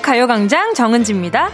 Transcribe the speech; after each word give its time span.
가요광장 0.00 0.74
정은지입니다. 0.74 1.50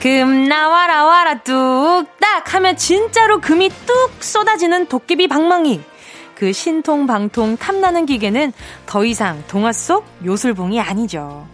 금 0.00 0.48
나와라 0.48 1.04
와라 1.04 1.42
뚝딱 1.42 2.54
하면 2.54 2.76
진짜로 2.76 3.40
금이 3.40 3.70
뚝 3.86 4.22
쏟아지는 4.22 4.86
도깨비 4.86 5.28
방망이. 5.28 5.80
그 6.34 6.52
신통 6.52 7.06
방통 7.06 7.56
탐나는 7.56 8.04
기계는 8.06 8.52
더 8.84 9.04
이상 9.04 9.44
동화 9.46 9.72
속 9.72 10.04
요술봉이 10.24 10.80
아니죠. 10.80 11.46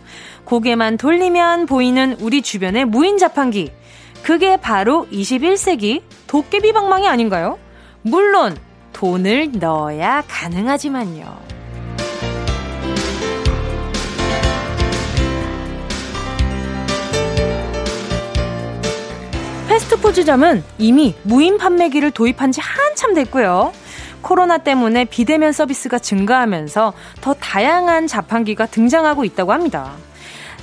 고개만 0.44 0.96
돌리면 0.96 1.66
보이는 1.66 2.16
우리 2.20 2.40
주변의 2.40 2.86
무인 2.86 3.18
자판기. 3.18 3.70
그게 4.22 4.56
바로 4.56 5.06
21세기 5.12 6.02
도깨비 6.26 6.72
방망이 6.72 7.06
아닌가요? 7.06 7.58
물론 8.00 8.56
돈을 8.94 9.52
넣어야 9.58 10.22
가능하지만요. 10.26 11.47
패스트푸드점은 19.78 20.64
이미 20.78 21.14
무인 21.22 21.58
판매기를 21.58 22.10
도입한 22.10 22.52
지 22.52 22.60
한참 22.60 23.14
됐고요. 23.14 23.72
코로나 24.22 24.58
때문에 24.58 25.04
비대면 25.04 25.52
서비스가 25.52 25.98
증가하면서 25.98 26.92
더 27.20 27.34
다양한 27.34 28.06
자판기가 28.06 28.66
등장하고 28.66 29.24
있다고 29.24 29.52
합니다. 29.52 29.92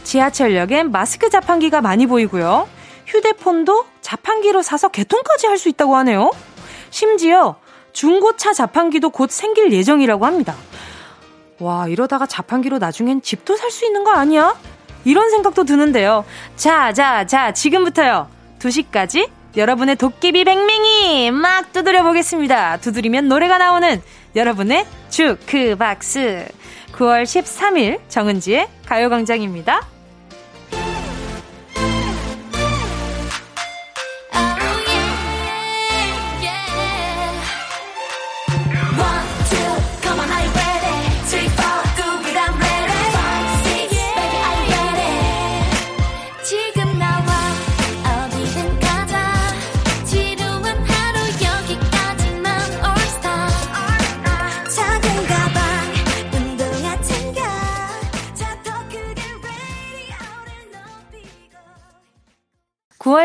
지하철역엔 0.04 0.92
마스크 0.92 1.30
자판기가 1.30 1.82
많이 1.82 2.06
보이고요. 2.06 2.68
휴대폰도 3.08 3.86
자판기로 4.02 4.62
사서 4.62 4.90
개통까지 4.90 5.48
할 5.48 5.58
수 5.58 5.70
있다고 5.70 5.96
하네요. 5.98 6.32
심지어 6.90 7.56
중고차 7.94 8.54
자판기도 8.54 9.10
곧 9.10 9.32
생길 9.32 9.72
예정이라고 9.72 10.26
합니다. 10.26 10.56
와, 11.60 11.88
이러다가 11.88 12.26
자판기로 12.26 12.80
나중엔 12.80 13.22
집도 13.22 13.56
살 13.56 13.72
수 13.72 13.86
있는 13.86 14.04
거 14.04 14.12
아니야? 14.12 14.56
이런 15.06 15.30
생각도 15.30 15.64
드는데요. 15.64 16.26
자, 16.58 16.92
자, 16.92 17.26
자, 17.26 17.54
지금부터요. 17.54 18.35
2시까지 18.66 19.30
여러분의 19.58 19.96
도깨비 19.96 20.44
백맹이 20.44 21.32
막 21.32 21.72
두드려 21.72 22.04
보겠습니다. 22.04 22.78
두드리면 22.78 23.28
노래가 23.28 23.58
나오는 23.58 24.02
여러분의 24.36 24.86
주크박스. 25.10 26.46
9월 26.92 27.24
13일 27.24 28.00
정은지의 28.10 28.68
가요광장입니다. 28.86 29.95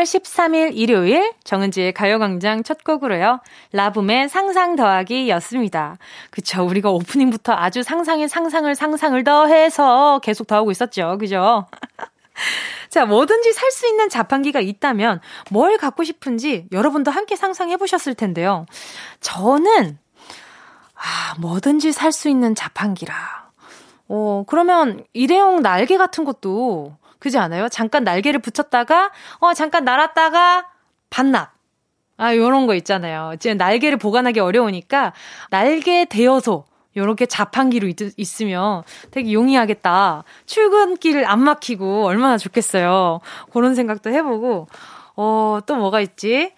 (9월 0.01 0.03
13일) 0.03 0.71
일요일 0.73 1.31
정은지의 1.43 1.93
가요광장 1.93 2.63
첫 2.63 2.83
곡으로요. 2.83 3.39
라붐의 3.71 4.29
상상 4.29 4.75
더하기 4.75 5.29
였습니다. 5.29 5.97
그쵸? 6.31 6.65
우리가 6.65 6.89
오프닝부터 6.89 7.53
아주 7.53 7.83
상상의 7.83 8.27
상상을 8.27 8.73
상상을 8.73 9.23
더해서 9.23 10.19
계속 10.23 10.47
더하고 10.47 10.71
있었죠. 10.71 11.17
그죠? 11.19 11.67
자, 12.89 13.05
뭐든지 13.05 13.53
살 13.53 13.71
수 13.71 13.87
있는 13.87 14.09
자판기가 14.09 14.59
있다면 14.59 15.21
뭘 15.51 15.77
갖고 15.77 16.03
싶은지 16.03 16.67
여러분도 16.71 17.11
함께 17.11 17.35
상상해 17.35 17.77
보셨을 17.77 18.15
텐데요. 18.15 18.65
저는, 19.19 19.99
아, 20.95 21.35
뭐든지 21.39 21.91
살 21.91 22.11
수 22.11 22.27
있는 22.27 22.55
자판기라. 22.55 23.13
어, 24.09 24.43
그러면 24.47 25.05
일회용 25.13 25.61
날개 25.61 25.97
같은 25.97 26.25
것도, 26.25 26.97
그지 27.21 27.37
않아요? 27.37 27.69
잠깐 27.69 28.03
날개를 28.03 28.41
붙였다가, 28.41 29.11
어, 29.39 29.53
잠깐 29.53 29.85
날았다가, 29.85 30.65
반납. 31.11 31.51
아, 32.17 32.35
요런 32.35 32.65
거 32.65 32.73
있잖아요. 32.75 33.35
지금 33.39 33.57
날개를 33.57 33.97
보관하기 33.97 34.39
어려우니까, 34.39 35.13
날개 35.51 36.05
대여소. 36.05 36.65
요렇게 36.97 37.27
자판기로 37.27 37.87
있, 37.87 37.95
있으면 38.17 38.83
되게 39.11 39.31
용이하겠다. 39.31 40.25
출근길 40.45 41.23
안 41.25 41.39
막히고 41.41 42.05
얼마나 42.05 42.37
좋겠어요. 42.37 43.21
그런 43.53 43.75
생각도 43.75 44.09
해보고, 44.09 44.67
어, 45.15 45.59
또 45.65 45.75
뭐가 45.75 46.01
있지? 46.01 46.51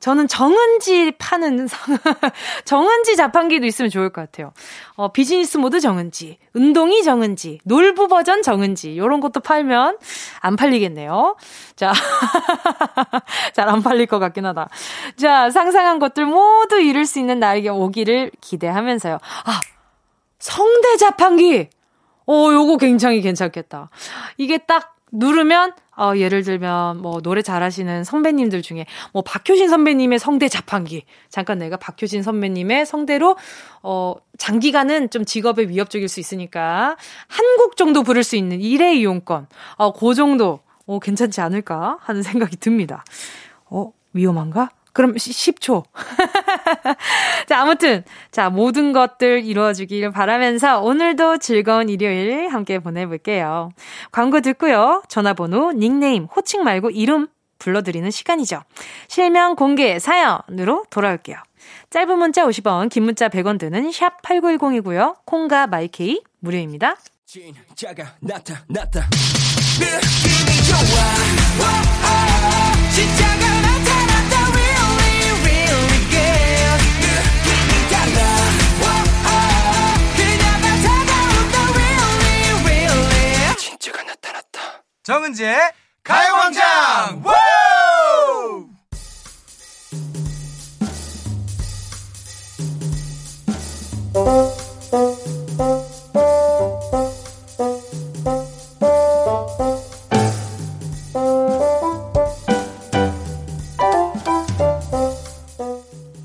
저는 0.00 0.28
정은지 0.28 1.12
파는 1.18 1.68
정은지 2.64 3.16
자판기도 3.16 3.66
있으면 3.66 3.90
좋을 3.90 4.10
것 4.10 4.20
같아요. 4.22 4.52
어, 4.94 5.12
비즈니스 5.12 5.56
모드 5.58 5.80
정은지, 5.80 6.38
운동이 6.54 7.02
정은지, 7.02 7.58
놀부 7.64 8.08
버전 8.08 8.42
정은지 8.42 8.96
요런 8.96 9.20
것도 9.20 9.40
팔면 9.40 9.98
안 10.40 10.56
팔리겠네요. 10.56 11.36
자, 11.76 11.92
잘 13.54 13.68
안 13.68 13.82
팔릴 13.82 14.06
것 14.06 14.18
같긴 14.18 14.46
하다. 14.46 14.68
자, 15.16 15.50
상상한 15.50 15.98
것들 15.98 16.24
모두 16.26 16.80
이룰 16.80 17.04
수 17.04 17.18
있는 17.18 17.38
날에게 17.38 17.68
오기를 17.68 18.30
기대하면서요. 18.40 19.18
아, 19.44 19.60
성대 20.38 20.96
자판기! 20.96 21.68
어, 22.26 22.52
요거 22.52 22.76
굉장히 22.76 23.20
괜찮겠다. 23.20 23.90
이게 24.36 24.58
딱 24.58 24.96
누르면, 25.12 25.72
어, 25.96 26.12
예를 26.16 26.42
들면, 26.42 26.98
뭐, 27.02 27.20
노래 27.20 27.42
잘하시는 27.42 28.04
선배님들 28.04 28.62
중에, 28.62 28.86
뭐, 29.12 29.22
박효신 29.22 29.68
선배님의 29.68 30.18
성대 30.18 30.48
자판기. 30.48 31.04
잠깐 31.28 31.58
내가 31.58 31.76
박효신 31.76 32.22
선배님의 32.22 32.86
성대로, 32.86 33.36
어, 33.82 34.14
장기간은 34.38 35.10
좀 35.10 35.24
직업에 35.24 35.64
위협적일 35.68 36.08
수 36.08 36.20
있으니까, 36.20 36.96
한 37.28 37.56
곡 37.58 37.76
정도 37.76 38.02
부를 38.04 38.22
수 38.22 38.36
있는 38.36 38.60
일회 38.60 38.94
이용권. 38.94 39.46
어, 39.76 39.92
그 39.92 40.14
정도, 40.14 40.60
어, 40.86 40.98
괜찮지 41.00 41.40
않을까 41.40 41.98
하는 42.00 42.22
생각이 42.54 42.56
듭니다. 42.56 43.04
어, 43.70 43.92
위험한가? 44.12 44.70
그럼 44.98 45.14
10초. 45.14 45.84
자, 47.46 47.60
아무튼, 47.60 48.02
자, 48.32 48.50
모든 48.50 48.92
것들 48.92 49.44
이루어지길 49.44 50.10
바라면서 50.10 50.80
오늘도 50.80 51.38
즐거운 51.38 51.88
일요일 51.88 52.48
함께 52.48 52.80
보내볼게요. 52.80 53.70
광고 54.10 54.40
듣고요. 54.40 55.04
전화번호, 55.06 55.70
닉네임, 55.70 56.24
호칭 56.24 56.64
말고 56.64 56.90
이름 56.90 57.28
불러드리는 57.60 58.10
시간이죠. 58.10 58.62
실명 59.06 59.54
공개 59.54 60.00
사연으로 60.00 60.86
돌아올게요. 60.90 61.36
짧은 61.90 62.18
문자 62.18 62.44
50원, 62.44 62.90
긴 62.90 63.04
문자 63.04 63.28
100원 63.28 63.60
드는 63.60 63.92
샵 63.92 64.20
8910이고요. 64.22 65.18
콩과 65.26 65.68
마이케이 65.68 66.22
무료입니다. 66.40 66.96
진짜가 67.24 68.16
나타났다. 68.18 69.06
느낌이 69.78 70.66
좋아. 70.66 71.38
진짜가 72.92 73.47
정은지의 85.08 85.58
가요광장! 86.04 87.22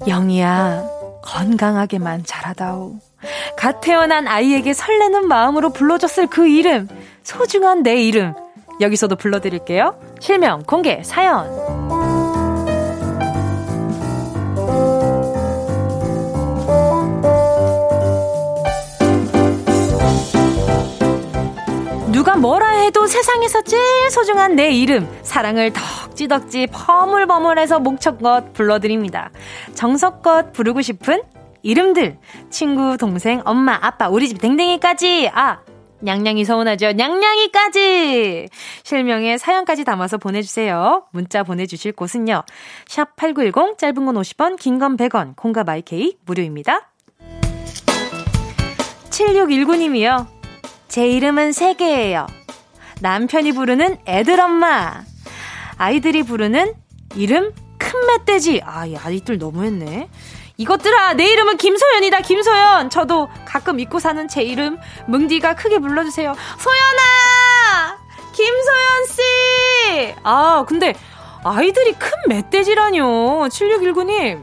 영희야 0.05 0.83
건강하게만 1.23 2.25
자라다오. 2.25 2.99
갓 3.55 3.79
태어난 3.79 4.27
아이에게 4.27 4.73
설레는 4.73 5.29
마음으로 5.29 5.69
불러줬을 5.69 6.27
그 6.27 6.49
이름 6.49 6.89
소중한 7.23 7.81
내 7.81 7.95
이름 7.95 8.42
여기서도 8.79 9.15
불러드릴게요. 9.15 9.95
실명, 10.19 10.63
공개, 10.63 11.01
사연. 11.03 11.47
누가 22.11 22.35
뭐라 22.35 22.69
해도 22.81 23.07
세상에서 23.07 23.63
제일 23.63 24.09
소중한 24.09 24.55
내 24.55 24.71
이름, 24.71 25.09
사랑을 25.23 25.73
덕지덕지 25.73 26.67
퍼물버물해서 26.67 27.79
목청껏 27.79 28.53
불러드립니다. 28.53 29.31
정석껏 29.73 30.53
부르고 30.53 30.81
싶은 30.81 31.23
이름들, 31.63 32.17
친구, 32.49 32.97
동생, 32.97 33.41
엄마, 33.45 33.77
아빠, 33.81 34.09
우리 34.09 34.27
집 34.27 34.39
댕댕이까지, 34.39 35.31
아, 35.33 35.59
냥냥이 36.03 36.43
서운하죠? 36.45 36.91
냥냥이까지! 36.93 38.47
실명에 38.83 39.37
사연까지 39.37 39.83
담아서 39.85 40.17
보내주세요. 40.17 41.05
문자 41.11 41.43
보내주실 41.43 41.93
곳은요. 41.93 42.43
샵 42.87 43.15
8910, 43.15 43.77
짧은 43.77 44.05
건 44.05 44.15
50원, 44.15 44.59
긴 44.59 44.79
건 44.79 44.97
100원, 44.97 45.35
콩과 45.35 45.63
마이케이 45.63 46.17
무료입니다. 46.25 46.89
7619님이요. 49.09 50.27
제 50.87 51.07
이름은 51.07 51.51
세개예요. 51.51 52.27
남편이 53.01 53.51
부르는 53.53 53.97
애들 54.05 54.39
엄마. 54.39 55.03
아이들이 55.77 56.23
부르는 56.23 56.73
이름 57.15 57.53
큰 57.77 57.99
멧돼지. 58.07 58.61
아, 58.63 58.85
이 58.85 58.95
아이들 58.95 59.37
너무했네. 59.37 60.09
이것들아, 60.57 61.13
내 61.13 61.25
이름은 61.31 61.57
김소연이다, 61.57 62.21
김소연. 62.21 62.89
저도 62.89 63.29
가끔 63.45 63.79
잊고 63.79 63.99
사는 63.99 64.27
제 64.27 64.43
이름, 64.43 64.77
뭉디가 65.07 65.55
크게 65.55 65.79
불러주세요. 65.79 66.35
소연아! 66.57 67.97
김소연씨! 68.33 70.15
아, 70.23 70.65
근데 70.67 70.93
아이들이 71.43 71.93
큰 71.93 72.11
멧돼지라뇨. 72.27 73.47
7619님. 73.49 74.41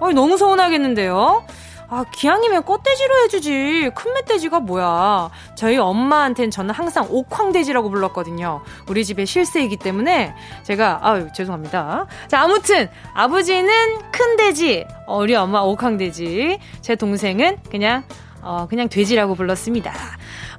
어, 0.00 0.12
너무 0.12 0.36
서운하겠는데요? 0.36 1.44
아, 1.88 2.04
기왕이면 2.10 2.64
꽃돼지로 2.64 3.14
해주지. 3.24 3.90
큰 3.94 4.14
멧돼지가 4.14 4.60
뭐야. 4.60 5.30
저희 5.54 5.76
엄마한테는 5.76 6.50
저는 6.50 6.74
항상 6.74 7.06
옥황돼지라고 7.10 7.90
불렀거든요. 7.90 8.62
우리 8.88 9.04
집의 9.04 9.26
실세이기 9.26 9.76
때문에 9.76 10.34
제가, 10.62 11.00
아유, 11.02 11.28
죄송합니다. 11.34 12.06
자, 12.28 12.40
아무튼, 12.40 12.88
아버지는 13.12 13.70
큰 14.10 14.36
돼지, 14.36 14.86
어, 15.06 15.18
우리 15.18 15.34
엄마 15.34 15.60
옥황돼지, 15.60 16.58
제 16.80 16.96
동생은 16.96 17.58
그냥, 17.70 18.04
어, 18.42 18.66
그냥 18.68 18.88
돼지라고 18.88 19.34
불렀습니다. 19.34 19.92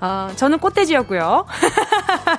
어, 0.02 0.30
저는 0.36 0.60
꽃돼지였고요. 0.60 1.46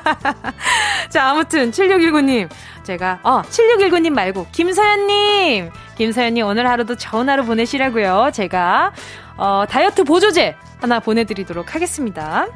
자, 1.08 1.30
아무튼 1.30 1.70
7619님. 1.70 2.48
제가 2.82 3.20
어, 3.22 3.42
7619님 3.42 4.10
말고 4.10 4.46
김서연님. 4.52 5.70
김서연님 5.96 6.46
오늘 6.46 6.68
하루도 6.68 6.96
좋은 6.96 7.28
하루 7.28 7.44
보내시라고요. 7.44 8.30
제가 8.32 8.92
어, 9.36 9.64
다이어트 9.68 10.04
보조제 10.04 10.56
하나 10.80 11.00
보내 11.00 11.24
드리도록 11.24 11.74
하겠습니다. 11.74 12.46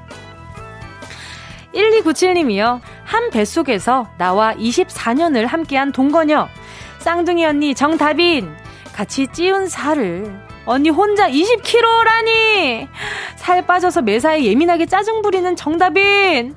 1297님이요. 1.75 2.81
한 3.05 3.31
뱃속에서 3.31 4.09
나와 4.19 4.55
24년을 4.55 5.47
함께한 5.47 5.93
동거녀. 5.93 6.49
쌍둥이 6.99 7.45
언니 7.47 7.75
정다빈. 7.75 8.55
같이 8.93 9.29
찌운 9.29 9.69
살을 9.69 10.50
언니 10.67 10.91
혼자 10.91 11.29
20kg라니! 11.29 12.89
살 13.37 13.67
빠져서 13.67 14.03
매사에 14.03 14.45
예민하게 14.45 14.87
짜증 14.87 15.23
부리는 15.23 15.57
정답인! 15.57 16.55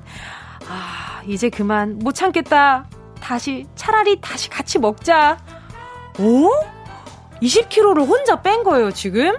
아, 0.68 1.22
이제 1.26 1.48
그만. 1.48 1.98
못 1.98 2.12
참겠다. 2.14 2.86
다시, 3.20 3.66
차라리 3.74 4.20
다시 4.20 4.48
같이 4.50 4.78
먹자. 4.78 5.38
오? 6.18 6.50
20kg를 7.42 8.06
혼자 8.06 8.40
뺀 8.42 8.62
거예요, 8.62 8.90
지금? 8.92 9.36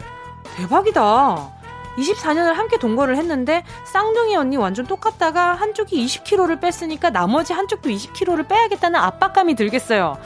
대박이다. 0.57 1.51
24년을 1.97 2.53
함께 2.53 2.77
동거를 2.77 3.15
했는데 3.15 3.63
쌍둥이 3.85 4.35
언니 4.35 4.57
완전 4.57 4.85
똑같다가 4.85 5.53
한쪽이 5.53 6.05
20kg를 6.05 6.59
뺐으니까 6.59 7.09
나머지 7.09 7.53
한쪽도 7.53 7.89
20kg를 7.89 8.47
빼야겠다는 8.49 8.99
압박감이 8.99 9.55
들겠어요. 9.55 10.17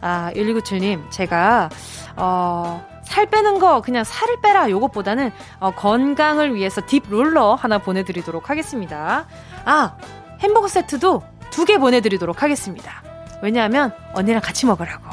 아, 0.00 0.32
1297님, 0.34 1.10
제가, 1.10 1.70
어, 2.16 2.84
살 3.12 3.26
빼는 3.26 3.58
거 3.58 3.82
그냥 3.82 4.04
살을 4.04 4.40
빼라 4.40 4.70
요것보다는 4.70 5.32
어, 5.60 5.70
건강을 5.72 6.54
위해서 6.54 6.80
딥 6.86 7.02
롤러 7.10 7.54
하나 7.54 7.76
보내드리도록 7.76 8.48
하겠습니다. 8.48 9.26
아 9.66 9.96
햄버거 10.40 10.66
세트도 10.66 11.22
두 11.50 11.66
개 11.66 11.76
보내드리도록 11.76 12.42
하겠습니다. 12.42 13.02
왜냐하면 13.42 13.92
언니랑 14.14 14.40
같이 14.40 14.64
먹으라고. 14.64 15.04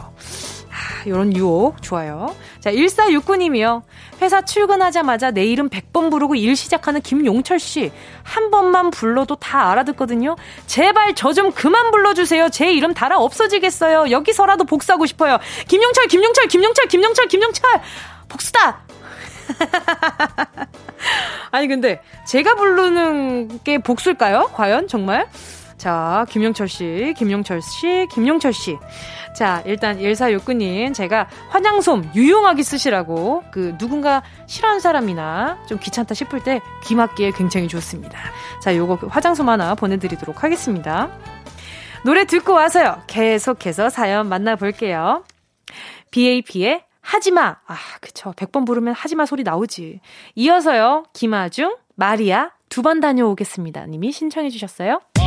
아, 1.00 1.04
요런 1.08 1.36
유혹 1.36 1.82
좋아요. 1.82 2.36
자 2.60 2.72
1469님이요. 2.72 3.84
회사 4.22 4.42
출근하자마자 4.44 5.32
내 5.32 5.46
이름 5.46 5.70
100번 5.70 6.12
부르고 6.12 6.36
일 6.36 6.56
시작하는 6.56 7.02
김용철 7.02 7.60
씨. 7.60 7.92
한 8.24 8.52
번만 8.52 8.92
불러도 8.92 9.36
다 9.38 9.72
알아듣거든요. 9.72 10.36
제발 10.68 11.16
저 11.16 11.30
좀 11.34 11.52
그만 11.54 11.92
불러주세요. 11.92 12.50
제 12.50 12.72
이름 12.74 12.94
달아 12.94 13.18
없어지겠어요. 13.18 14.12
여기서라도 14.12 14.66
복수하고 14.66 15.06
싶어요. 15.06 15.38
김용철, 15.70 16.08
김용철, 16.08 16.48
김용철, 16.48 16.88
김용철, 16.88 17.28
김용철! 17.28 17.70
복수다! 18.28 18.82
아니, 21.52 21.68
근데 21.68 22.02
제가 22.28 22.56
부르는 22.56 23.60
게 23.64 23.78
복수일까요? 23.78 24.50
과연? 24.54 24.90
정말? 24.90 25.30
자, 25.80 26.26
김용철 26.30 26.68
씨, 26.68 27.14
김용철 27.18 27.62
씨, 27.62 28.06
김용철 28.12 28.52
씨. 28.54 28.78
자, 29.34 29.64
일단 29.66 29.98
1469님, 29.98 30.94
제가 30.94 31.28
화장솜 31.50 32.12
유용하게 32.14 32.62
쓰시라고, 32.64 33.44
그, 33.50 33.76
누군가 33.78 34.22
싫어하는 34.46 34.82
사람이나 34.82 35.58
좀 35.68 35.80
귀찮다 35.80 36.14
싶을 36.14 36.44
때 36.44 36.60
귀 36.84 36.96
맞기에 36.96 37.32
굉장히 37.32 37.68
좋습니다. 37.70 38.20
자, 38.62 38.76
요거 38.76 39.08
화장솜 39.08 39.48
하나 39.48 39.74
보내드리도록 39.74 40.44
하겠습니다. 40.44 41.10
노래 42.04 42.26
듣고 42.26 42.54
와서요. 42.54 43.02
계속해서 43.08 43.90
사연 43.90 44.28
만나볼게요. 44.28 45.24
BAP의 46.12 46.84
하지마. 47.02 47.56
아, 47.68 47.76
그쵸. 48.02 48.34
100번 48.36 48.66
부르면 48.66 48.94
하지마 48.94 49.26
소리 49.26 49.44
나오지. 49.44 50.02
이어서요. 50.36 51.06
김아중, 51.14 51.76
마리아, 51.96 52.52
두 52.70 52.82
번 52.82 53.00
다녀오겠습니다. 53.00 53.86
님이 53.88 54.12
신청해 54.12 54.50
주셨어요. 54.50 55.00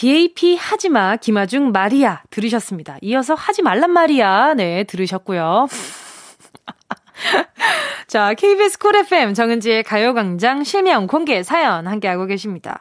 BAP 0.00 0.54
하지마 0.56 1.16
김아중 1.16 1.72
마리아 1.72 2.22
들으셨습니다. 2.30 2.98
이어서 3.02 3.34
하지 3.34 3.62
말란 3.62 3.90
말이야 3.90 4.54
네 4.54 4.84
들으셨고요. 4.84 5.66
자, 8.06 8.32
KBS 8.34 8.78
쿨 8.78 8.94
FM 8.94 9.34
정은지의 9.34 9.82
가요광장 9.82 10.62
실명 10.62 11.08
공개 11.08 11.42
사연 11.42 11.88
함께하고 11.88 12.26
계십니다. 12.26 12.80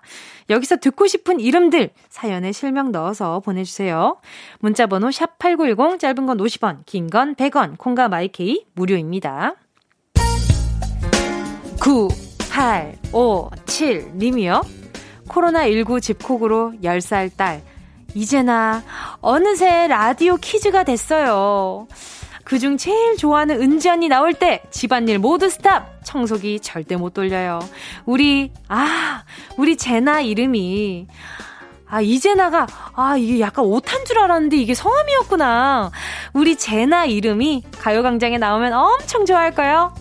여기서 0.52 0.78
듣고 0.78 1.08
싶은 1.08 1.40
이름들 1.40 1.90
사연에 2.08 2.52
실명 2.52 2.92
넣어서 2.92 3.40
보내주세요. 3.40 4.18
문자번호 4.60 5.10
샵8910 5.10 5.98
짧은 6.00 6.28
건 6.28 6.38
50원, 6.38 6.86
긴 6.86 7.10
건 7.10 7.34
100원, 7.34 7.80
콩과 7.80 8.10
마이케이 8.10 8.64
무료입니다. 8.76 9.56
9, 11.82 12.10
8, 12.52 12.96
5, 13.12 13.50
7 13.66 14.12
님이요. 14.14 14.62
코로나19 15.28 16.02
집콕으로 16.02 16.74
10살 16.84 17.32
딸. 17.36 17.62
이제나 18.14 18.84
어느새 19.22 19.88
라디오 19.88 20.38
퀴즈가 20.38 20.84
됐어요. 20.84 21.88
그중 22.44 22.78
제일 22.78 23.18
좋아하는 23.18 23.62
은지 23.62 23.90
언니 23.90 24.08
나올 24.08 24.34
때 24.34 24.62
집안일 24.72 25.20
모두 25.20 25.50
스탑! 25.50 26.06
청소기 26.06 26.62
절대 26.62 26.96
못 26.96 27.14
돌려요. 27.14 27.60
우리, 28.06 28.54
아, 28.70 29.24
우리 29.58 29.76
제나 29.76 30.22
이름이, 30.22 31.08
아, 31.90 32.00
이제나가, 32.00 32.66
아, 32.96 33.18
이게 33.18 33.42
약간 33.42 33.66
오탄 33.66 34.06
줄 34.06 34.20
알았는데 34.20 34.56
이게 34.56 34.74
성함이었구나. 34.74 35.92
우리 36.32 36.56
제나 36.56 37.04
이름이 37.06 37.64
가요광장에 37.80 38.38
나오면 38.38 38.72
엄청 38.72 39.26
좋아할 39.26 39.54
거예요. 39.54 39.94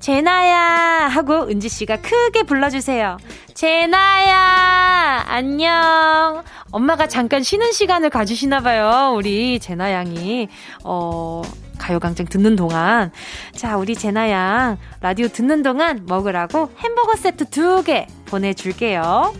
제나야! 0.00 1.08
하고 1.08 1.46
은지씨가 1.48 1.98
크게 2.00 2.44
불러주세요. 2.44 3.18
제나야! 3.52 5.24
안녕! 5.28 6.42
엄마가 6.70 7.06
잠깐 7.06 7.42
쉬는 7.42 7.72
시간을 7.72 8.08
가지시나봐요. 8.08 9.12
우리 9.14 9.60
제나 9.60 9.92
양이. 9.92 10.48
어, 10.84 11.42
가요광장 11.78 12.26
듣는 12.26 12.56
동안. 12.56 13.10
자, 13.54 13.76
우리 13.76 13.94
제나 13.94 14.30
양 14.30 14.78
라디오 15.02 15.28
듣는 15.28 15.62
동안 15.62 16.04
먹으라고 16.06 16.70
햄버거 16.78 17.14
세트 17.16 17.50
두 17.50 17.82
개 17.82 18.06
보내줄게요. 18.26 19.34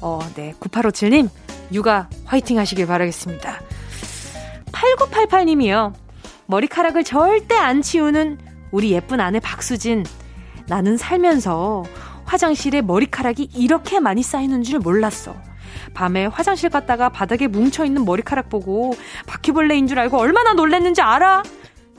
어, 0.00 0.18
네. 0.34 0.54
9857님, 0.58 1.28
육아 1.72 2.08
화이팅 2.24 2.58
하시길 2.58 2.86
바라겠습니다. 2.86 3.60
8988님이요. 4.72 5.92
머리카락을 6.46 7.04
절대 7.04 7.56
안 7.56 7.82
치우는 7.82 8.38
우리 8.72 8.90
예쁜 8.90 9.20
아내 9.20 9.38
박수진. 9.38 10.04
나는 10.66 10.96
살면서 10.96 11.84
화장실에 12.24 12.82
머리카락이 12.82 13.50
이렇게 13.54 14.00
많이 14.00 14.22
쌓이는 14.22 14.62
줄 14.62 14.78
몰랐어. 14.78 15.36
밤에 15.94 16.26
화장실 16.26 16.70
갔다가 16.70 17.08
바닥에 17.08 17.46
뭉쳐있는 17.46 18.04
머리카락 18.04 18.48
보고 18.48 18.94
바퀴벌레인 19.26 19.86
줄 19.86 19.98
알고 19.98 20.18
얼마나 20.18 20.54
놀랬는지 20.54 21.02
알아? 21.02 21.42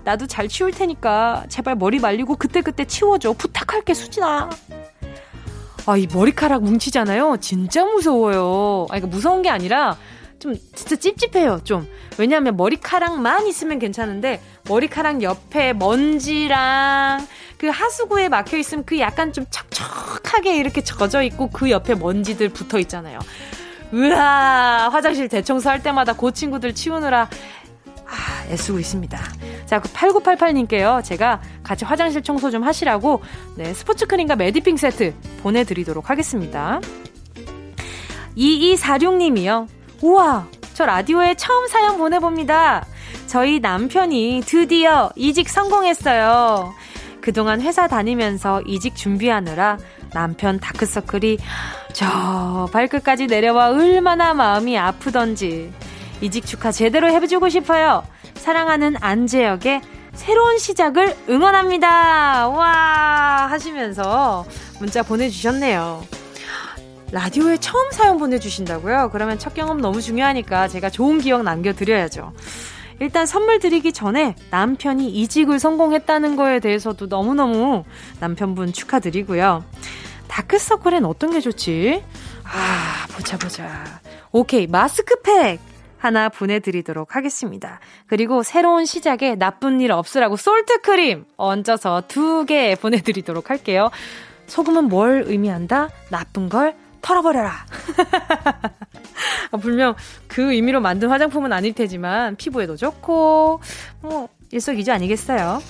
나도 0.03 0.27
잘 0.27 0.47
치울 0.47 0.71
테니까 0.71 1.45
제발 1.47 1.75
머리 1.75 1.99
말리고 1.99 2.35
그때그때 2.35 2.85
치워줘. 2.85 3.33
부탁할게, 3.33 3.93
수진아. 3.93 4.49
아, 5.85 5.97
이 5.97 6.07
머리카락 6.11 6.63
뭉치잖아요. 6.63 7.37
진짜 7.39 7.85
무서워요. 7.85 8.87
아, 8.89 8.97
이거 8.97 9.07
무서운 9.07 9.41
게 9.41 9.49
아니라 9.49 9.97
좀 10.43 10.55
진짜 10.75 10.97
찝찝해요, 10.97 11.61
좀. 11.63 11.87
왜냐하면 12.17 12.57
머리카락만 12.57 13.47
있으면 13.47 13.79
괜찮은데 13.79 14.41
머리카락 14.67 15.23
옆에 15.23 15.71
먼지랑 15.71 17.25
그 17.57 17.67
하수구에 17.67 18.27
막혀 18.27 18.57
있으면 18.57 18.83
그 18.83 18.99
약간 18.99 19.31
좀 19.31 19.45
척척하게 19.49 20.57
이렇게 20.57 20.83
젖어 20.83 21.23
있고 21.23 21.49
그 21.49 21.71
옆에 21.71 21.95
먼지들 21.95 22.49
붙어 22.49 22.77
있잖아요. 22.79 23.19
으아, 23.93 24.89
화장실 24.91 25.29
대청소 25.29 25.69
할 25.69 25.81
때마다 25.81 26.11
그 26.11 26.33
친구들 26.33 26.75
치우느라 26.75 27.29
아, 28.05 28.45
애쓰고 28.49 28.79
있습니다. 28.79 29.17
자, 29.65 29.79
그 29.79 29.87
8988님께요. 29.93 31.01
제가 31.05 31.41
같이 31.63 31.85
화장실 31.85 32.21
청소 32.21 32.51
좀 32.51 32.63
하시라고 32.63 33.21
네, 33.55 33.73
스포츠 33.73 34.05
크림과 34.07 34.35
메디핑 34.35 34.75
세트 34.75 35.13
보내 35.41 35.63
드리도록 35.63 36.09
하겠습니다. 36.09 36.81
2246님이요. 38.35 39.82
우와, 40.03 40.45
저 40.73 40.85
라디오에 40.85 41.35
처음 41.35 41.65
사연 41.69 41.97
보내봅니다. 41.97 42.85
저희 43.25 43.61
남편이 43.61 44.43
드디어 44.45 45.09
이직 45.15 45.47
성공했어요. 45.47 46.73
그동안 47.21 47.61
회사 47.61 47.87
다니면서 47.87 48.61
이직 48.63 48.97
준비하느라 48.97 49.77
남편 50.11 50.59
다크서클이 50.59 51.37
저 51.93 52.67
발끝까지 52.73 53.27
내려와 53.27 53.69
얼마나 53.69 54.33
마음이 54.33 54.77
아프던지 54.77 55.71
이직 56.19 56.45
축하 56.45 56.73
제대로 56.73 57.07
해주고 57.07 57.47
싶어요. 57.47 58.03
사랑하는 58.35 58.97
안재혁의 58.99 59.81
새로운 60.15 60.57
시작을 60.57 61.15
응원합니다. 61.29 62.49
와 62.49 63.47
하시면서 63.49 64.45
문자 64.81 65.01
보내주셨네요. 65.01 66.03
라디오에 67.13 67.57
처음 67.57 67.91
사연 67.91 68.17
보내주신다고요? 68.17 69.09
그러면 69.11 69.37
첫 69.37 69.53
경험 69.53 69.79
너무 69.79 70.01
중요하니까 70.01 70.67
제가 70.67 70.89
좋은 70.89 71.19
기억 71.19 71.43
남겨드려야죠. 71.43 72.33
일단 72.99 73.27
선물 73.27 73.59
드리기 73.59 73.93
전에 73.93 74.35
남편이 74.49 75.09
이직을 75.09 75.59
성공했다는 75.59 76.35
거에 76.35 76.59
대해서도 76.59 77.05
너무너무 77.05 77.83
남편분 78.19 78.73
축하드리고요. 78.73 79.63
다크서클엔 80.27 81.05
어떤 81.05 81.29
게 81.31 81.39
좋지? 81.39 82.03
아, 82.45 83.05
보자, 83.15 83.37
보자. 83.37 83.69
오케이, 84.31 84.65
마스크팩! 84.65 85.59
하나 85.99 86.29
보내드리도록 86.29 87.15
하겠습니다. 87.15 87.79
그리고 88.07 88.41
새로운 88.41 88.85
시작에 88.85 89.35
나쁜 89.35 89.79
일 89.81 89.91
없으라고 89.91 90.35
솔트크림 90.35 91.25
얹어서 91.37 92.03
두 92.07 92.45
개 92.45 92.75
보내드리도록 92.75 93.51
할게요. 93.51 93.91
소금은 94.47 94.85
뭘 94.89 95.23
의미한다? 95.27 95.89
나쁜 96.09 96.49
걸 96.49 96.75
털어버려라. 97.03 97.51
아, 99.51 99.57
분명 99.61 99.93
그 100.27 100.53
의미로 100.53 100.81
만든 100.81 101.09
화장품은 101.09 101.53
아닐 101.53 101.73
테지만 101.73 102.35
피부에도 102.35 102.75
좋고 102.75 103.61
뭐 104.01 104.29
일석이조 104.51 104.91
아니겠어요. 104.91 105.61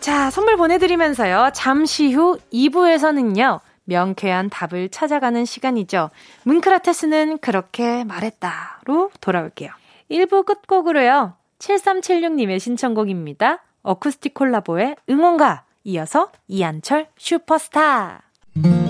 자, 0.00 0.30
선물 0.30 0.56
보내드리면서요. 0.56 1.50
잠시 1.54 2.12
후 2.12 2.38
2부에서는요. 2.52 3.60
명쾌한 3.84 4.50
답을 4.50 4.88
찾아가는 4.90 5.44
시간이죠. 5.44 6.10
문크라테스는 6.42 7.38
그렇게 7.38 8.04
말했다로 8.04 9.10
돌아올게요. 9.20 9.70
1부 10.10 10.44
끝곡으로요. 10.44 11.34
7376님의 11.58 12.60
신청곡입니다. 12.60 13.62
어쿠스틱 13.82 14.34
콜라보의 14.34 14.96
응원가 15.08 15.64
이어서 15.84 16.30
이한철 16.48 17.06
슈퍼스타. 17.16 18.22
love 18.56 18.85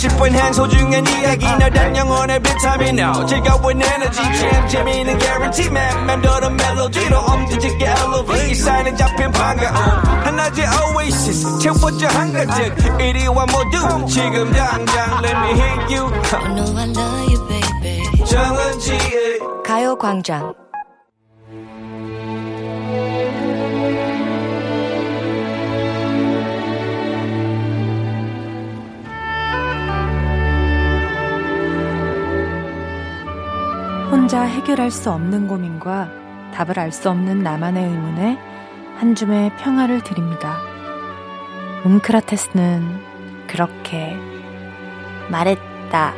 chipping 0.00 0.32
hands, 0.32 0.56
holding 0.56 0.94
an 0.94 1.06
eggy, 1.06 1.50
now 1.58 1.68
that 1.68 1.94
young 1.94 2.08
on 2.08 2.30
every 2.30 2.54
time 2.62 2.80
you 2.82 2.92
know. 2.92 3.26
Check 3.26 3.46
out 3.46 3.64
with 3.64 3.82
energy, 3.82 4.24
champ, 4.38 4.70
Jimmy, 4.70 5.02
and 5.02 5.20
guarantee, 5.20 5.70
man, 5.70 6.06
man, 6.06 6.20
do 6.22 6.30
the 6.40 6.50
melody, 6.50 7.04
the 7.08 7.18
home, 7.18 7.48
did 7.50 7.62
you 7.62 7.78
get 7.78 7.98
elevated? 7.98 8.56
Sign 8.56 8.86
a 8.86 8.96
jump 8.96 9.18
in 9.18 9.32
panga, 9.32 9.68
oh, 9.68 10.26
and 10.26 10.40
I 10.40 10.48
oasis, 10.94 11.42
check 11.62 11.74
what 11.82 12.00
you 12.00 12.08
hunger, 12.08 12.46
check, 12.46 12.72
81 13.00 13.50
more 13.50 13.64
do, 13.74 13.82
check 14.06 14.32
them 14.32 14.52
down, 14.52 14.86
down, 14.86 15.22
let 15.22 15.36
me 15.42 15.50
hit 15.58 15.90
you. 15.90 16.04
baby. 16.10 16.54
know 16.54 16.68
I 16.76 16.86
love 16.86 17.30
you, 17.30 17.40
baby. 17.48 17.68
가요광장 19.68 20.67
혼자 34.10 34.42
해결할 34.42 34.90
수 34.90 35.10
없는 35.10 35.48
고민과 35.48 36.10
답을 36.54 36.78
알 36.78 36.92
수 36.92 37.10
없는 37.10 37.42
나만의 37.42 37.84
의문에 37.84 38.38
한 38.96 39.14
줌의 39.14 39.54
평화를 39.58 40.02
드립니다. 40.02 40.58
웅크라테스는 41.84 43.46
그렇게 43.46 44.16
말했다. 45.30 46.14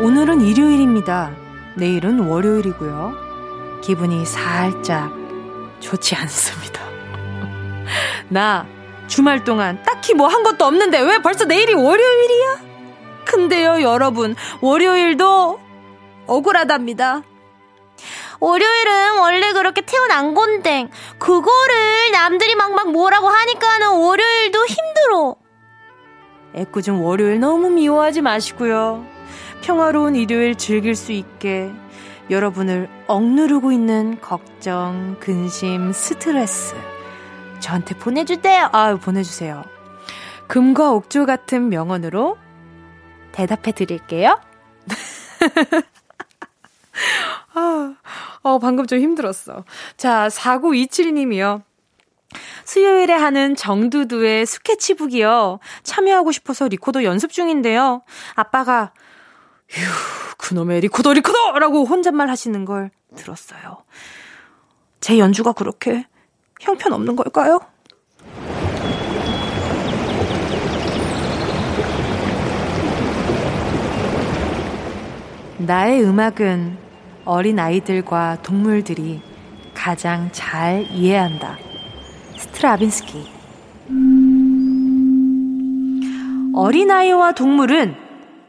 오늘은 0.00 0.40
일요일입니다. 0.40 1.30
내일은 1.76 2.20
월요일이고요. 2.20 3.80
기분이 3.82 4.24
살짝 4.24 5.12
좋지 5.80 6.16
않습니다. 6.16 6.80
나 8.30 8.66
주말 9.06 9.44
동안 9.44 9.82
딱히 9.84 10.14
뭐 10.14 10.28
한 10.28 10.42
것도 10.42 10.64
없는데 10.64 11.00
왜 11.00 11.18
벌써 11.18 11.44
내일이 11.44 11.74
월요일이야? 11.74 12.66
근데요, 13.24 13.82
여러분, 13.82 14.36
월요일도 14.60 15.58
억울하답니다. 16.26 17.22
월요일은 18.38 19.18
원래 19.18 19.52
그렇게 19.52 19.80
태어난 19.80 20.34
건데, 20.34 20.88
그거를 21.18 22.12
남들이 22.12 22.54
막막 22.54 22.92
뭐라고 22.92 23.28
하니까는 23.28 23.88
월요일도 23.96 24.66
힘들어. 24.66 25.36
애꿎은 26.54 27.00
월요일 27.00 27.40
너무 27.40 27.70
미워하지 27.70 28.22
마시고요. 28.22 29.04
평화로운 29.62 30.14
일요일 30.14 30.54
즐길 30.56 30.94
수 30.94 31.12
있게 31.12 31.70
여러분을 32.30 32.88
억누르고 33.06 33.72
있는 33.72 34.20
걱정, 34.20 35.16
근심, 35.18 35.92
스트레스. 35.92 36.74
저한테 37.60 37.96
보내주세요. 37.96 38.68
아, 38.72 38.94
보내주세요. 38.96 39.64
금과 40.46 40.92
옥조 40.92 41.26
같은 41.26 41.68
명언으로 41.68 42.38
대답해 43.32 43.72
드릴게요. 43.72 44.40
아, 47.54 47.96
어, 48.42 48.58
방금 48.58 48.86
좀 48.86 49.00
힘들었어. 49.00 49.64
자, 49.96 50.28
4927님이요. 50.28 51.62
수요일에 52.64 53.12
하는 53.12 53.54
정두두의 53.54 54.46
스케치북이요. 54.46 55.58
참여하고 55.82 56.32
싶어서 56.32 56.68
리코더 56.68 57.04
연습 57.04 57.32
중인데요. 57.32 58.02
아빠가, 58.34 58.92
휴, 59.68 59.80
그놈의 60.38 60.80
리코더, 60.82 61.12
리코더! 61.12 61.58
라고 61.58 61.84
혼잣말 61.84 62.28
하시는 62.28 62.64
걸 62.64 62.90
들었어요. 63.16 63.84
제 65.00 65.18
연주가 65.18 65.52
그렇게 65.52 66.06
형편없는 66.60 67.16
걸까요? 67.16 67.60
나의 75.58 76.04
음악은 76.04 76.78
어린 77.24 77.58
아이들과 77.58 78.38
동물들이 78.42 79.20
가장 79.74 80.30
잘 80.32 80.86
이해한다. 80.90 81.58
스트라빈스키. 82.36 83.32
어린아이와 86.54 87.32
동물은 87.32 88.06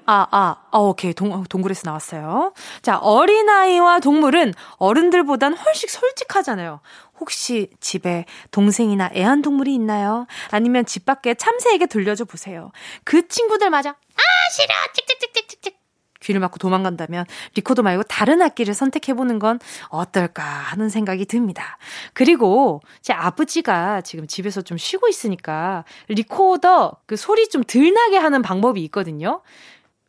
아, 0.09 0.25
아, 0.31 0.55
아, 0.71 0.77
오케이. 0.77 1.13
동, 1.13 1.43
동굴에서 1.43 1.81
나왔어요. 1.83 2.53
자, 2.81 2.97
어린아이와 2.97 3.99
동물은 3.99 4.53
어른들보단 4.77 5.53
훨씬 5.53 5.89
솔직하잖아요. 5.89 6.79
혹시 7.19 7.69
집에 7.79 8.25
동생이나 8.51 9.11
애완동물이 9.13 9.73
있나요? 9.73 10.27
아니면 10.51 10.85
집 10.85 11.05
밖에 11.05 11.33
참새에게 11.33 11.87
돌려줘 11.87 12.25
보세요. 12.25 12.71
그 13.03 13.27
친구들 13.27 13.69
맞아. 13.69 13.91
아, 13.91 14.51
싫어! 14.53 14.73
찍찍찍찍찍찍. 14.93 15.77
귀를 16.21 16.41
막고 16.41 16.57
도망간다면 16.57 17.25
리코더 17.55 17.83
말고 17.83 18.03
다른 18.03 18.41
악기를 18.41 18.73
선택해보는 18.73 19.39
건 19.39 19.59
어떨까 19.89 20.43
하는 20.43 20.89
생각이 20.89 21.25
듭니다. 21.25 21.77
그리고 22.13 22.81
제 23.01 23.13
아버지가 23.13 24.01
지금 24.01 24.27
집에서 24.27 24.61
좀 24.61 24.77
쉬고 24.77 25.07
있으니까 25.07 25.85
리코더 26.09 26.97
그 27.05 27.15
소리 27.15 27.47
좀덜 27.47 27.93
나게 27.93 28.17
하는 28.17 28.41
방법이 28.41 28.83
있거든요. 28.85 29.41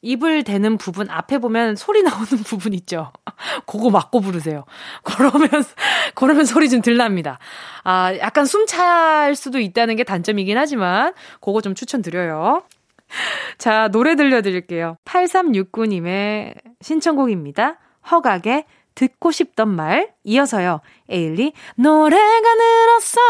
입을 0.03 0.45
대는 0.45 0.79
부분 0.79 1.11
앞에 1.11 1.39
보면 1.39 1.77
소리 1.77 2.03
나오는 2.03 2.27
부분 2.45 2.73
있죠. 2.75 3.13
그거 3.67 3.91
막고 3.91 4.21
부르세요. 4.21 4.65
그러면 5.03 5.49
그러면 6.15 6.45
소리 6.45 6.69
좀 6.71 6.81
들납니다. 6.83 7.39
아, 7.85 8.15
약간 8.19 8.45
숨 8.47 8.67
찰 8.67 9.35
수도 9.35 9.59
있다는 9.59 9.97
게 9.97 10.05
단점이긴 10.05 10.59
하지만 10.59 11.15
그거 11.41 11.61
좀 11.61 11.75
추천드려요. 11.75 12.63
자, 13.59 13.89
노래 13.89 14.15
들려드릴게요. 14.15 14.97
8369님의 15.05 16.55
신청곡입니다. 16.81 17.79
허각의 18.11 18.65
듣고 18.95 19.31
싶던 19.31 19.69
말 19.69 20.13
이어서요. 20.25 20.81
에일리 21.09 21.53
노래가 21.77 22.55
늘었어 22.55 23.21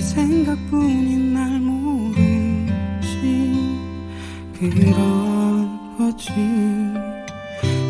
생각뿐인 0.00 1.34
날 1.34 1.60
모르지. 1.60 2.16
그런 4.58 5.96
거지. 5.96 6.32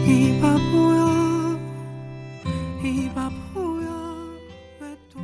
이 0.07 0.38
바보야 0.40 1.59
이 2.85 3.09
바보야 3.14 3.88
왜 4.81 4.97
또 5.12 5.21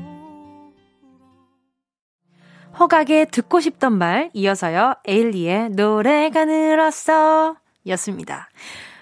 허각의 2.78 3.26
듣고 3.30 3.60
싶던 3.60 3.92
말 3.98 4.30
이어서요. 4.32 4.94
에일리의 5.06 5.70
노래가 5.70 6.44
늘었어 6.46 7.56
였습니다. 7.88 8.48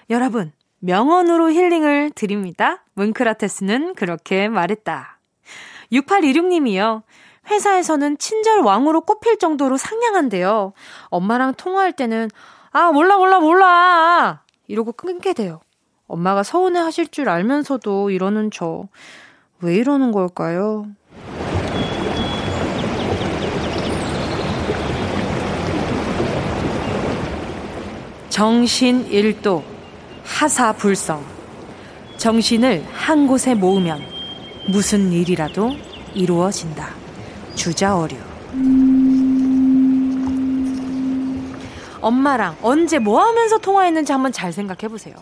여러분 0.09 0.51
명언으로 0.79 1.51
힐링을 1.51 2.11
드립니다. 2.11 2.83
문크라테스는 2.95 3.95
그렇게 3.95 4.49
말했다 4.49 5.14
6826님이요 5.91 7.03
회사에서는 7.49 8.17
친절 8.17 8.61
왕으로 8.61 9.01
꼽힐 9.01 9.37
정도로 9.37 9.77
상냥한데요. 9.77 10.73
엄마랑 11.09 11.53
통화할 11.55 11.93
때는 11.93 12.29
아, 12.71 12.91
몰라, 12.91 13.17
몰라, 13.17 13.39
몰라! 13.39 14.41
이러고 14.67 14.91
끊게 14.91 15.33
돼요. 15.33 15.61
엄마가 16.07 16.43
서운해 16.43 16.79
하실 16.79 17.07
줄 17.07 17.29
알면서도 17.29 18.09
이러는 18.09 18.51
저. 18.51 18.87
왜 19.61 19.75
이러는 19.75 20.11
걸까요? 20.11 20.87
정신 28.29 29.05
일도, 29.05 29.63
하사불성. 30.25 31.23
정신을 32.17 32.83
한 32.91 33.27
곳에 33.27 33.53
모으면 33.55 34.14
무슨 34.67 35.11
일이라도 35.11 35.75
이루어진다. 36.15 36.89
주자어류. 37.53 38.17
엄마랑 42.01 42.57
언제 42.61 42.99
뭐 42.99 43.23
하면서 43.23 43.57
통화했는지 43.59 44.11
한번 44.11 44.31
잘 44.31 44.51
생각해 44.51 44.87
보세요. 44.89 45.15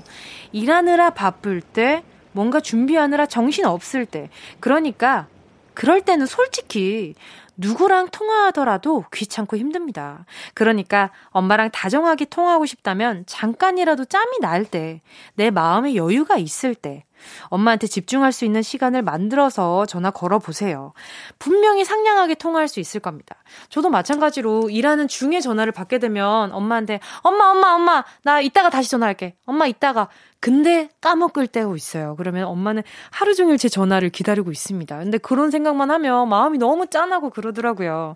일하느라 0.52 1.10
바쁠 1.12 1.62
때, 1.62 2.04
뭔가 2.32 2.60
준비하느라 2.60 3.26
정신 3.26 3.66
없을 3.66 4.06
때. 4.06 4.30
그러니까, 4.60 5.28
그럴 5.74 6.02
때는 6.02 6.26
솔직히 6.26 7.16
누구랑 7.58 8.10
통화하더라도 8.10 9.06
귀찮고 9.14 9.58
힘듭니다. 9.58 10.26
그러니까 10.54 11.12
엄마랑 11.30 11.70
다정하게 11.72 12.26
통화하고 12.26 12.66
싶다면 12.66 13.26
잠깐이라도 13.28 14.06
짬이 14.06 14.40
날 14.40 14.66
때, 14.66 15.02
내 15.36 15.52
마음에 15.52 15.96
여유가 15.96 16.38
있을 16.38 16.76
때, 16.76 17.04
엄마한테 17.48 17.88
집중할 17.88 18.32
수 18.32 18.46
있는 18.46 18.62
시간을 18.62 19.02
만들어서 19.02 19.86
전화 19.86 20.12
걸어보세요. 20.12 20.94
분명히 21.40 21.86
상냥하게 21.86 22.36
통화할 22.36 22.68
수 22.68 22.80
있을 22.80 23.00
겁니다. 23.00 23.36
저도 23.70 23.90
마찬가지로 23.90 24.70
일하는 24.70 25.08
중에 25.08 25.40
전화를 25.40 25.72
받게 25.72 26.00
되면 26.00 26.52
엄마한테 26.52 27.00
엄마, 27.22 27.52
엄마, 27.52 27.74
엄마, 27.74 28.04
나 28.24 28.42
이따가 28.42 28.70
다시 28.70 28.90
전화할게. 28.90 29.36
엄마, 29.46 29.68
이따가. 29.68 30.10
근데 30.40 30.90
까먹을 31.00 31.48
때가 31.48 31.74
있어요. 31.74 32.16
그러면 32.18 32.46
엄마는 32.46 32.84
하루 33.12 33.34
종일 33.34 33.58
제 33.58 33.70
전화를 33.70 34.10
기다리고 34.10 34.52
있습니다. 34.52 34.98
근데 35.00 35.18
그런 35.18 35.52
생각만 35.52 35.90
하면 35.90 36.28
마음이 36.28 36.58
너무 36.58 36.88
짠하고 36.88 37.30
그러더라고요. 37.30 38.14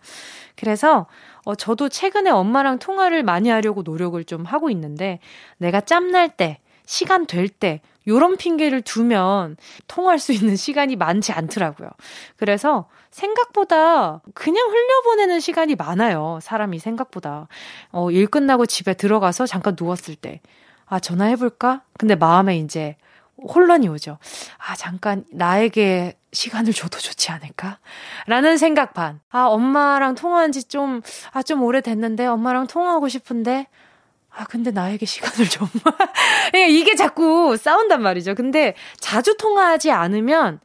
그래서 0.58 1.08
어, 1.46 1.56
저도 1.56 1.88
최근에 1.88 2.30
엄마랑 2.30 2.80
통화를 2.80 3.24
많이 3.24 3.48
하려고 3.48 3.82
노력을 3.82 4.22
좀 4.26 4.44
하고 4.44 4.70
있는데 4.70 5.20
내가 5.58 5.80
짬날 5.80 6.28
때, 6.28 6.60
시간 6.86 7.26
될 7.26 7.48
때, 7.48 7.80
요런 8.08 8.38
핑계를 8.38 8.82
두면 8.82 9.58
통할 9.88 10.18
수 10.20 10.32
있는 10.32 10.56
시간이 10.56 10.96
많지 10.96 11.34
않더라고요. 11.34 11.90
그래서 12.38 12.88
생각보다 13.12 14.22
그냥 14.34 14.70
흘려보내는 14.70 15.40
시간이 15.40 15.76
많아요. 15.76 16.40
사람이 16.42 16.80
생각보다. 16.80 17.48
어, 17.92 18.12
일 18.12 18.28
끝나고 18.28 18.66
집에 18.66 18.94
들어가서 18.94 19.46
잠깐 19.46 19.76
누웠을 19.80 20.16
때. 20.16 20.42
아, 20.86 21.00
전화해볼까? 21.00 21.84
근데 21.98 22.16
마음에 22.16 22.58
이제 22.58 22.96
혼란이 23.38 23.88
오죠. 23.88 24.18
아, 24.58 24.76
잠깐 24.76 25.26
나에게 25.32 26.18
시간을 26.34 26.74
줘도 26.74 26.98
좋지 27.00 27.32
않을까? 27.32 27.80
라는 28.26 28.58
생각 28.58 28.94
반. 28.94 29.20
아, 29.30 29.46
엄마랑 29.46 30.16
통화한 30.16 30.52
지 30.52 30.64
좀, 30.64 31.02
아, 31.32 31.44
좀 31.44 31.64
오래됐는데 31.64 32.26
엄마랑 32.26 32.68
통화하고 32.68 33.10
싶은데 33.10 33.68
아, 34.38 34.46
근데 34.46 34.70
나에게 34.70 35.06
시간을 35.06 35.50
좀. 35.50 35.68
예, 36.56 36.68
이게 36.70 36.96
자꾸 36.96 37.58
싸운단 37.58 38.02
말이죠. 38.04 38.36
근데 38.36 38.76
자주 39.00 39.36
통화하지 39.36 39.92
않으면 39.92 40.60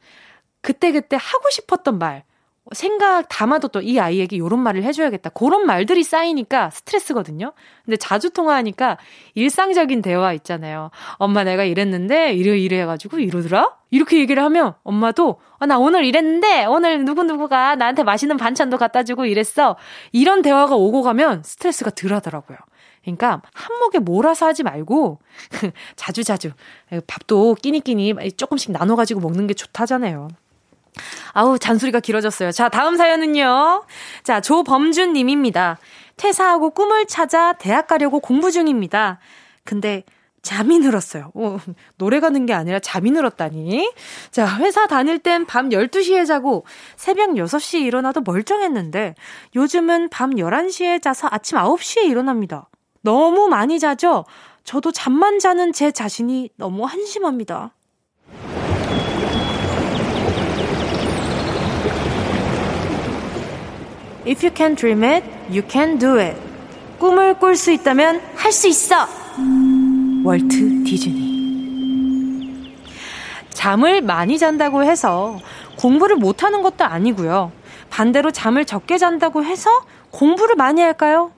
그때그때 0.61 1.17
하고 1.19 1.49
싶었던 1.49 1.97
말, 1.97 2.23
생각 2.71 3.27
담아뒀던 3.29 3.83
이 3.83 3.99
아이에게 3.99 4.37
이런 4.37 4.59
말을 4.59 4.83
해줘야겠다. 4.83 5.31
그런 5.31 5.65
말들이 5.65 6.03
쌓이니까 6.03 6.69
스트레스거든요. 6.69 7.53
근데 7.83 7.97
자주 7.97 8.29
통화하니까 8.29 8.97
일상적인 9.33 10.01
대화 10.01 10.31
있잖아요. 10.33 10.89
엄마 11.15 11.43
내가 11.43 11.63
이랬는데 11.63 12.33
이래 12.33 12.57
이래 12.57 12.79
해가지고 12.81 13.19
이러더라? 13.19 13.75
이렇게 13.91 14.17
얘기를 14.19 14.41
하면 14.43 14.75
엄마도 14.83 15.41
아, 15.59 15.65
나 15.65 15.77
오늘 15.77 16.05
이랬는데 16.05 16.65
오늘 16.65 17.03
누구누구가 17.03 17.75
나한테 17.75 18.03
맛있는 18.03 18.37
반찬도 18.37 18.77
갖다 18.77 19.03
주고 19.03 19.25
이랬어. 19.25 19.75
이런 20.11 20.41
대화가 20.41 20.75
오고 20.75 21.01
가면 21.01 21.43
스트레스가 21.43 21.91
덜 21.91 22.13
하더라고요. 22.13 22.57
그러니까 23.03 23.41
한목에 23.53 23.99
몰아서 23.99 24.45
하지 24.47 24.63
말고 24.63 25.19
자주 25.95 26.23
자주 26.23 26.51
밥도 27.07 27.55
끼니끼니 27.61 28.15
조금씩 28.37 28.71
나눠가지고 28.71 29.19
먹는 29.19 29.47
게 29.47 29.53
좋다잖아요. 29.53 30.29
아우, 31.33 31.57
잔소리가 31.57 31.99
길어졌어요. 31.99 32.51
자, 32.51 32.69
다음 32.69 32.97
사연은요. 32.97 33.83
자, 34.23 34.41
조범준 34.41 35.13
님입니다. 35.13 35.79
퇴사하고 36.17 36.69
꿈을 36.69 37.07
찾아 37.07 37.53
대학 37.53 37.87
가려고 37.87 38.19
공부 38.19 38.51
중입니다. 38.51 39.19
근데 39.63 40.03
잠이 40.43 40.77
늘었어요. 40.79 41.31
어, 41.35 41.57
노래 41.97 42.19
가 42.19 42.27
는 42.29 42.45
게 42.45 42.53
아니라 42.53 42.77
잠이 42.79 43.09
늘었다니. 43.11 43.91
자, 44.29 44.57
회사 44.57 44.85
다닐 44.87 45.17
땐 45.17 45.45
밤 45.47 45.69
12시에 45.69 46.27
자고 46.27 46.65
새벽 46.97 47.31
6시에 47.31 47.81
일어나도 47.81 48.21
멀쩡했는데 48.21 49.15
요즘은 49.55 50.09
밤 50.09 50.31
11시에 50.35 51.01
자서 51.01 51.27
아침 51.31 51.57
9시에 51.57 52.03
일어납니다. 52.03 52.69
너무 53.07 53.49
많이 53.49 53.79
자죠? 53.79 54.23
저도 54.63 54.93
잠만 54.93 55.37
자는 55.37 55.73
제 55.73 55.91
자신이 55.91 56.49
너무 56.55 56.85
한심합니다. 56.85 57.73
If 64.25 64.41
you 64.45 64.51
can 64.55 64.75
dream 64.75 65.03
it, 65.03 65.25
you 65.49 65.61
can 65.69 65.99
do 65.99 66.17
it. 66.17 66.37
꿈을 66.97 67.37
꿀 67.39 67.57
수 67.57 67.71
있다면 67.71 68.21
할 68.35 68.51
수 68.53 68.67
있어! 68.69 69.05
월트 70.23 70.83
디즈니. 70.85 72.73
잠을 73.49 74.01
많이 74.01 74.37
잔다고 74.39 74.83
해서 74.83 75.37
공부를 75.77 76.15
못하는 76.15 76.61
것도 76.61 76.85
아니고요. 76.85 77.51
반대로 77.89 78.31
잠을 78.31 78.63
적게 78.63 78.97
잔다고 78.97 79.43
해서 79.43 79.69
공부를 80.11 80.55
많이 80.55 80.81
할까요? 80.81 81.31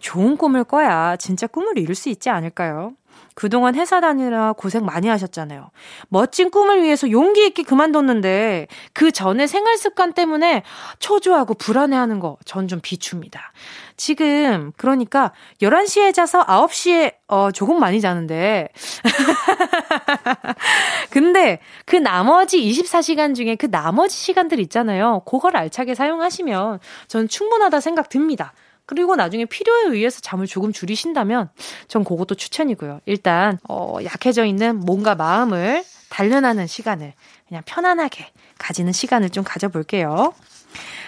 좋은 0.00 0.36
꿈을 0.36 0.64
꿔야 0.64 1.16
진짜 1.16 1.46
꿈을 1.46 1.78
이룰 1.78 1.94
수 1.94 2.08
있지 2.08 2.30
않을까요? 2.30 2.92
그동안 3.34 3.74
회사 3.74 4.00
다니느라 4.00 4.52
고생 4.52 4.84
많이 4.84 5.08
하셨잖아요. 5.08 5.70
멋진 6.08 6.50
꿈을 6.50 6.82
위해서 6.82 7.10
용기 7.10 7.46
있게 7.46 7.62
그만뒀는데 7.62 8.66
그 8.92 9.12
전에 9.12 9.46
생활 9.46 9.78
습관 9.78 10.12
때문에 10.12 10.62
초조하고 10.98 11.54
불안해하는 11.54 12.20
거 12.20 12.36
전 12.44 12.68
좀 12.68 12.80
비춥니다. 12.82 13.52
지금 13.96 14.72
그러니까 14.76 15.32
11시에 15.62 16.12
자서 16.14 16.44
9시에 16.44 17.14
어 17.28 17.50
조금 17.52 17.78
많이 17.80 18.00
자는데 18.00 18.68
근데 21.10 21.60
그 21.84 21.96
나머지 21.96 22.58
24시간 22.60 23.34
중에 23.34 23.56
그 23.56 23.70
나머지 23.70 24.16
시간들 24.16 24.58
있잖아요. 24.60 25.22
그걸 25.26 25.56
알차게 25.56 25.94
사용하시면 25.94 26.80
전 27.08 27.28
충분하다 27.28 27.80
생각 27.80 28.08
듭니다. 28.08 28.52
그리고 28.90 29.14
나중에 29.14 29.44
필요에 29.44 29.84
의해서 29.84 30.20
잠을 30.20 30.48
조금 30.48 30.72
줄이신다면 30.72 31.48
전 31.86 32.02
그것도 32.02 32.34
추천이고요. 32.34 33.00
일단 33.06 33.56
어, 33.68 33.98
약해져 34.02 34.44
있는 34.44 34.80
몸과 34.80 35.14
마음을 35.14 35.84
단련하는 36.08 36.66
시간을 36.66 37.12
그냥 37.46 37.62
편안하게 37.66 38.26
가지는 38.58 38.92
시간을 38.92 39.30
좀 39.30 39.44
가져볼게요. 39.44 40.34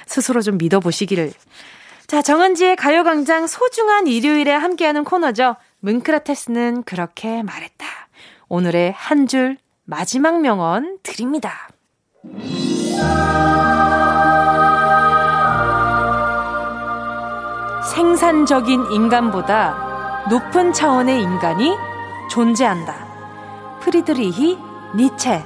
스스로 0.06 0.42
좀 0.42 0.58
믿어보시기를. 0.58 1.32
자, 2.06 2.22
정은지의 2.22 2.76
가요광장 2.76 3.48
소중한 3.48 4.06
일요일에 4.06 4.52
함께하는 4.52 5.02
코너죠. 5.02 5.56
문크라테스는 5.80 6.84
그렇게 6.84 7.42
말했다. 7.42 7.84
오늘의 8.48 8.92
한 8.92 9.26
줄 9.26 9.56
마지막 9.84 10.40
명언 10.40 10.98
드립니다. 11.02 11.68
생산적인 17.92 18.90
인간보다 18.90 20.24
높은 20.30 20.72
차원의 20.72 21.20
인간이 21.20 21.76
존재한다. 22.30 23.06
프리드리히 23.82 24.58
니체. 24.96 25.44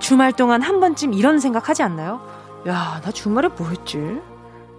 주말 0.00 0.32
동안 0.32 0.60
한 0.60 0.80
번쯤 0.80 1.14
이런 1.14 1.38
생각 1.38 1.68
하지 1.68 1.84
않나요? 1.84 2.20
야, 2.66 3.00
나 3.04 3.12
주말에 3.12 3.46
뭐 3.56 3.68
했지? 3.68 4.20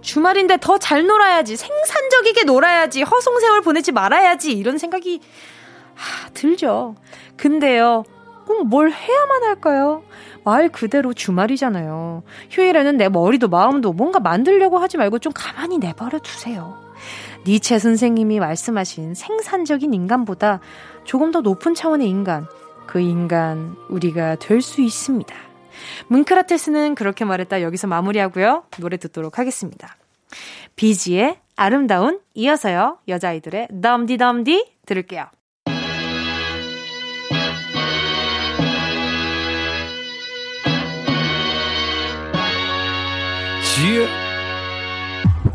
주말인데 0.02 0.58
더 0.58 0.76
잘 0.76 1.06
놀아야지. 1.06 1.56
생산적이게 1.56 2.44
놀아야지. 2.44 3.02
허송세월 3.02 3.62
보내지 3.62 3.90
말아야지. 3.92 4.52
이런 4.52 4.76
생각이 4.76 5.22
하, 5.94 6.28
들죠. 6.34 6.96
근데요, 7.38 8.04
꼭 8.46 8.66
뭘 8.66 8.90
해야만 8.92 9.44
할까요? 9.44 10.02
말 10.44 10.68
그대로 10.68 11.12
주말이잖아요. 11.12 12.22
휴일에는 12.50 12.96
내 12.96 13.08
머리도 13.08 13.48
마음도 13.48 13.92
뭔가 13.92 14.20
만들려고 14.20 14.78
하지 14.78 14.96
말고 14.96 15.18
좀 15.18 15.32
가만히 15.34 15.78
내버려 15.78 16.18
두세요. 16.18 16.78
니체 17.46 17.78
선생님이 17.78 18.40
말씀하신 18.40 19.14
생산적인 19.14 19.92
인간보다 19.92 20.60
조금 21.04 21.30
더 21.30 21.40
높은 21.40 21.74
차원의 21.74 22.08
인간, 22.08 22.46
그 22.86 23.00
인간 23.00 23.76
우리가 23.88 24.36
될 24.36 24.62
수 24.62 24.80
있습니다. 24.80 25.34
문크라테스는 26.08 26.94
그렇게 26.94 27.24
말했다 27.24 27.62
여기서 27.62 27.86
마무리하고요. 27.88 28.64
노래 28.80 28.96
듣도록 28.96 29.38
하겠습니다. 29.38 29.96
비지의 30.76 31.38
아름다운 31.56 32.20
이어서요. 32.34 32.98
여자아이들의 33.08 33.68
덤디덤디 33.82 34.72
들을게요. 34.86 35.26
Yeah. 43.84 44.08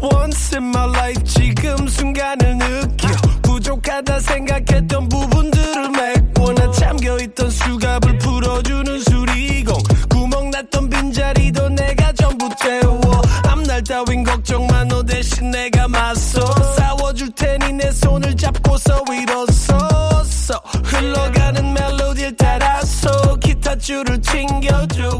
Once 0.01 0.53
in 0.55 0.63
my 0.65 0.85
life 0.85 1.23
지금 1.23 1.87
순간을 1.87 2.57
느껴. 2.59 3.07
부족하다 3.41 4.19
생각했던 4.19 5.09
부분들을 5.09 5.89
메꿔 5.89 6.53
나 6.53 6.71
잠겨있던 6.71 7.49
수갑을 7.49 8.19
풀어주는 8.19 8.99
수리공. 9.01 9.75
구멍났던 10.09 10.89
빈자리도 10.89 11.69
내가 11.69 12.11
전부 12.13 12.47
때워. 12.61 13.01
앞날 13.47 13.83
따윈 13.83 14.23
걱정 14.23 14.67
만 14.67 14.87
너 14.87 15.01
대신 15.03 15.49
내가 15.49 15.87
맞서. 15.87 16.45
싸워줄 16.77 17.31
테니 17.31 17.73
내 17.73 17.91
손을 17.91 18.35
잡고서 18.37 19.03
일어섰어 19.11 20.61
흘러가는 20.83 21.73
멜로디를 21.73 22.35
따라서 22.37 23.35
기타 23.37 23.75
줄을 23.75 24.21
튕겨줘 24.21 25.19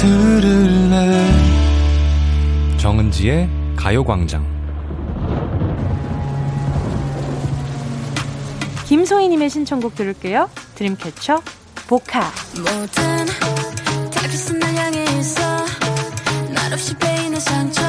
들을래 0.00 1.26
정은지의 2.78 3.50
가요광장 3.76 4.48
김소희님의 8.86 9.50
신청곡 9.50 9.94
들을게요. 9.94 10.48
드림캐쳐 10.74 11.42
보카. 11.86 12.32
모든 12.56 13.26
타깃은 14.10 14.58
날 14.58 14.74
향해 14.74 15.04
있어 15.18 15.42
날 16.50 16.72
없이 16.72 16.94
베이는 16.96 17.38
상처 17.38 17.82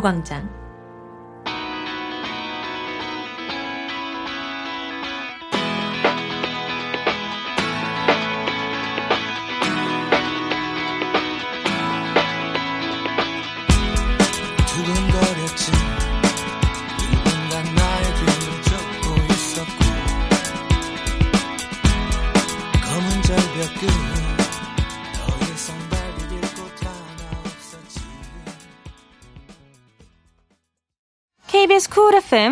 가요광장. 0.00 0.59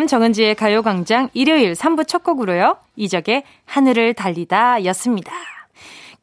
정은지의 0.09 0.55
가요광장 0.55 1.29
일요일 1.35 1.73
3부 1.73 2.07
첫 2.07 2.23
곡으로요. 2.23 2.77
이적의 2.95 3.43
하늘을 3.65 4.15
달리다 4.15 4.83
였습니다. 4.85 5.31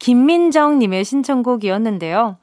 김민정님의 0.00 1.04
신청곡이었는데요. 1.04 2.36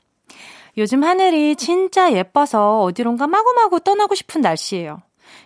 요즘 0.78 1.04
하늘이 1.04 1.58
진짜 1.58 2.14
예뻐서 2.14 2.82
어디론가 2.84 3.28
마구마구 3.28 3.82
떠나고 3.82 4.16
싶은 4.16 4.40
날씨예요. 4.40 5.02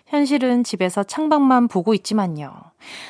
현실은 0.06 0.62
집에서 0.62 1.02
창밖만 1.02 1.66
보고 1.66 1.92
있지만요. 1.94 2.54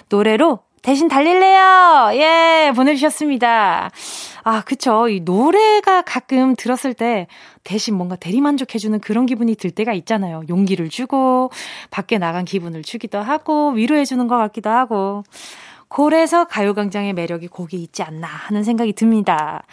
노래로 0.08 0.60
대신 0.88 1.06
달릴래요! 1.06 2.12
예, 2.14 2.72
보내주셨습니다. 2.74 3.90
아, 4.42 4.62
그쵸. 4.62 5.06
이 5.10 5.20
노래가 5.20 6.00
가끔 6.00 6.56
들었을 6.56 6.94
때 6.94 7.26
대신 7.62 7.94
뭔가 7.94 8.16
대리만족해주는 8.16 8.98
그런 9.00 9.26
기분이 9.26 9.54
들 9.54 9.70
때가 9.70 9.92
있잖아요. 9.92 10.44
용기를 10.48 10.88
주고, 10.88 11.50
밖에 11.90 12.16
나간 12.16 12.46
기분을 12.46 12.84
주기도 12.84 13.18
하고, 13.18 13.72
위로해주는 13.72 14.26
것 14.28 14.38
같기도 14.38 14.70
하고. 14.70 15.24
그래서 15.88 16.46
가요광장의 16.46 17.12
매력이 17.12 17.48
거기에 17.48 17.80
있지 17.80 18.02
않나 18.02 18.26
하는 18.26 18.64
생각이 18.64 18.94
듭니다. 18.94 19.64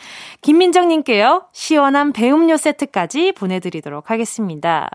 김민정님께요, 0.41 1.45
시원한 1.53 2.11
배음료 2.11 2.57
세트까지 2.57 3.31
보내드리도록 3.31 4.11
하겠습니다. 4.11 4.89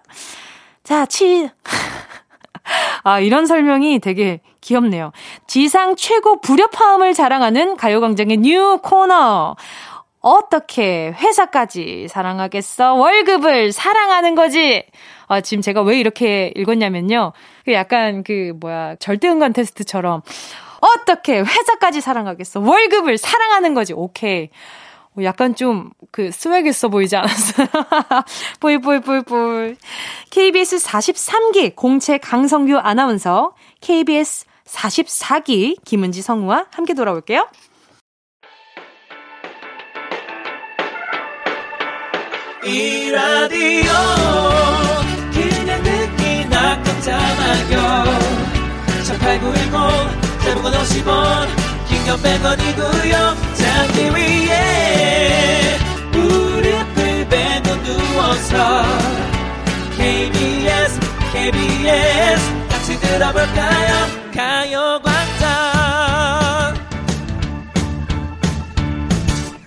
자, 0.85 1.07
치, 1.07 1.49
아, 3.05 3.21
이런 3.21 3.47
설명이 3.47 4.01
되게 4.01 4.41
귀엽네요. 4.61 5.13
지상 5.47 5.97
최고 5.97 6.41
불협화음을 6.41 7.15
자랑하는 7.15 7.77
가요광장의 7.77 8.39
new 8.39 8.79
코너. 8.83 9.57
어떻게 10.21 11.13
회사까지 11.13 12.09
사랑하겠어? 12.09 12.95
월급을 12.95 13.73
사랑하는 13.73 14.35
거지! 14.35 14.85
아, 15.29 15.41
지금 15.41 15.63
제가 15.63 15.81
왜 15.83 15.99
이렇게 15.99 16.53
읽었냐면요. 16.57 17.33
그 17.65 17.73
약간 17.73 18.23
그, 18.23 18.53
뭐야, 18.61 18.97
절대음감 18.97 19.55
테스트처럼. 19.55 20.21
어떻게 20.81 21.39
회사까지 21.39 22.03
사랑하겠어? 22.03 22.61
월급을 22.61 23.17
사랑하는 23.17 23.73
거지. 23.75 23.95
오케이. 23.95 24.51
어, 25.17 25.23
약간 25.23 25.55
좀 25.55 25.91
그 26.11 26.31
swag 26.33 26.67
있어 26.67 26.89
보이지 26.89 27.17
않았어요? 27.17 27.67
보이보이보이보이. 28.61 29.77
KBS 30.31 30.79
43기 30.79 31.77
공채 31.77 32.19
강성규 32.19 32.79
아나운서, 32.79 33.55
KBS 33.81 34.47
44기 34.73 35.77
김은지 35.85 36.23
성우와 36.23 36.67
함께 36.71 36.95
돌아올게요. 36.95 37.49
이 42.65 43.11
라디오 43.11 43.91
그냥 45.33 45.83
듣기나 45.83 46.83
깜짝마요 46.83 48.05
18910 49.07 50.41
대목원 50.45 50.73
50원 50.75 51.49
긴건 51.89 52.19
100원이고요 52.19 53.57
잠기 53.57 54.11
위에 54.15 55.79
무릎을 56.13 57.29
베고 57.29 57.83
누워서 57.83 58.83
KBS 59.97 61.01
KBS 61.33 62.60
같이 62.91 62.99
들어볼까요 62.99 64.07
가요광장 64.35 65.49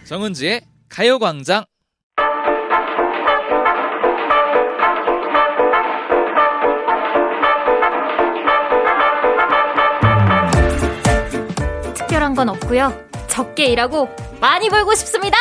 정은지의 0.04 0.62
가요광장 0.90 1.64
특별한 11.94 12.36
건 12.36 12.50
없고요. 12.50 12.94
적게 13.28 13.68
일하고 13.68 14.10
많이 14.42 14.70
벌고 14.70 14.94
싶습니다. 14.96 15.38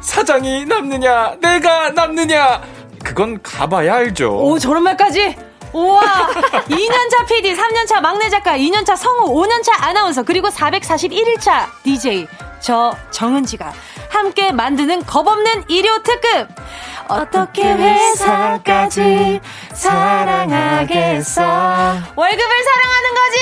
사장이 0.00 0.64
남느냐, 0.64 1.36
내가 1.40 1.90
남느냐, 1.90 2.62
그건 3.04 3.42
가봐야 3.42 3.96
알죠. 3.96 4.38
오, 4.38 4.58
저런 4.58 4.82
말까지? 4.84 5.45
우와! 5.76 6.00
2년차 6.70 7.26
PD, 7.28 7.54
3년차 7.54 8.00
막내 8.00 8.30
작가, 8.30 8.56
2년차 8.56 8.96
성우, 8.96 9.34
5년차 9.34 9.72
아나운서, 9.82 10.22
그리고 10.22 10.48
441일차 10.48 11.66
DJ, 11.82 12.26
저 12.60 12.96
정은지가 13.10 13.72
함께 14.08 14.52
만드는 14.52 15.04
겁없는 15.04 15.64
일요 15.68 15.98
특급! 16.02 16.48
어떻게 17.08 17.62
회사까지 17.72 19.40
사랑하겠어? 19.74 21.42
월급을 22.16 22.54
사랑하는 22.64 23.14
거지! 23.14 23.36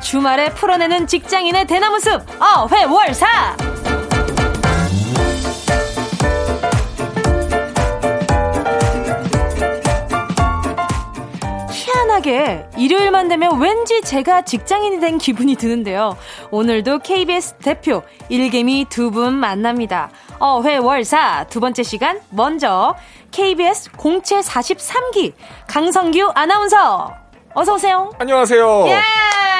주말에 0.00 0.50
풀어내는 0.50 1.08
직장인의 1.08 1.66
대나무 1.66 1.98
숲, 1.98 2.22
어회월사! 2.40 3.56
희한하게 12.22 12.66
일요일만 12.76 13.28
되면 13.28 13.60
왠지 13.60 14.00
제가 14.02 14.42
직장인이 14.42 15.00
된 15.00 15.18
기분이 15.18 15.56
드는데요. 15.56 16.16
오늘도 16.50 17.00
KBS 17.00 17.54
대표 17.62 18.02
일개미 18.28 18.86
두 18.88 19.10
분 19.10 19.34
만납니다. 19.34 20.10
어회월사 20.38 21.46
두 21.48 21.60
번째 21.60 21.82
시간 21.82 22.20
먼저 22.30 22.94
KBS 23.30 23.92
공채 23.92 24.40
43기 24.40 25.32
강성규 25.66 26.32
아나운서 26.34 27.14
어서 27.58 27.74
오세요. 27.74 28.12
안녕하세요. 28.20 28.84
예! 28.86 29.00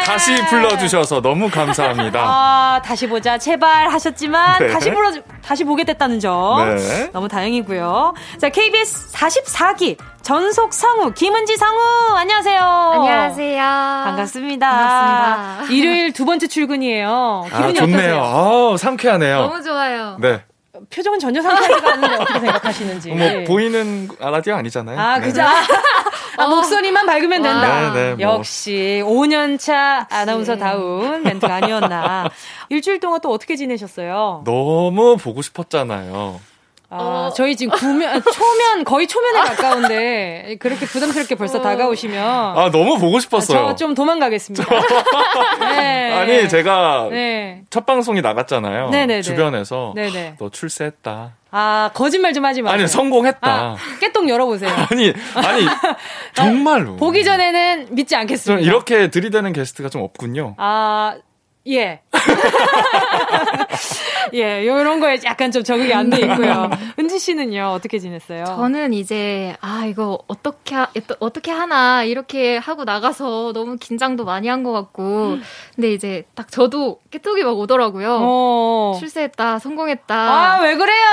다시 0.05 0.33
불러주셔서 0.45 1.21
너무 1.21 1.51
감사합니다. 1.51 2.21
아, 2.25 2.81
다시 2.85 3.09
보자. 3.09 3.39
제발 3.39 3.89
하셨지만, 3.89 4.61
네. 4.61 4.69
다시 4.69 4.93
불러, 4.93 5.11
다시 5.45 5.65
보겠다는 5.65 6.21
점. 6.21 6.77
네. 6.77 7.11
너무 7.13 7.27
다행이고요. 7.27 8.15
자, 8.41 8.51
KBS 8.51 9.13
44기 9.13 9.97
전속 10.23 10.73
성우, 10.73 11.11
김은지 11.15 11.57
성우, 11.57 12.15
안녕하세요. 12.17 12.61
안녕하세요. 12.63 13.63
반갑습니다. 14.05 14.71
반갑습니다. 14.71 15.75
일요일 15.75 16.13
두 16.13 16.25
번째 16.25 16.47
출근이에요. 16.47 17.47
아, 17.51 17.57
기분이 17.57 17.75
좋네요. 17.75 18.17
어떠세요? 18.21 18.73
아, 18.75 18.77
상쾌하네요. 18.77 19.37
너무 19.43 19.61
좋아요. 19.61 20.17
네. 20.21 20.45
표정은 20.91 21.19
전혀 21.19 21.41
상쾌하지가 21.43 21.93
않은데 21.93 22.15
어떻게 22.17 22.41
생각하시는지. 22.41 23.11
뭐, 23.11 23.45
보이는 23.47 24.09
라디오 24.19 24.55
아니잖아요. 24.55 24.97
예. 24.97 25.01
아, 25.01 25.19
네. 25.19 25.27
그죠? 25.27 25.43
아, 26.37 26.47
목소리만 26.49 27.07
밝으면 27.07 27.43
된다. 27.43 27.93
네, 27.93 28.15
네, 28.15 28.25
뭐. 28.25 28.35
역시 28.37 29.03
5년차 29.05 30.07
아나운서다운 30.11 31.23
멘트가 31.25 31.57
아니었나. 31.57 32.31
일주일 32.71 33.01
동안 33.01 33.21
또 33.21 33.31
어떻게 33.33 33.57
지내셨어요? 33.57 34.43
너무 34.45 35.17
보고 35.17 35.43
싶었잖아요. 35.43 36.41
아, 36.91 36.97
어. 37.29 37.33
저희 37.37 37.55
지금 37.55 37.77
구면, 37.77 38.23
초면, 38.23 38.85
거의 38.85 39.07
초면에 39.07 39.41
가까운데, 39.41 40.57
그렇게 40.59 40.87
부담스럽게 40.87 41.35
벌써 41.35 41.61
다가오시면. 41.61 42.25
아, 42.27 42.71
너무 42.71 42.99
보고 42.99 43.21
싶었어요. 43.21 43.69
저좀 43.69 43.95
도망가겠습니다. 43.95 44.65
네. 45.61 46.13
아니, 46.15 46.49
제가 46.49 47.09
네. 47.11 47.63
첫 47.69 47.85
방송이 47.85 48.23
나갔잖아요. 48.23 48.89
네네네. 48.89 49.21
주변에서. 49.23 49.93
네네. 49.95 50.37
너 50.39 50.49
출세했다. 50.49 51.33
아, 51.51 51.91
거짓말 51.93 52.33
좀 52.33 52.45
하지 52.47 52.63
마세요. 52.63 52.79
아니, 52.79 52.89
성공했다. 52.89 53.51
아, 53.51 53.77
깨똥 54.01 54.29
열어보세요. 54.31 54.71
아니, 54.91 55.13
아니, 55.35 55.67
정말로. 56.33 56.97
보기 56.97 57.23
전에는 57.23 57.89
믿지 57.91 58.11
좀 58.15 58.21
않겠습니다. 58.21 58.67
이렇게 58.67 59.11
들이대는 59.11 59.53
게스트가 59.53 59.91
좀 59.91 60.03
없군요. 60.03 60.55
아, 60.57 61.17
예. 61.67 62.01
예, 64.35 64.67
요런 64.67 65.01
거에 65.01 65.19
약간 65.25 65.51
좀 65.51 65.63
적응이 65.65 65.93
안 65.95 66.09
돼 66.11 66.21
있고요. 66.23 66.71
은지 66.99 67.19
씨는요, 67.19 67.73
어떻게 67.75 67.99
지냈어요? 67.99 68.45
저는 68.45 68.93
이제 68.95 69.55
아 69.61 69.85
이거 69.87 70.19
어떻게 70.27 70.75
하, 70.75 70.89
어떻게 71.21 71.51
하나 71.51 72.03
이렇게 72.05 72.57
하고 72.57 72.85
나가서 72.85 73.53
너무 73.53 73.77
긴장도 73.77 74.25
많이 74.25 74.49
한 74.49 74.59
것 74.59 74.73
같고 74.73 75.39
근데 75.77 75.93
이제 75.93 76.25
딱 76.35 76.51
저도 76.51 76.99
깨톡이 77.13 77.45
막 77.45 77.57
오더라고요. 77.59 78.19
어. 78.21 78.97
출세했다, 78.99 79.61
성공했다. 79.61 80.15
아, 80.17 80.61
왜 80.63 80.75
그래요? 80.77 81.07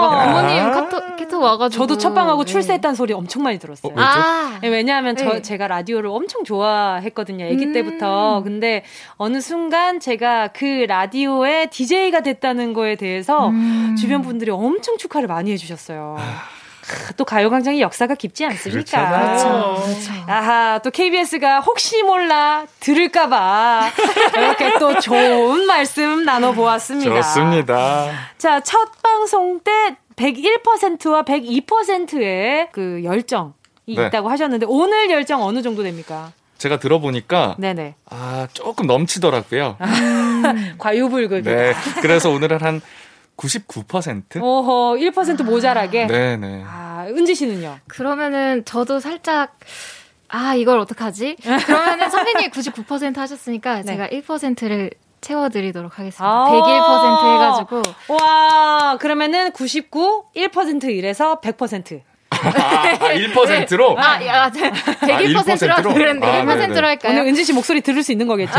막 0.00 0.26
부모님 0.26 0.70
카톡 0.72 1.16
깨톡 1.16 1.42
와가지고 1.42 1.82
저도 1.86 1.98
첫방하고 1.98 2.44
네. 2.44 2.52
출세했다는 2.52 2.94
소리 2.94 3.12
엄청 3.14 3.42
많이 3.42 3.58
들었어요. 3.58 3.92
어? 3.94 4.00
아, 4.00 4.60
예, 4.62 4.68
왜냐하면 4.68 5.16
저, 5.16 5.24
네. 5.24 5.42
제가 5.42 5.68
라디오를 5.68 6.10
엄청 6.10 6.44
좋아했거든요. 6.44 7.46
아기 7.46 7.64
음. 7.66 7.72
때부터. 7.72 8.42
근데 8.44 8.84
어느 9.16 9.40
순간 9.40 9.91
제가 10.00 10.48
그 10.48 10.64
라디오의 10.88 11.70
DJ가 11.70 12.20
됐다는 12.20 12.72
거에 12.72 12.96
대해서 12.96 13.48
음. 13.48 13.96
주변 13.98 14.22
분들이 14.22 14.50
엄청 14.50 14.98
축하를 14.98 15.28
많이 15.28 15.52
해주셨어요. 15.52 16.16
크, 16.82 17.14
또 17.14 17.24
가요광장의 17.24 17.80
역사가 17.80 18.16
깊지 18.16 18.44
않습니까? 18.44 18.72
그렇잖아요. 18.72 19.74
그렇죠. 19.76 20.12
아하, 20.26 20.80
또 20.80 20.90
KBS가 20.90 21.60
혹시 21.60 22.02
몰라 22.02 22.66
들을까봐 22.80 23.88
이렇게 24.36 24.78
또 24.78 24.98
좋은 24.98 25.66
말씀 25.66 26.24
나눠보았습니다. 26.24 27.22
좋습니다. 27.22 28.10
자, 28.36 28.60
첫 28.60 29.00
방송 29.00 29.60
때 29.60 29.96
101%와 30.16 31.22
102%의 31.22 32.68
그 32.72 33.02
열정 33.04 33.54
이 33.86 33.96
네. 33.96 34.06
있다고 34.06 34.28
하셨는데 34.28 34.66
오늘 34.68 35.10
열정 35.10 35.42
어느 35.42 35.62
정도 35.62 35.82
됩니까? 35.82 36.32
제가 36.62 36.78
들어보니까 36.78 37.56
네네. 37.58 37.96
아 38.08 38.46
조금 38.52 38.86
넘치더라고요. 38.86 39.78
과유불급이다. 40.78 41.50
네, 41.50 41.74
그래서 42.00 42.30
오늘은 42.30 42.60
한 42.60 42.80
99%? 43.36 44.40
오호, 44.40 44.96
1% 44.96 45.42
모자라게. 45.42 46.06
네네. 46.06 46.62
아, 46.64 47.06
은지 47.08 47.34
씨는요? 47.34 47.78
그러면은 47.88 48.64
저도 48.64 49.00
살짝 49.00 49.58
아 50.28 50.54
이걸 50.54 50.78
어떡하지? 50.78 51.36
그러면은 51.66 52.08
선배님이 52.08 52.50
99% 52.50 53.16
하셨으니까 53.16 53.82
제가 53.82 54.06
1%를 54.06 54.90
채워드리도록 55.20 55.98
하겠습니다. 55.98 56.24
아. 56.24 56.46
101% 56.48 57.34
해가지고 57.34 57.82
와, 58.14 58.98
그러면은 59.00 59.50
99, 59.50 60.26
1% 60.36 60.84
이래서 60.94 61.40
100%. 61.40 62.02
아, 62.42 62.98
1%로? 63.14 63.98
아, 63.98 64.24
야, 64.26 64.50
101%로 64.50 65.42
1%로? 65.42 65.94
그랬는데 65.94 66.26
아, 66.26 66.44
1%로 66.44 66.56
네네. 66.56 66.80
할까요? 66.80 67.12
오늘 67.12 67.26
은지 67.28 67.44
씨 67.44 67.52
목소리 67.52 67.80
들을 67.80 68.02
수 68.02 68.12
있는 68.12 68.26
거겠죠? 68.26 68.52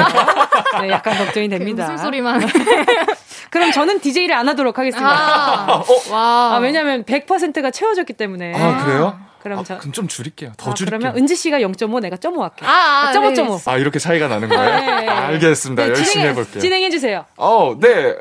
네, 0.82 0.90
약간 0.90 1.18
걱정이 1.18 1.50
됩니다. 1.50 1.84
무슨 1.90 2.04
소리만. 2.04 2.42
그럼 3.50 3.72
저는 3.72 4.00
DJ를 4.00 4.36
안 4.36 4.50
하도록 4.50 4.78
하겠습니다. 4.78 5.10
아, 5.12 5.84
와. 6.10 6.56
아, 6.56 6.60
왜냐면 6.62 7.04
100%가 7.04 7.72
채워졌기 7.72 8.14
때문에. 8.14 8.54
아, 8.56 8.84
그래요? 8.86 9.20
그럼 9.44 9.60
아, 9.60 9.64
저. 9.64 9.78
그럼 9.78 9.92
좀 9.92 10.08
줄일게요. 10.08 10.54
더 10.58 10.72
아, 10.72 10.74
줄일게요. 10.74 11.00
그러면 11.00 11.18
은지 11.18 11.36
씨가 11.36 11.60
0.5, 11.60 12.00
내가 12.00 12.16
0.5 12.16 12.40
할게요. 12.40 12.70
아, 12.70 13.10
아, 13.10 13.12
0.5.5. 13.14 13.68
아, 13.68 13.78
이렇게 13.78 14.00
차이가 14.00 14.28
나는 14.28 14.48
거예요? 14.50 14.80
네. 14.80 15.08
알겠습니다. 15.10 15.84
네, 15.84 15.90
열심히 15.90 16.10
진행해, 16.12 16.30
해볼게요. 16.32 16.62
진행해 16.62 16.90
주세요. 16.90 17.26
어, 17.38 17.76
네. 17.80 18.16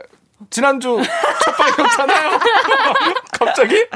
지난주 0.51 1.01
첫 1.45 1.57
방이었잖아요. 1.57 2.39
갑자기? 3.33 3.87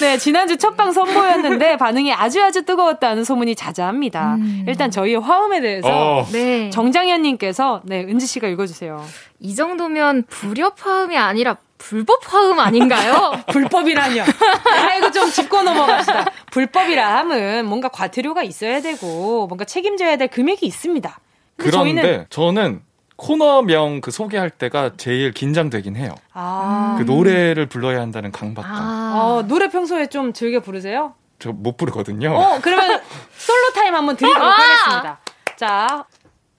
네, 0.00 0.18
지난주 0.18 0.56
첫방 0.56 0.92
선보였는데 0.92 1.76
반응이 1.76 2.12
아주 2.12 2.42
아주 2.42 2.64
뜨거웠다는 2.64 3.24
소문이 3.24 3.54
자자합니다. 3.54 4.36
일단 4.66 4.90
저희의 4.90 5.20
화음에 5.20 5.60
대해서 5.60 5.88
어. 5.90 6.26
네. 6.32 6.70
정장현님께서 6.70 7.82
네, 7.84 8.00
은지 8.00 8.26
씨가 8.26 8.48
읽어주세요. 8.48 9.04
이 9.40 9.54
정도면 9.54 10.24
불협 10.28 10.84
화음이 10.84 11.16
아니라 11.16 11.56
불법 11.78 12.20
화음 12.32 12.58
아닌가요? 12.60 13.32
불법이라뇨. 13.52 14.22
아이고 14.64 15.10
좀 15.10 15.30
짚고 15.30 15.62
넘어갑시다. 15.62 16.24
불법이라 16.50 17.18
함은 17.18 17.66
뭔가 17.66 17.88
과태료가 17.88 18.42
있어야 18.42 18.80
되고 18.80 19.46
뭔가 19.46 19.64
책임져야 19.64 20.16
될 20.16 20.28
금액이 20.28 20.64
있습니다. 20.66 21.18
그런데 21.56 21.78
저희는 21.78 22.26
저는 22.30 22.80
코너명 23.16 24.00
그 24.00 24.10
소개할 24.10 24.50
때가 24.50 24.92
제일 24.96 25.32
긴장되긴 25.32 25.96
해요. 25.96 26.14
아, 26.32 26.96
그 26.98 27.04
노래를 27.04 27.66
불러야 27.66 28.00
한다는 28.00 28.32
강박감. 28.32 28.72
아, 28.74 29.12
어, 29.16 29.42
노래 29.46 29.68
평소에 29.68 30.06
좀 30.08 30.32
즐겨 30.32 30.60
부르세요? 30.60 31.14
저 31.38 31.52
못 31.52 31.76
부르거든요. 31.76 32.32
어, 32.34 32.58
그러면 32.62 33.00
솔로 33.36 33.72
타임 33.74 33.94
한번 33.94 34.16
드리도록 34.16 34.42
아! 34.42 34.50
하겠습니다. 34.50 35.18
자, 35.56 36.04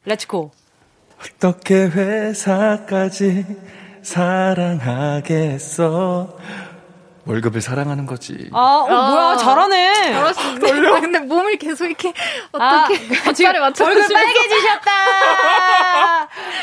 let's 0.05 0.34
go. 0.34 0.51
어떻게 1.19 1.85
회사까지 1.85 3.45
사랑하겠어? 5.15 6.37
월급을 7.25 7.59
사랑하는 7.61 8.05
거지. 8.05 8.49
아, 8.53 8.59
어, 8.59 8.87
뭐야, 8.87 9.37
잘하네. 9.37 10.13
떨려. 10.59 10.95
아, 10.95 10.99
근데 10.99 11.19
몸을 11.19 11.57
계속 11.57 11.85
이렇게 11.85 12.13
아, 12.53 12.83
어떻게 12.87 12.99
지금 12.99 13.17
박자를 13.23 13.59
맞춰 13.61 13.85
얼굴 13.85 14.03
빨개지셨다. 14.07 14.91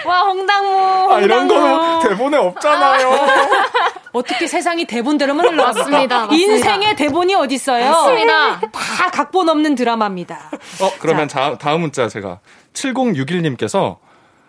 와, 0.07 0.21
홍당무. 0.23 1.13
아, 1.13 1.21
이런. 1.21 1.49
거는 1.49 2.09
대본에 2.09 2.37
없잖아요. 2.37 3.27
어떻게 4.13 4.47
세상이 4.47 4.85
대본대로만 4.85 5.57
맞습니다. 5.57 6.27
인생의 6.31 6.95
대본이 6.97 7.35
어딨어요? 7.35 7.91
맞습니다. 7.91 8.61
다 8.61 9.11
각본 9.13 9.49
없는 9.49 9.75
드라마입니다. 9.75 10.51
어, 10.81 10.93
그러면 11.01 11.27
자, 11.29 11.57
다음 11.59 11.81
문자 11.81 12.09
제가 12.09 12.39
7061님께서 12.75 13.97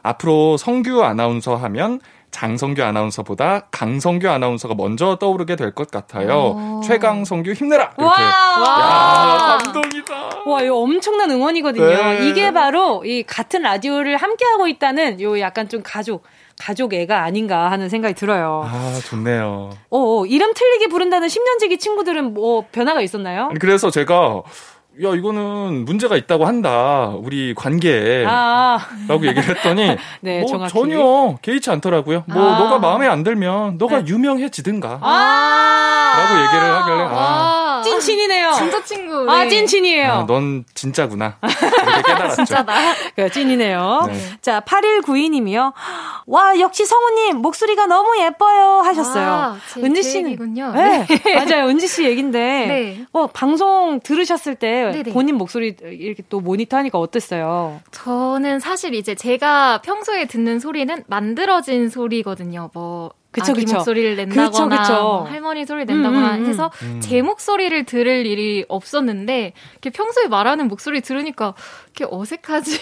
앞으로 0.04 0.58
성규 0.58 1.04
아나운서 1.04 1.56
하면 1.56 2.02
장성규 2.38 2.84
아나운서보다 2.84 3.68
강성규 3.72 4.28
아나운서가 4.28 4.74
먼저 4.76 5.16
떠오르게 5.18 5.56
될 5.56 5.74
것 5.74 5.90
같아요. 5.90 6.82
최강성규 6.84 7.54
힘내라. 7.54 7.92
이렇게. 7.98 8.22
와. 8.24 9.58
야, 9.58 9.58
감동이다. 9.64 10.14
와, 10.46 10.62
이거 10.62 10.78
엄청난 10.80 11.32
응원이거든요. 11.32 11.86
네. 11.86 12.28
이게 12.28 12.52
바로 12.52 13.06
이 13.06 13.24
같은 13.24 13.62
라디오를 13.62 14.18
함께하고 14.18 14.68
있다는 14.68 15.22
요 15.22 15.40
약간 15.40 15.70
좀 15.70 15.82
가족, 15.84 16.24
가족 16.60 16.94
애가 16.94 17.24
아닌가 17.24 17.72
하는 17.72 17.88
생각이 17.88 18.14
들어요. 18.16 18.64
아, 18.66 19.00
좋네요. 19.06 19.70
어, 19.90 19.98
어, 20.00 20.26
이름 20.26 20.54
틀리게 20.54 20.88
부른다는 20.88 21.28
10년지기 21.28 21.80
친구들은 21.80 22.34
뭐 22.34 22.66
변화가 22.72 23.02
있었나요? 23.02 23.50
그래서 23.60 23.90
제가 23.90 24.42
야, 25.04 25.10
이거는 25.16 25.86
문제가 25.86 26.16
있다고 26.16 26.46
한다. 26.46 27.12
우리 27.18 27.56
관계에. 27.56 28.26
아, 28.28 28.78
라고 29.08 29.26
얘기를 29.26 29.44
했더니 29.58 29.98
네, 30.22 30.42
뭐 30.42 30.50
정확히. 30.52 30.72
전혀 30.74 31.36
개의치 31.42 31.72
않더라고요. 31.72 32.24
뭐 32.28 32.54
아. 32.54 32.60
너가 32.60 32.78
마음에 32.78 33.08
안 33.08 33.24
들면 33.24 33.80
너가 33.80 34.04
네. 34.04 34.06
유명해지든가 34.08 35.00
아, 35.02 36.14
라고 36.16 36.44
얘기를 36.46 36.76
하길래 36.76 37.02
아, 37.10 37.10
아, 37.12 37.82
찐친이네요. 37.84 38.52
진짜 38.54 38.84
친구. 38.84 39.30
아, 39.32 39.44
네. 39.46 39.50
찐친이에요. 39.50 40.12
아, 40.12 40.26
넌 40.28 40.64
진짜구나. 40.76 41.38
깨달았죠. 42.06 42.36
진짜다. 42.46 42.74
그 43.16 43.32
찐이네요. 43.32 44.04
네. 44.08 44.20
자, 44.42 44.60
8192님이요. 44.60 45.74
와, 46.28 46.60
역시 46.60 46.86
성우님, 46.86 47.38
목소리가 47.38 47.88
너무 47.88 48.16
예뻐요. 48.22 48.82
하셨어요. 48.86 49.28
아, 49.28 49.58
제- 49.74 49.82
은지 49.82 50.04
제 50.04 50.10
씨는. 50.10 50.30
얘기군요. 50.32 50.72
네. 50.76 51.08
맞아요. 51.36 51.68
은지 51.68 51.88
씨 51.88 52.04
얘긴데. 52.06 52.40
네. 52.68 53.06
어, 53.12 53.26
방송 53.28 54.00
들으셨을 54.02 54.54
때 54.56 54.83
네네. 54.92 55.14
본인 55.14 55.36
목소리 55.36 55.76
이렇게 55.82 56.24
또 56.30 56.40
모니터 56.40 56.78
하니까 56.78 57.00
어땠어요? 57.00 57.80
저는 57.92 58.60
사실 58.60 58.94
이제 58.94 59.16
제가 59.16 59.82
평소에 59.82 60.26
듣는 60.26 60.60
소리는 60.60 61.04
만들어진 61.08 61.90
소리거든요. 61.90 62.70
뭐 62.74 63.12
그쵸, 63.34 63.52
아기 63.52 63.62
그쵸. 63.62 63.78
목소리를 63.78 64.16
낸다거나 64.16 64.82
그쵸, 64.82 64.94
그쵸. 64.94 64.94
뭐 65.02 65.24
할머니 65.24 65.66
소리 65.66 65.86
낸다거나 65.86 66.36
음, 66.36 66.40
음, 66.40 66.44
음. 66.44 66.50
해서 66.50 66.72
음. 66.84 67.00
제 67.02 67.22
목소리를 67.24 67.84
들을 67.86 68.26
일이 68.28 68.64
없었는데 68.68 69.54
이렇게 69.72 69.90
평소에 69.90 70.28
말하는 70.28 70.68
목소리 70.68 71.02
들으니까 71.02 71.56
이렇게 71.96 72.16
어색하지. 72.16 72.80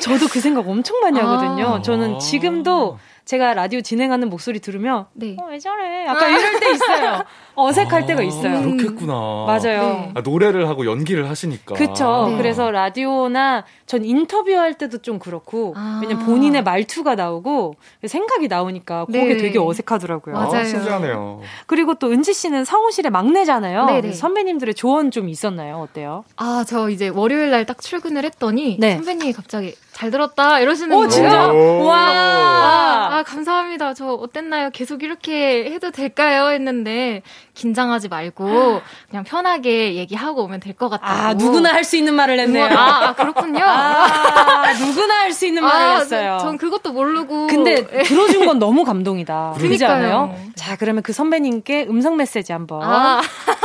저도 0.00 0.28
그 0.28 0.40
생각 0.40 0.66
엄청 0.66 1.00
많이 1.00 1.20
아. 1.20 1.28
하거든요. 1.28 1.82
저는 1.82 2.18
지금도 2.18 2.98
제가 3.30 3.54
라디오 3.54 3.80
진행하는 3.80 4.28
목소리 4.28 4.58
들으면 4.58 5.06
네. 5.12 5.36
어, 5.38 5.46
왜 5.50 5.58
저래? 5.60 6.04
약간 6.04 6.30
이럴 6.36 6.58
때 6.58 6.72
있어요. 6.72 7.22
어색할 7.54 8.04
때가 8.06 8.22
있어요. 8.22 8.56
음. 8.58 8.76
그렇겠구나. 8.76 9.12
맞아요. 9.46 9.82
네. 9.82 10.12
아, 10.16 10.20
노래를 10.20 10.68
하고 10.68 10.84
연기를 10.84 11.30
하시니까. 11.30 11.76
그쵸. 11.76 12.26
네. 12.28 12.38
그래서 12.38 12.72
라디오나 12.72 13.64
전 13.86 14.04
인터뷰할 14.04 14.74
때도 14.78 14.98
좀 14.98 15.20
그렇고, 15.20 15.74
아. 15.76 16.00
왜냐면 16.02 16.26
본인의 16.26 16.64
말투가 16.64 17.14
나오고, 17.14 17.76
생각이 18.04 18.48
나오니까 18.48 19.04
그게 19.04 19.22
네. 19.24 19.36
되게 19.36 19.60
어색하더라고요. 19.60 20.36
아, 20.36 20.46
맞아요. 20.46 20.64
신기하네요. 20.64 21.40
그리고 21.66 21.94
또 21.94 22.10
은지 22.10 22.32
씨는 22.34 22.64
성우실의 22.64 23.12
막내잖아요. 23.12 24.10
선배님들의 24.12 24.74
조언 24.74 25.12
좀 25.12 25.28
있었나요? 25.28 25.76
어때요? 25.76 26.24
아, 26.36 26.64
저 26.66 26.90
이제 26.90 27.06
월요일 27.08 27.50
날 27.50 27.60
딱 27.64 27.80
출근을 27.80 28.24
했더니 28.24 28.78
네. 28.80 28.96
선배님이 28.96 29.34
갑자기 29.34 29.74
잘 30.00 30.10
들었다 30.10 30.60
이러시는 30.60 30.96
오, 30.96 31.00
거예요. 31.00 31.10
진짜? 31.10 31.52
오. 31.52 31.84
와! 31.84 31.98
아, 31.98 33.18
아, 33.18 33.22
감사합니다. 33.22 33.92
저 33.92 34.14
어땠나요? 34.14 34.70
계속 34.70 35.02
이렇게 35.02 35.70
해도 35.70 35.90
될까요? 35.90 36.48
했는데 36.52 37.20
긴장하지 37.64 38.08
말고 38.08 38.80
그냥 39.10 39.22
편하게 39.24 39.94
얘기하고 39.96 40.44
오면 40.44 40.60
될 40.60 40.74
것 40.74 40.88
같다고. 40.88 41.12
아, 41.12 41.34
누구나 41.34 41.72
할 41.74 41.84
수 41.84 41.96
있는 41.96 42.14
말을 42.14 42.38
했네요. 42.40 42.66
아, 42.76 43.08
아, 43.08 43.14
그렇군요. 43.14 43.62
아, 43.64 44.72
누구나 44.80 45.20
할 45.20 45.32
수 45.32 45.46
있는 45.46 45.62
말을 45.62 45.86
아, 45.86 45.98
했어요. 45.98 46.38
전 46.40 46.56
그것도 46.56 46.92
모르고. 46.92 47.46
근데 47.48 47.84
들어준 48.04 48.46
건 48.46 48.58
너무 48.58 48.84
감동이다. 48.84 49.54
그러지. 49.58 49.84
않아요? 49.84 50.34
자, 50.54 50.76
그러면 50.76 51.02
그 51.02 51.12
선배님께 51.12 51.86
음성 51.88 52.16
메시지 52.16 52.52
한번. 52.52 52.82
아, 52.82 53.20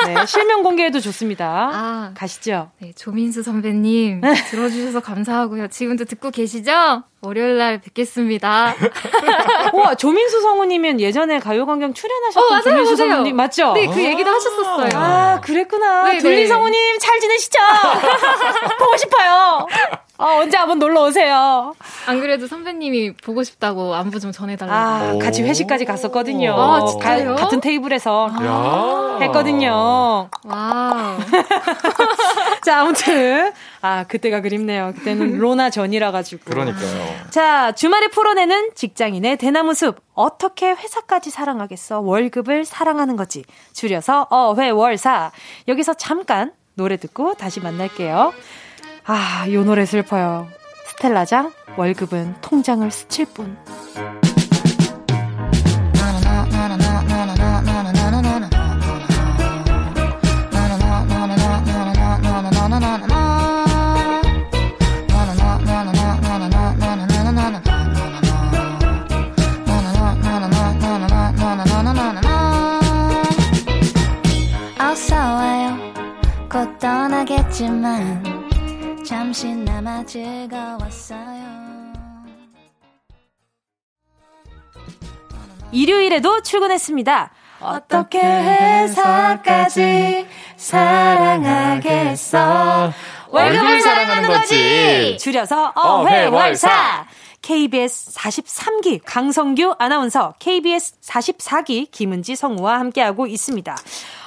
네, 0.07 0.25
실명 0.25 0.63
공개해도 0.63 0.99
좋습니다. 0.99 1.69
아. 1.73 2.11
가시죠. 2.15 2.71
네, 2.79 2.91
조민수 2.95 3.43
선배님 3.43 4.21
들어주셔서 4.49 4.99
감사하고요. 5.01 5.67
지금도 5.69 6.05
듣고 6.05 6.31
계시죠? 6.31 7.03
월요일 7.25 7.57
날 7.57 7.79
뵙겠습니다. 7.81 8.75
우와, 9.73 9.95
조민수 9.95 10.41
성우님은 10.41 10.99
예전에 10.99 11.39
가요광장 11.39 11.93
출연하셨던 11.93 12.57
어, 12.57 12.61
조민수 12.61 12.95
맞아요. 12.97 13.11
성우님 13.11 13.35
맞죠? 13.35 13.73
네, 13.73 13.87
그 13.87 14.03
얘기도 14.03 14.29
하셨었어요. 14.29 14.89
아, 14.93 15.41
그랬구나. 15.41 16.03
네, 16.03 16.17
둘리 16.19 16.41
네. 16.41 16.47
성우님 16.47 16.99
잘 16.99 17.19
지내시죠? 17.19 17.59
보고 18.77 18.97
싶어요. 18.97 19.67
어, 20.17 20.39
언제 20.39 20.57
한번 20.57 20.79
놀러 20.79 21.03
오세요. 21.03 21.75
안 22.07 22.21
그래도 22.21 22.47
선배님이 22.47 23.15
보고 23.17 23.43
싶다고 23.43 23.93
안부 23.95 24.19
좀 24.21 24.31
전해달라고. 24.31 24.73
아, 24.73 25.13
오. 25.13 25.19
같이 25.19 25.43
회식까지 25.43 25.83
갔었거든요. 25.83 26.53
아, 26.57 26.85
진짜요? 26.85 27.35
가- 27.35 27.43
같은 27.43 27.59
테이블에서 27.59 28.29
야. 28.43 29.17
했거든요. 29.21 30.29
wow. 30.45 31.17
자, 32.63 32.79
아무튼 32.81 33.51
아, 33.81 34.05
그때가 34.05 34.39
그립네요. 34.39 34.93
그때는 34.95 35.37
코로나 35.39 35.69
전이라 35.69 36.11
가지고. 36.11 36.43
그러니까요. 36.45 37.15
자, 37.29 37.73
주말에 37.73 38.07
풀어내는 38.07 38.71
직장인의 38.73 39.35
대나무 39.37 39.73
숲. 39.73 39.97
어떻게 40.13 40.69
회사까지 40.71 41.29
사랑하겠어? 41.29 41.99
월급을 41.99 42.63
사랑하는 42.63 43.17
거지. 43.17 43.43
줄여서 43.73 44.27
어회월사. 44.29 45.31
여기서 45.67 45.95
잠깐 45.95 46.53
노래 46.75 46.95
듣고 46.97 47.33
다시 47.33 47.59
만날게요. 47.59 48.33
아, 49.07 49.45
요 49.51 49.63
노래 49.63 49.85
슬퍼요. 49.85 50.47
스텔라장 50.87 51.51
월급은 51.77 52.41
통장을 52.41 52.89
스칠 52.89 53.25
뿐. 53.25 53.55
일요일에도 85.75 86.41
출근했습니다. 86.41 87.31
어떻게 87.59 88.19
회사까지 88.19 90.25
사랑하겠어. 90.55 92.33
월급을 93.29 93.81
사랑하는 93.81 94.29
거지. 94.29 95.17
줄여서 95.19 95.73
어회월사. 95.75 97.05
KBS 97.41 98.13
43기 98.15 99.01
강성규 99.05 99.75
아나운서, 99.77 100.33
KBS 100.39 101.01
44기 101.01 101.91
김은지 101.91 102.35
성우와 102.35 102.79
함께하고 102.79 103.27
있습니다. 103.27 103.77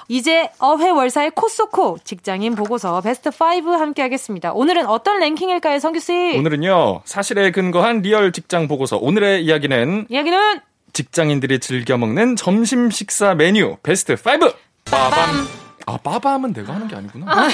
이제 0.06 0.50
어회월사의 0.60 1.32
코쏘코 1.32 1.98
직장인 2.04 2.54
보고서 2.54 3.00
베스트 3.00 3.30
5 3.30 3.72
함께 3.72 4.02
하겠습니다. 4.02 4.52
오늘은 4.52 4.86
어떤 4.86 5.18
랭킹일까요, 5.18 5.80
성규 5.80 5.98
씨? 5.98 6.36
오늘은요, 6.38 7.00
사실에 7.04 7.50
근거한 7.50 8.02
real 8.02 8.30
직장 8.30 8.68
보고서. 8.68 8.98
오늘의 8.98 9.44
이야기는 9.44 10.06
이야기는 10.08 10.60
직장인들이 10.92 11.60
즐겨 11.60 11.96
먹는 11.96 12.36
점심 12.36 12.90
식사 12.90 13.34
메뉴 13.34 13.76
베스트 13.82 14.12
5! 14.12 14.52
빠밤! 14.84 15.46
아, 15.86 15.96
빠밤은 15.96 16.52
내가 16.52 16.74
하는 16.74 16.86
게 16.88 16.96
아니구나. 16.96 17.26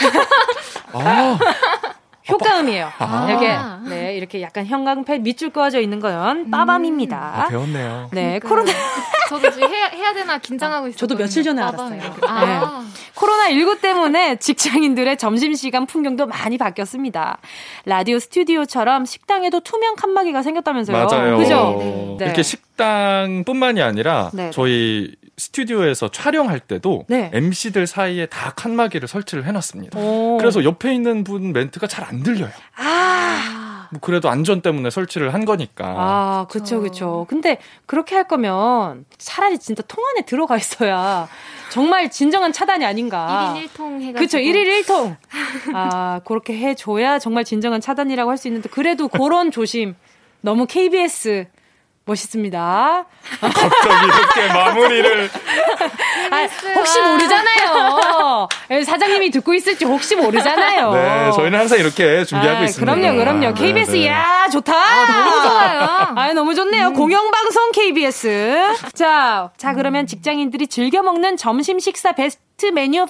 아, 0.93 1.39
효과음이에요. 2.29 2.91
아. 2.99 3.27
이렇게 3.29 3.57
네 3.89 4.17
이렇게 4.17 4.41
약간 4.41 4.67
형광펜 4.67 5.23
밑줄 5.23 5.51
그어져 5.51 5.81
있는 5.81 6.01
건 6.01 6.51
빠밤입니다. 6.51 7.17
아, 7.45 7.49
배웠네요. 7.49 8.09
네 8.13 8.39
코로나 8.41 8.73
저도 9.29 9.51
지금 9.51 9.69
해야, 9.69 9.87
해야 9.89 10.13
되나 10.15 10.39
긴장하고 10.39 10.89
있어요. 10.89 10.97
저도 10.97 11.17
며칠 11.17 11.43
전에 11.43 11.61
빠밤 11.61 11.93
알았어요. 11.93 12.01
이렇게. 12.01 12.27
아. 12.27 12.85
코로나 13.15 13.51
19 13.51 13.81
때문에 13.81 14.37
직장인들의 14.37 15.17
점심 15.19 15.55
시간 15.55 15.87
풍경도 15.87 16.27
많이 16.27 16.59
바뀌었습니다. 16.59 17.39
라디오 17.85 18.19
스튜디오처럼 18.19 19.05
식당에도 19.05 19.61
투명 19.61 19.95
칸막이가 19.97 20.43
생겼다면서요. 20.43 21.07
맞아요. 21.07 21.39
그죠? 21.39 22.17
네. 22.19 22.25
이렇게 22.27 22.43
식당뿐만이 22.43 23.83
아니라 23.83 24.31
네. 24.33 24.51
저희 24.51 25.15
스튜디오에서 25.37 26.11
촬영할 26.11 26.61
때도 26.61 27.05
네. 27.09 27.31
MC들 27.33 27.87
사이에 27.87 28.27
다 28.27 28.53
칸막이를 28.55 29.09
설치를 29.09 29.45
해놨습니다. 29.47 29.99
오. 29.99 30.39
그래서 30.39 30.63
옆에 30.65 30.95
있는 30.95 31.25
분 31.25 31.53
멘트가 31.53 31.87
잘 31.89 32.05
안 32.05 32.23
들려요. 32.23 32.51
아, 32.77 33.89
뭐 33.91 33.99
그래도 34.01 34.29
안전 34.29 34.61
때문에 34.61 34.91
설치를 34.91 35.33
한 35.33 35.45
거니까. 35.47 35.87
아, 35.87 36.47
그쵸, 36.51 36.81
그쵸. 36.83 37.27
근데 37.31 37.59
그렇게 37.87 38.15
할 38.15 38.29
거면 38.29 39.07
차라리 39.17 39.59
진짜 39.59 39.83
통 39.89 40.05
안에 40.11 40.27
들어가 40.27 40.57
있어야 40.59 41.27
정말 41.71 42.11
진정한 42.11 42.53
차단이 42.53 42.85
아닌가. 42.85 43.55
1인 43.57 43.69
1통 43.69 44.01
해가지고. 44.03 44.19
그쵸, 44.19 44.39
1일 44.39 44.85
1통. 44.85 45.17
아, 45.75 46.21
그렇게 46.27 46.57
해줘야 46.57 47.19
정말 47.19 47.45
진정한 47.45 47.81
차단이라고 47.81 48.31
할 48.31 48.37
수 48.37 48.49
있는데, 48.49 48.69
그래도 48.69 49.09
그런 49.09 49.51
조심. 49.51 49.95
너무 50.43 50.67
KBS 50.67 51.47
멋있습니다. 52.07 53.07
갑자기 53.41 54.07
이렇게 54.07 54.53
마무리를. 54.53 55.31
아, 56.31 56.49
혹시 56.75 57.01
모르잖아요. 57.01 58.49
예, 58.71 58.83
사장님이 58.83 59.31
듣고 59.31 59.55
있을지 59.55 59.85
혹시 59.87 60.15
모르잖아요. 60.17 60.93
네, 60.93 61.31
저희는 61.35 61.59
항상 61.59 61.79
이렇게 61.79 62.25
준비하고 62.25 62.61
아, 62.61 62.65
있습니다. 62.65 62.95
그럼요, 62.95 63.17
그럼요. 63.19 63.41
네, 63.41 63.55
KBS, 63.55 63.93
네. 63.93 64.09
야 64.09 64.47
좋다. 64.53 64.73
너무 65.07 65.43
좋아요. 65.49 65.81
아, 66.15 66.33
너무 66.35 66.55
좋네요. 66.55 66.93
공영방송 66.93 67.73
KBS. 67.73 68.75
자, 68.93 69.51
자, 69.57 69.73
그러면 69.75 70.07
직장인들이 70.07 70.67
즐겨 70.67 71.03
먹는 71.03 71.37
점심 71.39 71.79
식사 71.79 72.13
베스트 72.13 72.67
메뉴 72.67 73.03
5 73.03 73.07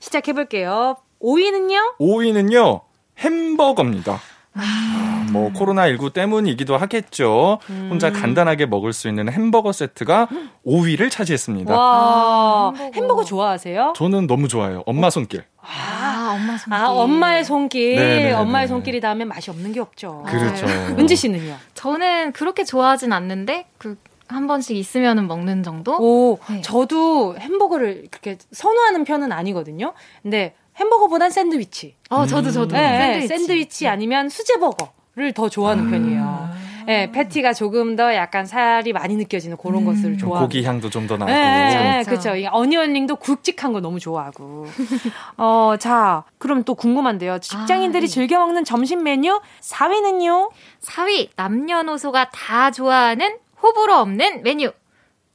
시작해볼게요. 0.00 0.96
5위는요? 1.22 1.98
5위는요, 1.98 2.80
햄버거입니다. 3.20 4.20
아, 4.54 5.26
뭐 5.32 5.50
코로나 5.52 5.88
19 5.88 6.10
때문이기도 6.10 6.76
하겠죠. 6.76 7.58
혼자 7.88 8.08
음. 8.08 8.12
간단하게 8.12 8.66
먹을 8.66 8.92
수 8.92 9.08
있는 9.08 9.30
햄버거 9.30 9.72
세트가 9.72 10.28
5위를 10.66 11.10
차지했습니다. 11.10 11.74
와, 11.74 12.72
햄버거. 12.74 12.90
햄버거 12.94 13.24
좋아하세요? 13.24 13.94
저는 13.96 14.26
너무 14.26 14.48
좋아요. 14.48 14.82
엄마 14.86 15.10
손길. 15.10 15.44
아, 15.60 16.34
엄마 16.34 16.58
손길. 16.58 16.74
아, 16.74 16.88
엄마의 16.90 17.44
손길. 17.44 17.96
네네네. 17.96 18.32
엄마의 18.32 18.68
손길이 18.68 19.00
닿으면 19.00 19.28
맛이 19.28 19.50
없는 19.50 19.72
게 19.72 19.80
없죠. 19.80 20.24
그렇죠. 20.26 20.66
은지 20.98 21.16
씨는요? 21.16 21.56
저는 21.74 22.32
그렇게 22.32 22.64
좋아하진 22.64 23.12
않는데 23.12 23.66
그 23.78 23.96
한 24.32 24.46
번씩 24.46 24.76
있으면은 24.76 25.28
먹는 25.28 25.62
정도. 25.62 25.96
오, 25.98 26.38
네. 26.50 26.60
저도 26.62 27.36
햄버거를 27.38 28.06
그렇게 28.10 28.38
선호하는 28.50 29.04
편은 29.04 29.30
아니거든요. 29.30 29.92
근데 30.22 30.54
햄버거보단 30.86 31.30
샌드위치. 31.30 31.94
어, 32.10 32.26
저도 32.26 32.50
저도. 32.50 32.74
네, 32.76 33.20
샌드위치. 33.22 33.28
샌드위치. 33.28 33.88
아니면 33.88 34.28
수제버거를 34.28 35.32
더 35.34 35.48
좋아하는 35.48 35.90
편이에요. 35.90 36.50
네, 36.84 37.12
패티가 37.12 37.52
조금 37.52 37.94
더 37.94 38.12
약간 38.12 38.44
살이 38.44 38.92
많이 38.92 39.14
느껴지는 39.14 39.56
그런 39.56 39.84
것을 39.84 40.02
좀 40.02 40.18
좋아하고. 40.18 40.46
고기 40.46 40.64
향도 40.64 40.90
좀 40.90 41.06
더 41.06 41.16
나고. 41.16 41.30
네, 41.30 41.38
네, 41.38 42.02
그렇죠. 42.04 42.22
그렇죠. 42.22 42.36
이 42.36 42.46
어니언링도 42.46 43.16
굵직한 43.16 43.72
거 43.72 43.78
너무 43.80 44.00
좋아하고. 44.00 44.66
어, 45.38 45.74
자, 45.78 46.24
그럼 46.38 46.64
또 46.64 46.74
궁금한데요. 46.74 47.38
직장인들이 47.38 48.04
아, 48.04 48.06
네. 48.08 48.12
즐겨 48.12 48.38
먹는 48.38 48.64
점심 48.64 49.04
메뉴 49.04 49.40
4위는요? 49.60 50.50
4위 50.82 51.28
남녀노소가 51.36 52.30
다 52.30 52.72
좋아하는 52.72 53.36
호불호 53.62 53.94
없는 53.94 54.42
메뉴 54.42 54.72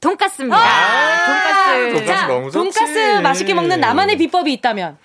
돈까스입니다. 0.00 0.56
아, 0.56 1.26
돈가스. 1.26 1.92
돈가스 1.94 2.06
자, 2.06 2.26
너무 2.26 2.50
좋지. 2.50 2.78
돈가스 2.78 3.20
맛있게 3.22 3.54
먹는 3.54 3.80
나만의 3.80 4.18
비법이 4.18 4.52
있다면? 4.52 4.98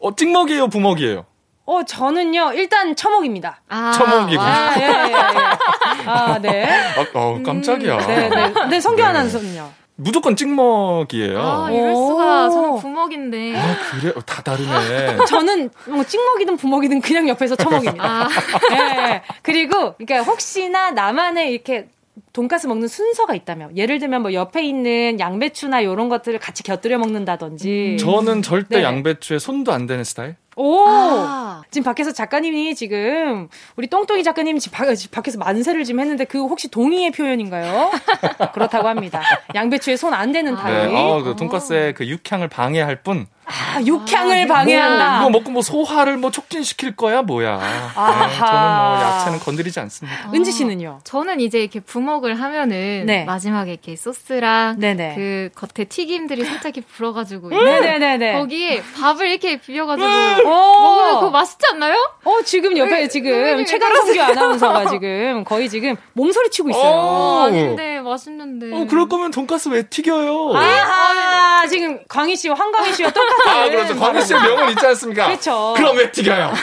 어, 0.00 0.14
찍먹이에요, 0.14 0.68
부먹이에요? 0.68 1.26
어, 1.66 1.82
저는요, 1.84 2.52
일단 2.54 2.96
처먹입니다. 2.96 3.60
아, 3.68 3.92
처먹이고. 3.92 4.40
와. 4.40 4.48
아, 4.48 4.74
예, 4.78 4.84
예, 4.84 5.10
예. 5.10 5.14
아, 6.08 6.38
네. 6.40 6.66
아, 6.96 7.04
어, 7.14 7.42
깜짝이야. 7.44 7.98
네, 8.06 8.28
네. 8.28 8.66
네, 8.70 8.80
성규 8.80 9.02
네. 9.02 9.08
아나운서는요. 9.08 9.70
무조건 10.00 10.36
찍먹이에요. 10.36 11.40
아, 11.40 11.66
아, 11.66 11.70
이럴 11.70 11.90
오. 11.90 12.06
수가 12.06 12.50
저는 12.50 12.78
부먹인데. 12.78 13.52
그래? 14.00 14.12
어, 14.16 14.20
다 14.22 14.40
다르네. 14.42 15.24
저는 15.28 15.70
뭐 15.88 16.04
찍먹이든 16.04 16.56
부먹이든 16.56 17.00
그냥 17.00 17.28
옆에서 17.28 17.56
처먹입니다. 17.56 18.02
아, 18.02 18.28
예, 18.72 18.76
예. 18.76 19.22
그리고, 19.42 19.94
그러니까 19.96 20.22
혹시나 20.22 20.92
나만의 20.92 21.52
이렇게 21.52 21.88
돈가스 22.32 22.66
먹는 22.66 22.88
순서가 22.88 23.34
있다면, 23.34 23.76
예를 23.76 23.98
들면 23.98 24.22
뭐 24.22 24.32
옆에 24.32 24.62
있는 24.62 25.18
양배추나 25.18 25.80
이런 25.80 26.08
것들을 26.08 26.38
같이 26.38 26.62
곁들여 26.62 26.98
먹는다든지. 26.98 27.96
저는 28.00 28.42
절대 28.42 28.78
네. 28.78 28.84
양배추에 28.84 29.38
손도 29.38 29.72
안 29.72 29.86
대는 29.86 30.04
스타일. 30.04 30.36
오! 30.56 30.84
아. 30.88 31.62
지금 31.70 31.84
밖에서 31.84 32.12
작가님이 32.12 32.74
지금, 32.74 33.48
우리 33.76 33.86
똥똥이 33.86 34.24
작가님이 34.24 34.58
지금 34.60 34.76
밖- 34.76 34.88
밖에서 35.12 35.38
만세를 35.38 35.84
지금 35.84 36.00
했는데, 36.00 36.24
그 36.24 36.38
혹시 36.40 36.68
동의의 36.68 37.12
표현인가요? 37.12 37.90
그렇다고 38.54 38.88
합니다. 38.88 39.22
양배추에 39.54 39.96
손 39.96 40.12
안 40.14 40.32
대는 40.32 40.54
아, 40.56 40.62
타입. 40.62 40.90
네. 40.90 40.96
어, 40.96 41.22
그 41.22 41.36
돈가스의 41.36 41.94
그 41.94 42.06
육향을 42.08 42.48
방해할 42.48 43.02
뿐. 43.02 43.26
아, 43.48 43.80
육향을 43.84 44.44
아, 44.44 44.54
방해한다. 44.54 45.20
이거 45.20 45.30
먹고 45.30 45.50
뭐 45.50 45.62
소화를 45.62 46.18
뭐 46.18 46.30
촉진시킬 46.30 46.96
거야, 46.96 47.22
뭐야. 47.22 47.56
네, 47.56 47.64
아하. 47.94 48.28
저는 48.46 48.76
뭐 48.76 49.10
야채는 49.10 49.38
건드리지 49.40 49.80
않습니다. 49.80 50.30
은지 50.34 50.52
씨는요? 50.52 51.00
저는 51.04 51.40
이제 51.40 51.60
이렇게 51.60 51.80
부먹을 51.80 52.40
하면은 52.40 53.04
네. 53.06 53.24
마지막에 53.24 53.72
이렇게 53.72 53.96
소스랑 53.96 54.78
네네. 54.78 55.14
그 55.16 55.50
겉에 55.54 55.86
튀김들이 55.86 56.44
살짝 56.44 56.76
이렇게 56.76 56.82
불어가지고 56.92 57.48
네네네네. 57.48 58.38
거기에 58.38 58.82
밥을 59.00 59.28
이렇게 59.28 59.58
비벼가지고 59.58 60.06
오! 60.06 60.50
먹으면 60.50 61.14
그거 61.14 61.30
맛있지 61.30 61.66
않나요? 61.72 61.94
어, 62.24 62.42
지금 62.44 62.76
옆에 62.76 62.92
왜, 62.92 63.08
지금 63.08 63.30
왜, 63.30 63.54
왜 63.54 63.64
최강성규 63.64 64.20
아나운서가 64.20 64.86
지금 64.90 65.44
거의 65.44 65.68
지금 65.68 65.96
몸소리 66.12 66.50
치고 66.50 66.70
있어요. 66.70 66.84
어. 66.84 67.44
아닌데 67.46 68.00
맛있는데. 68.00 68.74
어, 68.74 68.86
그럴 68.88 69.08
거면 69.08 69.30
돈가스 69.30 69.68
왜 69.68 69.82
튀겨요? 69.88 70.54
아하, 70.54 71.66
지금 71.66 72.00
광희 72.08 72.36
씨와 72.36 72.54
황광희 72.54 72.92
씨와 72.94 73.10
똑같은. 73.10 73.37
아, 73.46 73.68
그렇죠. 73.68 73.98
광희 73.98 74.24
씨 74.24 74.34
명언 74.34 74.70
있지 74.70 74.86
않습니까? 74.86 75.28
그쵸. 75.28 75.74
그럼 75.76 75.96
왜 75.96 76.10
튀겨요? 76.10 76.52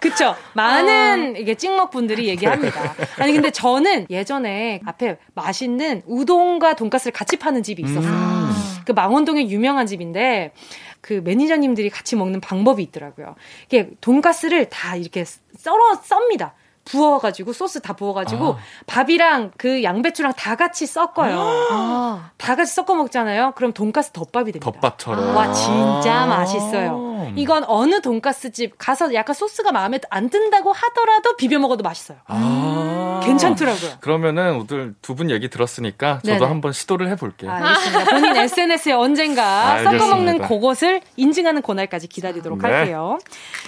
그쵸. 0.00 0.36
많은 0.54 1.36
이게 1.36 1.54
찍먹 1.54 1.90
분들이 1.90 2.28
얘기합니다. 2.28 2.94
아니, 3.18 3.32
근데 3.32 3.50
저는 3.50 4.06
예전에 4.10 4.80
앞에 4.84 5.16
맛있는 5.34 6.02
우동과 6.06 6.76
돈가스를 6.76 7.12
같이 7.12 7.36
파는 7.36 7.62
집이 7.62 7.82
있었어요. 7.82 8.12
음. 8.12 8.52
그 8.84 8.92
망원동에 8.92 9.48
유명한 9.48 9.86
집인데 9.86 10.52
그 11.00 11.20
매니저님들이 11.24 11.90
같이 11.90 12.16
먹는 12.16 12.40
방법이 12.40 12.82
있더라고요. 12.82 13.34
이게 13.66 13.90
돈가스를 14.00 14.68
다 14.68 14.96
이렇게 14.96 15.24
썰어 15.24 16.00
썹니다. 16.02 16.54
부어가지고 16.84 17.52
소스 17.52 17.80
다 17.80 17.94
부어가지고 17.94 18.56
밥이랑 18.86 19.52
그 19.56 19.82
양배추랑 19.82 20.34
다 20.34 20.54
같이 20.56 20.86
섞어요. 20.86 21.38
아, 21.70 22.30
다 22.36 22.56
같이 22.56 22.74
섞어 22.74 22.94
먹잖아요. 22.94 23.52
그럼 23.56 23.72
돈가스 23.72 24.10
덮밥이 24.12 24.52
됩니다. 24.52 24.70
덮밥처럼. 24.70 25.34
와 25.34 25.52
진짜 25.52 26.22
아. 26.22 26.26
맛있어요. 26.26 27.32
이건 27.36 27.64
어느 27.66 28.00
돈가스 28.02 28.52
집 28.52 28.76
가서 28.78 29.14
약간 29.14 29.34
소스가 29.34 29.72
마음에 29.72 29.98
안 30.10 30.28
든다고 30.28 30.72
하더라도 30.72 31.36
비벼 31.36 31.58
먹어도 31.58 31.82
맛있어요. 31.82 32.18
아. 32.26 33.20
괜찮더라고요. 33.24 33.92
그러면 34.00 34.36
오늘 34.38 34.94
두 35.00 35.14
분 35.14 35.30
얘기 35.30 35.48
들었으니까 35.48 36.18
저도 36.24 36.32
네네. 36.38 36.44
한번 36.46 36.72
시도를 36.72 37.08
해볼게요. 37.10 37.48
알겠습니다. 37.50 38.04
본인 38.10 38.36
SNS에 38.36 38.92
언젠가. 38.92 39.82
섞어 39.84 40.08
먹는 40.08 40.38
그것을 40.42 41.00
인증하는 41.16 41.62
그날까지 41.62 42.08
기다리도록 42.08 42.58
네. 42.60 42.68
할게요. 42.68 43.18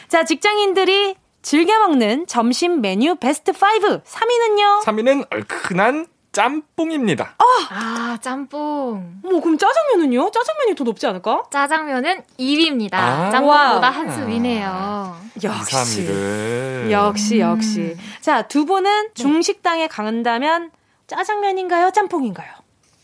자, 0.09 0.25
직장인들이 0.25 1.14
즐겨 1.47 1.79
먹는 1.79 2.27
점심 2.27 2.81
메뉴 2.81 3.15
베스트 3.15 3.53
5. 3.53 3.55
3위는요? 3.55 4.83
3위는 4.83 5.27
얼큰한 5.31 6.09
짬뽕입니다. 6.33 7.37
아, 7.71 8.19
짬뽕. 8.21 9.21
뭐 9.23 9.41
그럼 9.41 9.57
짜장면은요? 9.57 10.33
짜장면이 10.33 10.75
더 10.75 10.83
높지 10.83 11.07
않을까? 11.07 11.45
짜장면은 11.49 12.25
2위입니다. 12.41 12.95
아. 12.95 13.31
짬뽕보다 13.31 13.79
와. 13.81 13.91
한수 13.91 14.27
위네요. 14.27 15.17
역시. 15.45 16.01
2, 16.03 16.07
3위를. 16.09 16.91
역시 16.91 17.39
역시. 17.39 17.97
자, 18.21 18.43
두 18.43 18.65
분은 18.67 19.11
중식당에 19.15 19.87
간다면 19.87 20.73
짜장면인가요? 21.07 21.93
짬뽕인가요? 21.93 22.51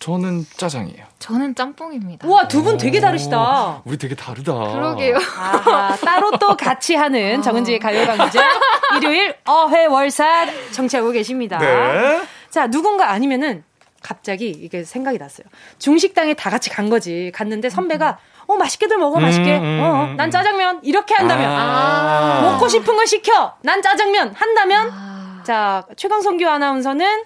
저는 0.03 0.45
짜장이에요. 0.57 1.05
저는 1.21 1.55
짬뽕입니다. 1.55 2.27
우와, 2.27 2.49
두 2.49 2.63
분 2.63 2.77
되게 2.77 2.99
다르시다. 3.01 3.83
우리 3.85 3.97
되게 3.97 4.17
다르다. 4.17 4.53
그러게요. 4.53 5.17
아하, 5.17 5.95
따로 5.97 6.33
또 6.39 6.57
같이 6.57 6.97
하는 6.97 7.41
정은지의 7.41 7.79
가요광장 7.79 8.45
일요일 8.97 9.37
어회월사 9.45 10.47
청취하고 10.73 11.13
계십니다. 11.13 11.59
네. 11.59 12.21
자, 12.51 12.67
누군가 12.67 13.11
아니면은 13.11 13.63
갑자기 14.03 14.49
이게 14.51 14.83
생각이 14.83 15.19
났어요. 15.19 15.47
중식당에 15.79 16.35
다 16.35 16.51
같이 16.51 16.69
간 16.69 16.91
거지. 16.91 17.31
갔는데 17.33 17.71
선배가 17.71 18.19
어 18.49 18.57
맛있게들 18.57 18.99
먹어 18.99 19.21
맛있게. 19.21 19.57
음, 19.59 19.63
음, 19.63 19.81
어, 19.81 19.85
어, 19.87 20.05
음, 20.07 20.17
난 20.17 20.29
음. 20.29 20.31
짜장면 20.33 20.81
이렇게 20.83 21.15
한다면 21.15 21.49
아. 21.49 22.41
먹고 22.43 22.67
싶은 22.67 22.97
거 22.97 23.07
시켜. 23.07 23.55
난 23.63 23.81
짜장면 23.81 24.35
한다면 24.35 24.91
아, 24.93 25.43
자 25.45 25.85
최강성규 25.97 26.45
아나운서는 26.49 27.23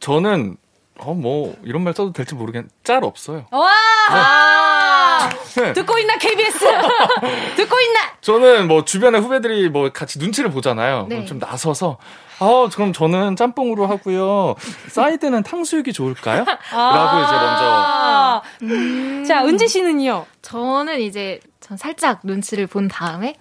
저는 0.00 0.58
어 1.00 1.14
뭐 1.14 1.56
이런 1.64 1.82
말 1.84 1.94
써도 1.94 2.12
될지 2.12 2.34
모르겠는데 2.34 2.74
짤 2.84 3.02
없어요. 3.04 3.46
와 3.50 3.68
아, 4.10 5.28
네. 5.56 5.72
듣고 5.72 5.98
있나 5.98 6.16
KBS 6.16 6.58
듣고 7.56 7.80
있나 7.80 8.00
저는 8.20 8.68
뭐 8.68 8.84
주변에 8.84 9.18
후배들이 9.18 9.68
뭐 9.68 9.90
같이 9.90 10.18
눈치를 10.18 10.50
보잖아요. 10.50 11.06
네. 11.08 11.16
그럼 11.16 11.26
좀 11.26 11.38
나서서 11.38 11.98
아 12.40 12.68
그럼 12.72 12.92
저는 12.92 13.34
짬뽕으로 13.36 13.86
하고요. 13.86 14.54
사이드는 14.88 15.42
탕수육이 15.42 15.92
좋을까요? 15.92 16.44
라고 16.72 17.24
이제 17.24 17.32
먼저 17.34 18.42
먼저 18.60 19.28
자 19.28 19.44
은지 19.44 19.66
씨는요 19.68 20.24
저는 20.42 21.00
이제 21.00 21.40
전 21.60 21.76
살짝 21.76 22.20
눈치를 22.22 22.66
본 22.68 22.86
다음에 22.88 23.34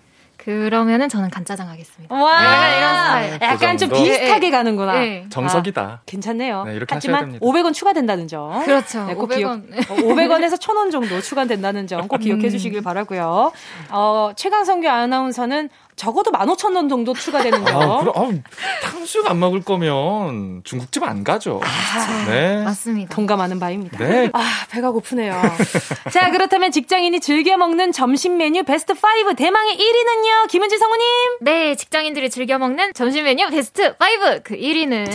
그러면은 0.48 1.10
저는 1.10 1.30
간짜장 1.30 1.68
하겠습니다. 1.68 2.16
와 2.16 2.32
약간 2.41 2.78
이런 2.78 2.95
스타일. 2.95 3.34
약간 3.41 3.58
그좀 3.58 3.78
정도? 3.89 3.95
비슷하게 4.02 4.50
가는구나 4.50 4.93
네. 4.93 5.26
정석이다. 5.30 6.04
괜찮네요. 6.06 6.64
네, 6.64 6.74
이렇게 6.76 6.95
하지만 6.95 7.20
됩니다. 7.26 7.45
500원 7.45 7.74
추가된다는 7.74 8.30
점. 8.30 8.64
그렇죠. 8.64 9.04
네, 9.08 9.14
꼭 9.14 9.30
500원. 9.30 9.36
기억, 9.36 9.62
500원에서 9.89 10.58
1000원 10.58 10.89
정도 10.89 11.20
추가된다는 11.20 11.86
점 11.86 12.08
꼭 12.08 12.20
기억해 12.20 12.50
주시길 12.50 12.82
바라고요. 12.82 13.52
어, 13.89 14.32
최강성규 14.38 14.88
아나운서는 14.88 15.68
적어도 15.98 16.32
15,000원 16.32 16.89
정도 16.89 17.14
추가되는 17.14 17.66
점. 17.66 17.76
아, 17.76 18.00
그럼 18.00 18.14
아, 18.16 18.86
탕수육 18.88 19.30
안 19.30 19.39
먹을 19.39 19.64
거면 19.64 20.62
중국집 20.64 21.04
안 21.04 21.24
가죠. 21.24 21.60
네. 22.28 22.64
맞습니다. 22.64 23.14
동감하는 23.14 23.60
바입니다. 23.60 23.98
네. 23.98 24.30
아, 24.32 24.66
배가 24.70 24.91
고프네요. 24.91 25.34
자, 26.14 26.30
그렇다면 26.30 26.72
직장인이 26.72 27.20
즐겨 27.20 27.58
먹는 27.58 27.91
점심 27.91 28.38
메뉴 28.38 28.64
베스트 28.64 28.93
5 28.93 29.34
대망의 29.34 29.76
1위는요. 29.76 30.48
김은지 30.50 30.78
성우님. 30.78 31.06
네, 31.41 31.76
직장인들이 31.76 32.30
즐겨 32.30 32.60
먹는 32.60 32.93
점심 32.93 33.24
메뉴 33.26 33.50
베스트 33.50 33.88
5. 33.88 33.93
그 34.43 34.56
1위는 34.56 35.12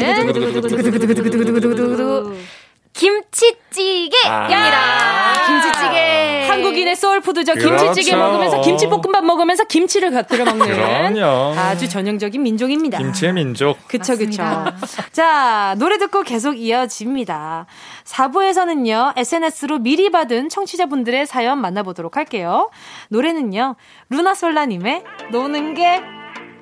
김치찌개입니다. 2.92 4.28
아. 4.28 5.46
김치찌개. 5.46 6.46
한국인의 6.48 6.96
소울푸드죠. 6.96 7.54
그렇죠. 7.54 7.84
김치찌개 7.84 8.16
먹으면서 8.16 8.60
김치볶음밥 8.60 9.24
먹으면서 9.24 9.64
김치를 9.64 10.10
곁들여 10.10 10.44
먹는 10.44 10.66
그럼요. 10.66 11.54
아주 11.58 11.88
전형적인 11.88 12.42
민족입니다. 12.42 12.98
김치의 12.98 13.32
민족. 13.32 13.78
그쵸, 13.88 14.16
그쵸. 14.16 14.42
맞습니다. 14.42 15.06
자, 15.12 15.74
노래 15.78 15.98
듣고 15.98 16.22
계속 16.22 16.58
이어집니다. 16.58 17.66
4부에서는요, 18.04 19.14
SNS로 19.16 19.78
미리 19.78 20.10
받은 20.10 20.48
청취자분들의 20.50 21.26
사연 21.26 21.60
만나보도록 21.60 22.16
할게요. 22.16 22.70
노래는요, 23.08 23.76
루나솔라님의 24.10 25.04
노는 25.30 25.74
게, 25.74 26.02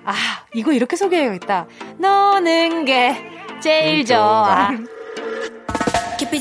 아, 0.05 0.15
이거 0.55 0.73
이렇게 0.73 0.97
소개해야겠다. 0.97 1.67
노는 1.99 2.85
게 2.85 3.17
제일 3.61 4.05
좋아. 4.05 4.71
깊이 6.31 6.41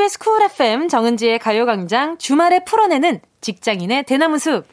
KBS 0.00 0.18
쿨 0.18 0.40
FM 0.42 0.88
정은지의 0.88 1.38
가요광장 1.38 2.16
주말에 2.16 2.64
풀어내는 2.64 3.20
직장인의 3.42 4.04
대나무 4.04 4.38
숲. 4.38 4.64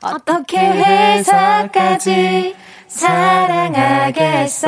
어떻게 0.00 0.58
회사까지 0.58 2.54
사랑하겠어. 2.86 4.66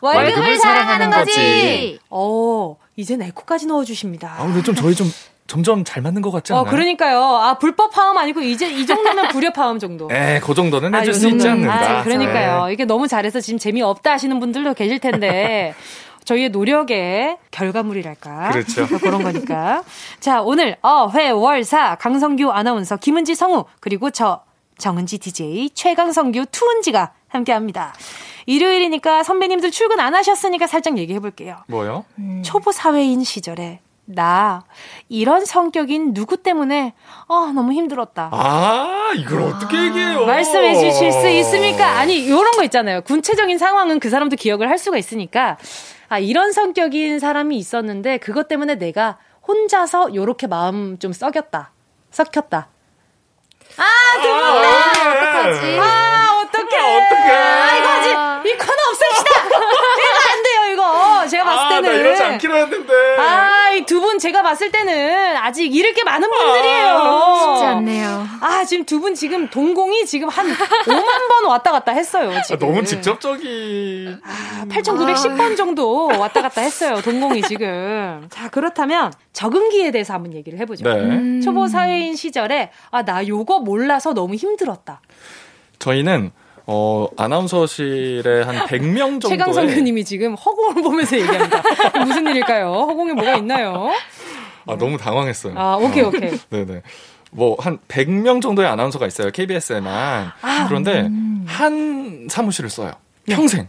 월급을 0.00 0.58
사랑하는 0.58 1.10
거지. 1.10 1.98
어, 2.08 2.76
이젠 2.94 3.20
에코까지 3.20 3.66
넣어주십니다. 3.66 4.36
아, 4.38 4.44
근데 4.44 4.62
좀 4.62 4.76
저희 4.76 4.94
좀 4.94 5.12
점점 5.48 5.82
잘 5.82 6.02
맞는 6.02 6.22
것 6.22 6.30
같지 6.30 6.52
않나요? 6.52 6.62
어, 6.64 6.70
그러니까요. 6.70 7.20
아, 7.20 7.58
불법 7.58 7.98
하음 7.98 8.16
아니고 8.16 8.42
이제 8.42 8.70
이 8.70 8.86
정도면 8.86 9.28
불협 9.28 9.58
하음 9.58 9.80
정도. 9.80 10.06
네, 10.12 10.38
그 10.40 10.54
정도는 10.54 10.94
아, 10.94 10.98
해줄 10.98 11.14
요수 11.14 11.28
있지. 11.30 11.48
않는가. 11.48 11.98
아, 11.98 12.04
그러니까요. 12.04 12.66
네. 12.66 12.72
이게 12.74 12.84
너무 12.84 13.08
잘해서 13.08 13.40
지금 13.40 13.58
재미없다 13.58 14.12
하시는 14.12 14.38
분들도 14.38 14.74
계실 14.74 15.00
텐데. 15.00 15.74
저희의 16.26 16.50
노력의 16.50 17.38
결과물이랄까. 17.52 18.50
그렇죠. 18.50 18.86
그런 18.98 19.22
거니까. 19.22 19.82
자, 20.20 20.42
오늘 20.42 20.76
어회월사 20.82 21.94
강성규 21.96 22.50
아나운서 22.50 22.96
김은지 22.96 23.34
성우 23.34 23.64
그리고 23.80 24.10
저 24.10 24.42
정은지 24.76 25.18
DJ 25.18 25.70
최강성규 25.70 26.46
투은지가 26.50 27.12
함께합니다. 27.28 27.94
일요일이니까 28.46 29.22
선배님들 29.22 29.70
출근 29.70 30.00
안 30.00 30.14
하셨으니까 30.14 30.66
살짝 30.66 30.98
얘기해 30.98 31.20
볼게요. 31.20 31.56
뭐요? 31.68 32.04
초보 32.42 32.72
사회인 32.72 33.24
시절에 33.24 33.80
나 34.06 34.62
이런 35.08 35.44
성격인 35.44 36.14
누구 36.14 36.36
때문에 36.36 36.94
아 37.28 37.52
너무 37.54 37.72
힘들었다. 37.72 38.30
아, 38.32 39.12
이걸 39.16 39.42
어떻게 39.42 39.76
얘기해요? 39.76 40.24
말씀해 40.24 40.74
주실 40.76 41.12
수 41.12 41.28
있습니까? 41.28 41.98
아니, 41.98 42.30
요런 42.30 42.52
거 42.52 42.62
있잖아요. 42.64 43.00
군체적인 43.02 43.58
상황은 43.58 43.98
그 44.00 44.08
사람도 44.08 44.36
기억을 44.36 44.70
할 44.70 44.78
수가 44.78 44.96
있으니까, 44.96 45.58
아, 46.08 46.18
이런 46.20 46.52
성격인 46.52 47.18
사람이 47.18 47.56
있었는데, 47.56 48.18
그것 48.18 48.46
때문에 48.46 48.76
내가 48.76 49.18
혼자서 49.46 50.14
요렇게 50.14 50.46
마음 50.46 50.98
좀 51.00 51.12
썩였다. 51.12 51.72
썩혔다. 52.12 52.68
아, 53.76 54.20
두 54.22 54.28
분. 54.28 54.38
어떡하지? 54.38 55.78
아, 55.80 56.42
어떡해. 56.42 56.76
어떡해. 56.76 57.32
아, 57.32 57.76
이거 57.76 57.88
아직, 57.88 58.48
이 58.50 58.56
코너 58.56 58.72
없앱시다. 58.90 59.46
이거 59.46 60.32
안 60.32 60.42
돼요, 60.42 60.72
이거. 60.72 61.26
제가 61.28 61.44
봤을 61.44 61.64
아, 61.64 61.65
때는. 61.82 61.96
나 61.96 62.00
이러지 62.08 62.22
않기로 62.22 62.56
했는데. 62.56 62.92
아, 63.18 63.70
이 63.72 63.84
두 63.86 64.00
분 64.00 64.18
제가 64.18 64.42
봤을 64.42 64.70
때는 64.72 65.36
아직 65.36 65.74
잃을 65.74 65.92
게 65.94 66.02
많은 66.04 66.28
분들이에요. 66.30 67.36
쉽지 67.54 67.64
않네요. 67.64 68.26
아, 68.40 68.64
지금 68.64 68.84
두 68.84 69.00
분 69.00 69.14
지금 69.14 69.48
동공이 69.50 70.06
지금 70.06 70.28
한 70.28 70.46
5만 70.48 71.28
번 71.28 71.44
왔다 71.46 71.72
갔다 71.72 71.92
했어요. 71.92 72.30
아, 72.32 72.42
지금. 72.42 72.58
너무 72.66 72.84
직접적이. 72.84 74.16
아, 74.24 74.64
8,910번 74.68 75.56
정도 75.56 76.06
왔다 76.18 76.42
갔다 76.42 76.60
했어요. 76.62 77.00
동공이 77.02 77.42
지금. 77.42 78.26
자, 78.32 78.48
그렇다면 78.48 79.12
적응기에 79.32 79.90
대해서 79.90 80.14
한번 80.14 80.32
얘기를 80.34 80.58
해보죠. 80.60 80.84
네. 80.90 81.40
초보 81.40 81.66
사회인 81.68 82.16
시절에 82.16 82.70
아, 82.90 83.02
나 83.04 83.26
요거 83.26 83.60
몰라서 83.60 84.14
너무 84.14 84.34
힘들었다. 84.34 85.00
저희는 85.78 86.32
어, 86.66 87.06
아나운서실에 87.16 88.42
한 88.42 88.56
100명 88.66 89.20
정도의 89.20 89.38
최강성 89.38 89.66
교님이 89.68 90.04
지금 90.04 90.34
허공을 90.34 90.82
보면서 90.82 91.16
얘기합니다. 91.16 91.62
무슨 92.04 92.26
일일까요? 92.26 92.72
허공에 92.72 93.12
뭐가 93.12 93.36
있나요? 93.36 93.90
아, 94.66 94.76
너무 94.76 94.98
당황했어요. 94.98 95.54
아, 95.56 95.76
오케이, 95.76 96.02
오케이. 96.02 96.32
네네. 96.50 96.82
뭐, 97.30 97.56
한 97.60 97.78
100명 97.86 98.42
정도의 98.42 98.68
아나운서가 98.68 99.06
있어요. 99.06 99.30
KBS에만. 99.30 100.32
그런데, 100.68 101.08
한 101.46 102.26
사무실을 102.28 102.68
써요. 102.70 102.92
평생. 103.28 103.68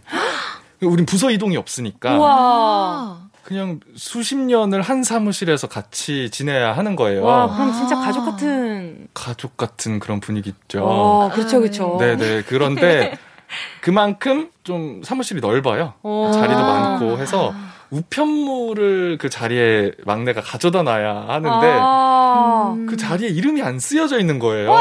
우린 0.82 1.06
부서 1.06 1.30
이동이 1.32 1.58
없으니까. 1.58 2.18
우와. 2.18 3.27
그냥 3.48 3.80
수십 3.96 4.36
년을 4.36 4.82
한 4.82 5.04
사무실에서 5.04 5.68
같이 5.68 6.30
지내야 6.30 6.74
하는 6.74 6.98
거예요. 6.98 7.24
와, 7.24 7.48
그럼 7.48 7.72
진짜 7.72 7.96
가족 7.96 8.26
같은. 8.26 9.08
가족 9.14 9.56
같은 9.56 10.00
그런 10.00 10.20
분위기죠. 10.20 10.84
어, 10.84 11.32
그렇죠, 11.34 11.62
그렇죠. 11.62 11.96
네 11.98 12.18
네. 12.18 12.44
그런데, 12.46 13.18
그만큼 13.80 14.50
좀 14.66 15.02
사무실이 15.02 15.40
넓어요. 15.40 15.94
어. 16.04 16.30
자리도 16.34 16.60
많고 16.60 17.20
해서, 17.20 17.54
우편물을 17.90 19.18
그 19.18 19.30
자리에 19.30 19.94
막내가 20.04 20.42
가져다 20.42 20.84
놔야 20.84 21.28
하는데, 21.30 21.78
아. 21.80 22.76
그 22.90 22.98
자리에 22.98 23.30
이름이 23.30 23.62
안 23.62 23.80
쓰여져 23.80 24.20
있는 24.20 24.40
거예요. 24.40 24.76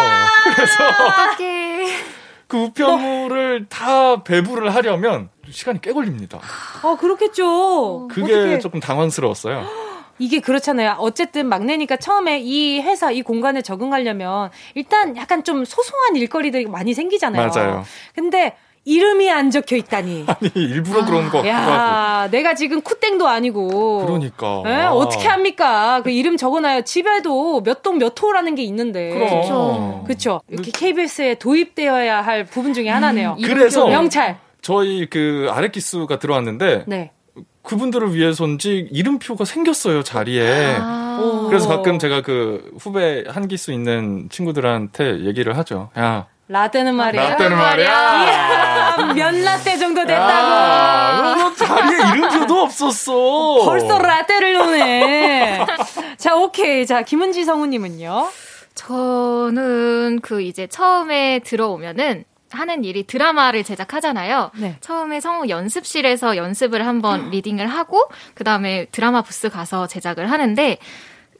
그래서. 0.56 0.74
그 2.48 2.56
우편물을 2.56 3.66
다 3.68 4.24
배부를 4.24 4.74
하려면 4.74 5.28
시간이 5.50 5.80
꽤 5.80 5.92
걸립니다. 5.92 6.40
어, 6.82 6.96
그렇겠죠. 6.96 8.08
그게 8.08 8.34
어떡해. 8.34 8.58
조금 8.58 8.80
당황스러웠어요. 8.80 9.64
이게 10.18 10.40
그렇잖아요. 10.40 10.96
어쨌든 10.98 11.46
막내니까 11.46 11.96
처음에 11.98 12.40
이 12.40 12.80
회사, 12.80 13.10
이 13.10 13.20
공간에 13.22 13.60
적응하려면 13.60 14.50
일단 14.74 15.16
약간 15.16 15.44
좀 15.44 15.64
소소한 15.64 16.16
일거리들이 16.16 16.66
많이 16.66 16.94
생기잖아요. 16.94 17.50
맞아요. 17.54 17.84
근데 18.14 18.56
이름이 18.86 19.28
안 19.30 19.50
적혀 19.50 19.74
있다니. 19.76 20.24
아니, 20.30 20.50
일부러 20.54 21.04
그런 21.04 21.24
것 21.28 21.38
같기도 21.38 21.52
하고. 21.54 21.70
야, 21.72 22.28
내가 22.30 22.54
지금 22.54 22.80
쿠땡도 22.80 23.26
아니고. 23.26 24.06
그러니까. 24.06 24.62
예? 24.66 24.84
어떻게 24.84 25.26
합니까? 25.26 26.00
그 26.02 26.10
이름 26.10 26.36
적어놔요. 26.36 26.82
집에도 26.82 27.60
몇 27.62 27.82
동 27.82 27.98
몇 27.98 28.14
호라는 28.22 28.54
게 28.54 28.62
있는데. 28.62 29.10
그럼. 29.10 30.04
그렇죠. 30.04 30.40
이렇게 30.48 30.70
KBS에 30.70 31.34
도입되어야 31.34 32.22
할 32.22 32.44
부분 32.44 32.72
중에 32.74 32.88
하나네요. 32.88 33.36
그래서 33.44 33.86
명찰. 33.88 34.38
저희 34.66 35.06
그 35.06 35.46
아랫기수가 35.48 36.18
들어왔는데 36.18 36.86
네. 36.88 37.12
그분들을 37.62 38.14
위해서인지 38.14 38.88
이름표가 38.90 39.44
생겼어요, 39.44 40.02
자리에. 40.02 40.76
오. 41.20 41.46
그래서 41.46 41.68
가끔 41.68 42.00
제가 42.00 42.22
그 42.22 42.72
후배 42.76 43.22
한 43.28 43.46
기수 43.46 43.72
있는 43.72 44.28
친구들한테 44.28 45.24
얘기를 45.24 45.56
하죠. 45.56 45.90
야, 45.96 46.26
라떼는 46.48 46.96
말이야. 46.96 47.30
라떼는 47.30 47.56
말이야. 47.56 47.86
이야, 47.86 49.12
몇 49.14 49.34
라떼 49.36 49.76
정도 49.78 50.04
됐다고. 50.04 50.30
야, 50.32 51.34
너 51.38 51.54
자리에 51.54 51.98
이름표도 52.16 52.60
없었어. 52.62 53.64
벌써 53.66 53.98
라떼를 53.98 54.54
노네. 54.54 55.66
자, 56.18 56.34
오케이. 56.34 56.84
자, 56.86 57.02
김은지 57.02 57.44
성우님은요? 57.44 58.30
저는 58.74 60.18
그 60.22 60.42
이제 60.42 60.66
처음에 60.66 61.38
들어오면은 61.44 62.24
하는 62.50 62.84
일이 62.84 63.04
드라마를 63.04 63.64
제작하잖아요. 63.64 64.50
네. 64.56 64.76
처음에 64.80 65.20
성우 65.20 65.48
연습실에서 65.48 66.36
연습을 66.36 66.86
한번 66.86 67.30
리딩을 67.30 67.66
하고 67.66 68.08
그 68.34 68.44
다음에 68.44 68.86
드라마 68.92 69.22
부스 69.22 69.48
가서 69.48 69.86
제작을 69.86 70.30
하는데 70.30 70.78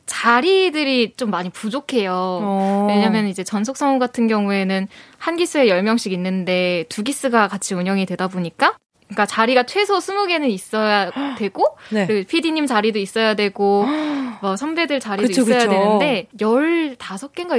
자리들이 0.07 1.15
좀 1.17 1.31
많이 1.31 1.51
부족해요. 1.51 2.13
어. 2.15 2.87
왜냐면 2.89 3.27
이제 3.27 3.45
전속 3.45 3.77
성우 3.77 3.99
같은 3.99 4.29
경우에는 4.29 4.87
한 5.19 5.37
기수에 5.37 5.67
10명씩 5.67 6.13
있는데 6.13 6.85
두 6.89 7.03
기수가 7.03 7.49
같이 7.49 7.75
운영이 7.75 8.07
되다 8.07 8.29
보니까 8.29 8.77
그러니까 9.09 9.27
자리가 9.27 9.65
최소 9.65 9.99
20개는 9.99 10.49
있어야 10.51 11.11
되고 11.39 11.77
네. 11.91 12.07
그리고 12.07 12.27
PD님 12.29 12.67
자리도 12.67 12.99
있어야 12.99 13.35
되고 13.35 13.87
뭐 14.43 14.57
선배들 14.57 15.01
자리도 15.01 15.29
그쵸, 15.29 15.43
있어야 15.43 15.59
그쵸. 15.61 15.71
되는데 15.71 16.27
15개인가 16.39 17.59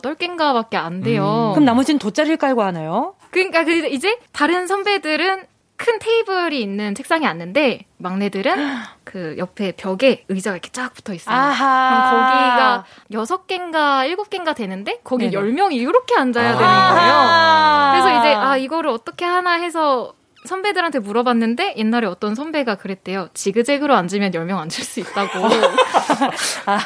18개인가밖에 0.00 0.76
안 0.76 1.02
돼요. 1.02 1.52
그럼 1.54 1.64
나머지는 1.64 1.98
돗자리를 1.98 2.36
깔고 2.36 2.62
하나요? 2.62 3.14
그러니까 3.30 3.64
그 3.64 3.88
이제 3.88 4.18
다른 4.32 4.66
선배들은 4.66 5.44
큰 5.78 5.98
테이블이 5.98 6.60
있는 6.60 6.94
책상에 6.94 7.26
앉는데 7.26 7.84
막내들은 7.98 8.56
그 9.04 9.34
옆에 9.38 9.72
벽에 9.72 10.24
의자가 10.28 10.56
이렇게 10.56 10.70
쫙 10.70 10.94
붙어 10.94 11.12
있어요. 11.12 11.36
거기가 11.36 12.84
여섯 13.12 13.46
개인가 13.46 14.04
일곱 14.06 14.30
개인가 14.30 14.54
되는데 14.54 15.00
거기 15.04 15.26
네네. 15.26 15.34
열 15.34 15.52
명이 15.52 15.76
이렇게 15.76 16.14
앉아야 16.16 16.56
아. 16.56 16.58
되는 16.58 18.00
거예요. 18.00 18.04
그래서 18.04 18.20
이제 18.20 18.34
아 18.34 18.56
이거를 18.56 18.90
어떻게 18.90 19.24
하나 19.24 19.52
해서 19.52 20.14
선배들한테 20.46 21.00
물어봤는데 21.00 21.74
옛날에 21.76 22.06
어떤 22.06 22.34
선배가 22.34 22.76
그랬대요. 22.76 23.28
지그재그로 23.34 23.94
앉으면 23.94 24.32
열명 24.34 24.58
앉을 24.58 24.70
수 24.70 25.00
있다고. 25.00 25.46
아, 26.66 26.78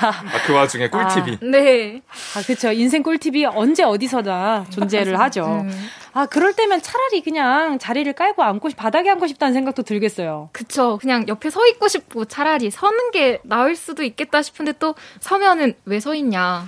그 0.46 0.52
와중에 0.52 0.88
꿀팁이. 0.88 1.38
네. 1.50 2.02
아, 2.36 2.42
그쵸. 2.46 2.72
인생 2.72 3.02
꿀팁이 3.02 3.46
언제 3.46 3.82
어디서나 3.84 4.66
존재를 4.70 5.18
하죠. 5.20 5.44
음. 5.64 5.88
아, 6.12 6.26
그럴 6.26 6.54
때면 6.54 6.82
차라리 6.82 7.20
그냥 7.22 7.78
자리를 7.78 8.12
깔고 8.14 8.42
앉고, 8.42 8.70
싶- 8.70 8.76
바닥에 8.76 9.08
앉고 9.10 9.26
싶다는 9.28 9.54
생각도 9.54 9.82
들겠어요. 9.82 10.48
그쵸. 10.52 10.98
그냥 11.00 11.26
옆에 11.28 11.50
서 11.50 11.64
있고 11.68 11.86
싶고 11.88 12.24
차라리 12.24 12.70
서는 12.70 13.12
게 13.12 13.40
나을 13.44 13.76
수도 13.76 14.02
있겠다 14.02 14.42
싶은데 14.42 14.72
또 14.78 14.94
서면은 15.20 15.74
왜 15.84 16.00
서 16.00 16.14
있냐. 16.14 16.64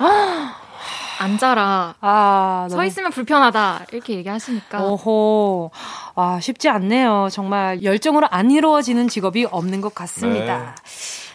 앉아라. 1.22 1.94
아, 2.00 2.66
서 2.68 2.76
너무- 2.76 2.86
있으면 2.86 3.10
불편하다. 3.10 3.86
이렇게 3.92 4.14
얘기하시니까. 4.14 4.82
오호. 4.82 5.70
아, 6.14 6.38
쉽지 6.40 6.68
않네요. 6.68 7.28
정말 7.30 7.82
열정으로 7.82 8.26
안 8.30 8.50
이루어지는 8.50 9.08
직업이 9.08 9.44
없는 9.50 9.80
것 9.80 9.94
같습니다. 9.94 10.74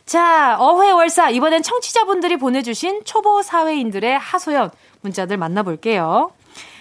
자, 0.05 0.55
어회월사. 0.59 1.29
이번엔 1.31 1.63
청취자분들이 1.63 2.37
보내주신 2.37 3.01
초보 3.05 3.41
사회인들의 3.41 4.17
하소연 4.19 4.71
문자들 5.01 5.37
만나볼게요. 5.37 6.31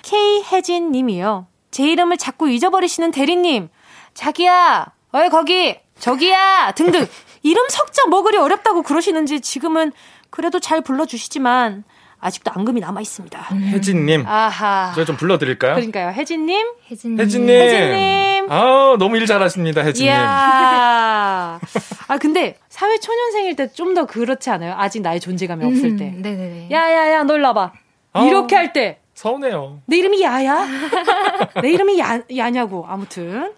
K혜진 0.03 0.93
님이요. 0.93 1.47
제 1.71 1.89
이름을 1.89 2.17
자꾸 2.17 2.49
잊어버리시는 2.49 3.11
대리님. 3.11 3.69
자기야, 4.15 4.87
어이, 5.13 5.29
거기, 5.29 5.77
저기야, 5.99 6.73
등등. 6.77 7.07
이름 7.43 7.69
석자 7.69 8.07
뭐 8.07 8.23
그리 8.23 8.39
어렵다고 8.39 8.83
그러시는지 8.83 9.41
지금은 9.41 9.93
그래도 10.31 10.59
잘 10.61 10.81
불러주시지만 10.81 11.85
아직도 12.21 12.51
앙금이 12.55 12.81
남아 12.81 13.01
있습니다. 13.03 13.39
혜진님. 13.73 14.25
아하. 14.27 14.93
제가 14.95 15.05
좀 15.05 15.17
불러드릴까요? 15.17 15.75
그러니까요. 15.75 16.11
혜진님. 16.11 16.67
혜진님. 16.91 17.19
혜진님. 17.21 17.49
혜진님. 17.55 18.47
아 18.51 18.97
너무 18.99 19.17
일 19.17 19.27
잘하십니다, 19.27 19.83
혜진님. 19.83 20.07
이야. 20.12 21.61
아, 22.09 22.19
근데 22.19 22.57
사회 22.69 22.99
초년생일 22.99 23.57
때 23.57 23.67
좀 23.73 23.95
더 23.95 24.05
그렇지 24.07 24.51
않아요? 24.51 24.75
아직 24.77 25.01
나의 25.03 25.21
존재감이 25.21 25.64
없을 25.64 25.97
때. 25.97 26.05
음, 26.14 26.23
네네네. 26.23 26.69
야야야, 26.71 27.23
놀라봐. 27.25 27.73
어. 28.14 28.25
이렇게 28.27 28.55
할 28.57 28.73
때. 28.73 28.99
서운해요. 29.14 29.81
내 29.87 29.97
이름이 29.99 30.23
야야? 30.23 30.67
내 31.62 31.71
이름이 31.71 31.99
야, 31.99 32.21
야냐고. 32.37 32.85
아무튼. 32.89 33.53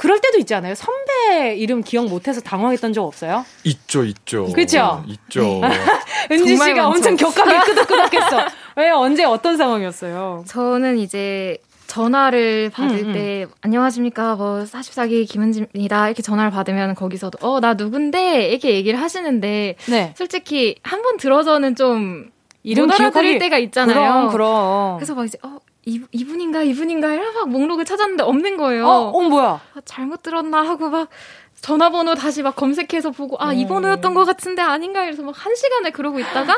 그럴 0.00 0.18
때도 0.18 0.38
있지 0.38 0.54
않아요? 0.54 0.74
선배 0.74 1.54
이름 1.56 1.82
기억 1.82 2.06
못해서 2.06 2.40
당황했던 2.40 2.94
적 2.94 3.04
없어요? 3.04 3.44
있죠, 3.64 4.02
있죠. 4.04 4.46
그쵸? 4.54 5.04
있죠. 5.06 5.60
은지 6.32 6.46
정말 6.56 6.68
씨가 6.70 6.88
많죠. 6.88 6.96
엄청 7.10 7.16
격하게 7.16 7.58
끄덕끄덕했어. 7.66 8.46
왜 8.76 8.88
언제 8.90 9.24
어떤 9.24 9.58
상황이었어요? 9.58 10.44
저는 10.48 10.96
이제 10.98 11.58
전화를 11.86 12.70
받을 12.72 12.96
음, 13.00 13.06
음. 13.08 13.12
때 13.12 13.46
안녕하십니까 13.62 14.36
뭐 14.36 14.62
44기 14.64 15.28
김은지입니다 15.28 16.06
이렇게 16.06 16.22
전화를 16.22 16.50
받으면 16.52 16.94
거기서도 16.94 17.38
어 17.46 17.58
나 17.60 17.74
누군데 17.74 18.46
이렇게 18.48 18.74
얘기를 18.74 18.98
하시는데 19.00 19.74
네. 19.88 20.14
솔직히 20.16 20.76
한 20.82 21.02
번 21.02 21.16
들어서는 21.18 21.74
좀 21.76 22.30
이름 22.62 22.88
기억하기- 22.88 23.38
때가 23.40 23.58
있잖아요. 23.58 23.94
그럼, 23.96 24.28
그럼. 24.30 24.96
그래서 24.98 25.14
막 25.14 25.24
이제 25.26 25.36
어 25.42 25.58
이, 25.90 26.00
이분인가 26.12 26.62
이분인가 26.62 27.08
막 27.32 27.48
목록을 27.48 27.84
찾았는데 27.84 28.22
없는 28.22 28.56
거예요. 28.56 28.86
어, 28.86 29.10
어, 29.10 29.22
뭐야? 29.22 29.60
아, 29.74 29.80
잘못 29.84 30.22
들었나 30.22 30.62
하고 30.62 30.88
막 30.88 31.08
전화번호 31.60 32.14
다시 32.14 32.42
막 32.42 32.56
검색해서 32.56 33.10
보고 33.10 33.36
아이 33.38 33.64
음. 33.64 33.68
번호였던 33.68 34.14
것 34.14 34.24
같은데 34.24 34.62
아닌가 34.62 35.04
이래서 35.04 35.22
막 35.22 35.34
한 35.36 35.54
시간을 35.54 35.90
그러고 35.92 36.18
있다가 36.20 36.54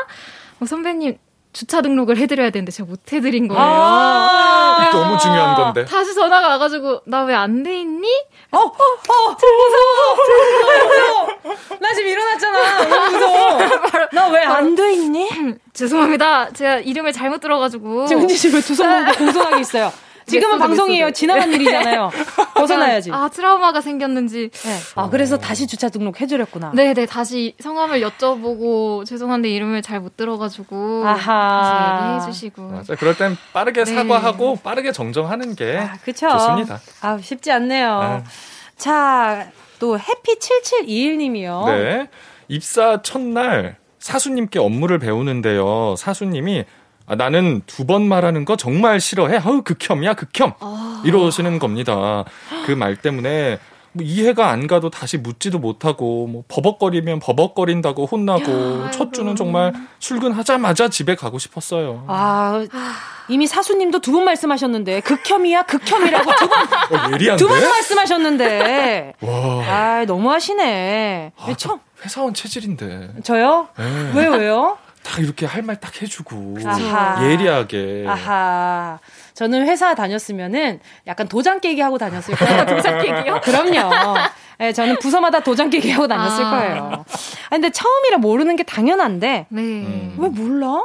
뭐 0.58 0.66
선배님 0.66 1.18
주차 1.52 1.82
등록을 1.82 2.16
해드려야 2.16 2.50
되는데 2.50 2.72
제가 2.72 2.88
못 2.88 3.12
해드린 3.12 3.46
거예요. 3.48 3.62
아, 3.62 4.88
너무 4.92 5.18
중요한 5.18 5.54
건데. 5.54 5.84
다시 5.84 6.14
전화가 6.14 6.48
와가지고 6.48 7.02
나 7.06 7.24
왜 7.24 7.34
안 7.34 7.62
돼 7.62 7.80
있니? 7.80 8.08
어, 8.52 8.58
어, 8.58 8.68
무서워, 8.70 9.36
무서워. 10.16 11.28
나 11.80 11.92
지금 11.94 12.08
일어났잖아. 12.10 12.84
너무 12.84 13.10
무서워. 13.12 13.58
나 14.12 14.28
왜 14.30 14.42
안 14.44 14.74
돼 14.74 14.92
있니? 14.94 15.28
죄송합니다. 15.74 16.52
제가 16.52 16.76
이름을 16.76 17.12
잘못 17.12 17.40
들어가지고. 17.40 18.06
지금 18.06 18.22
은지 18.22 18.36
씨왜 18.36 18.60
두손 18.60 18.88
모으고 18.88 19.12
공손하게 19.18 19.60
있어요? 19.60 19.92
지금은 20.26 20.58
method, 20.58 20.68
방송이에요. 20.68 21.10
지나간 21.12 21.52
일이잖아요. 21.52 22.10
벗어나야지. 22.54 23.10
아 23.12 23.28
트라우마가 23.28 23.80
생겼는지. 23.80 24.50
네. 24.50 24.76
아, 24.94 25.08
그래서 25.10 25.38
다시 25.38 25.66
주차 25.66 25.88
등록 25.88 26.20
해드렸구나. 26.20 26.72
네네 26.74 27.06
다시 27.06 27.54
성함을 27.60 28.00
여쭤보고 28.00 29.04
죄송한데 29.06 29.48
이름을 29.50 29.82
잘 29.82 30.00
못 30.02 30.16
들어가지고 30.16 31.04
아하. 31.06 32.00
다시 32.00 32.32
얘기해주시고. 32.34 32.62
맞아요. 32.62 32.96
그럴 32.98 33.16
땐 33.16 33.36
빠르게 33.52 33.84
네. 33.84 33.94
사과하고 33.94 34.56
빠르게 34.56 34.90
정정하는 34.92 35.54
게 35.54 35.78
아, 35.78 35.96
그쵸. 36.04 36.28
좋습니다. 36.28 36.80
아, 37.02 37.18
쉽지 37.18 37.52
않네요. 37.52 37.88
아. 37.92 38.22
자, 38.76 39.48
또 39.78 39.96
해피7721님이요. 39.98 41.66
네. 41.66 42.08
입사 42.48 43.00
첫날 43.02 43.76
사수님께 43.98 44.58
업무를 44.58 44.98
배우는데요. 44.98 45.94
사수님이 45.96 46.64
아, 47.06 47.14
나는 47.16 47.62
두 47.66 47.84
번 47.84 48.06
말하는 48.08 48.44
거 48.44 48.56
정말 48.56 49.00
싫어해. 49.00 49.38
아우 49.44 49.62
극혐이야 49.62 50.14
극혐. 50.14 50.54
이러시는 51.04 51.58
겁니다. 51.58 52.24
그 52.66 52.72
말 52.76 52.96
때문에 52.96 53.58
뭐 53.94 54.02
이해가 54.06 54.48
안 54.48 54.66
가도 54.66 54.88
다시 54.88 55.18
묻지도 55.18 55.58
못하고 55.58 56.26
뭐 56.26 56.44
버벅거리면 56.48 57.18
버벅거린다고 57.20 58.06
혼나고 58.06 58.90
첫 58.90 59.12
주는 59.12 59.36
정말 59.36 59.74
출근하자마자 59.98 60.88
집에 60.88 61.14
가고 61.14 61.38
싶었어요. 61.38 62.04
아, 62.08 62.64
이미 63.28 63.46
사수님도 63.46 63.98
두 64.00 64.12
번 64.12 64.24
말씀하셨는데, 64.24 65.00
극혐이야, 65.00 65.62
극혐이라고 65.64 66.30
두 66.38 66.48
번, 66.48 66.58
어, 66.64 67.12
예리한데? 67.12 67.44
두번 67.44 67.60
말씀하셨는데. 67.68 69.14
와. 69.20 69.64
아, 69.66 70.04
너무하시네. 70.06 71.32
아, 71.38 71.54
저 71.58 71.78
회사원 72.04 72.32
체질인데. 72.34 73.10
저요? 73.24 73.68
네. 73.78 74.12
왜요, 74.14 74.30
왜요? 74.32 74.78
딱 75.02 75.18
이렇게 75.18 75.46
할 75.46 75.62
말 75.62 75.76
딱 75.80 76.00
해주고 76.00 76.58
아하. 76.64 77.24
예리하게. 77.24 78.04
아하. 78.08 78.98
저는 79.34 79.66
회사 79.66 79.94
다녔으면은 79.94 80.80
약간 81.06 81.26
도장 81.28 81.60
깨기 81.60 81.80
하고 81.80 81.98
다녔을 81.98 82.34
거예요. 82.36 82.66
도장 82.66 82.98
깨기요? 83.00 83.40
그럼요. 83.42 83.90
네, 84.58 84.72
저는 84.72 84.98
부서마다 85.00 85.40
도장 85.40 85.70
깨기 85.70 85.90
하고 85.90 86.06
다녔을 86.06 86.44
아. 86.44 86.50
거예요. 86.50 87.04
아, 87.46 87.50
근데 87.50 87.70
처음이라 87.70 88.18
모르는 88.18 88.54
게 88.56 88.62
당연한데, 88.62 89.46
네. 89.48 89.60
음. 89.60 90.14
왜 90.18 90.28
몰라? 90.28 90.82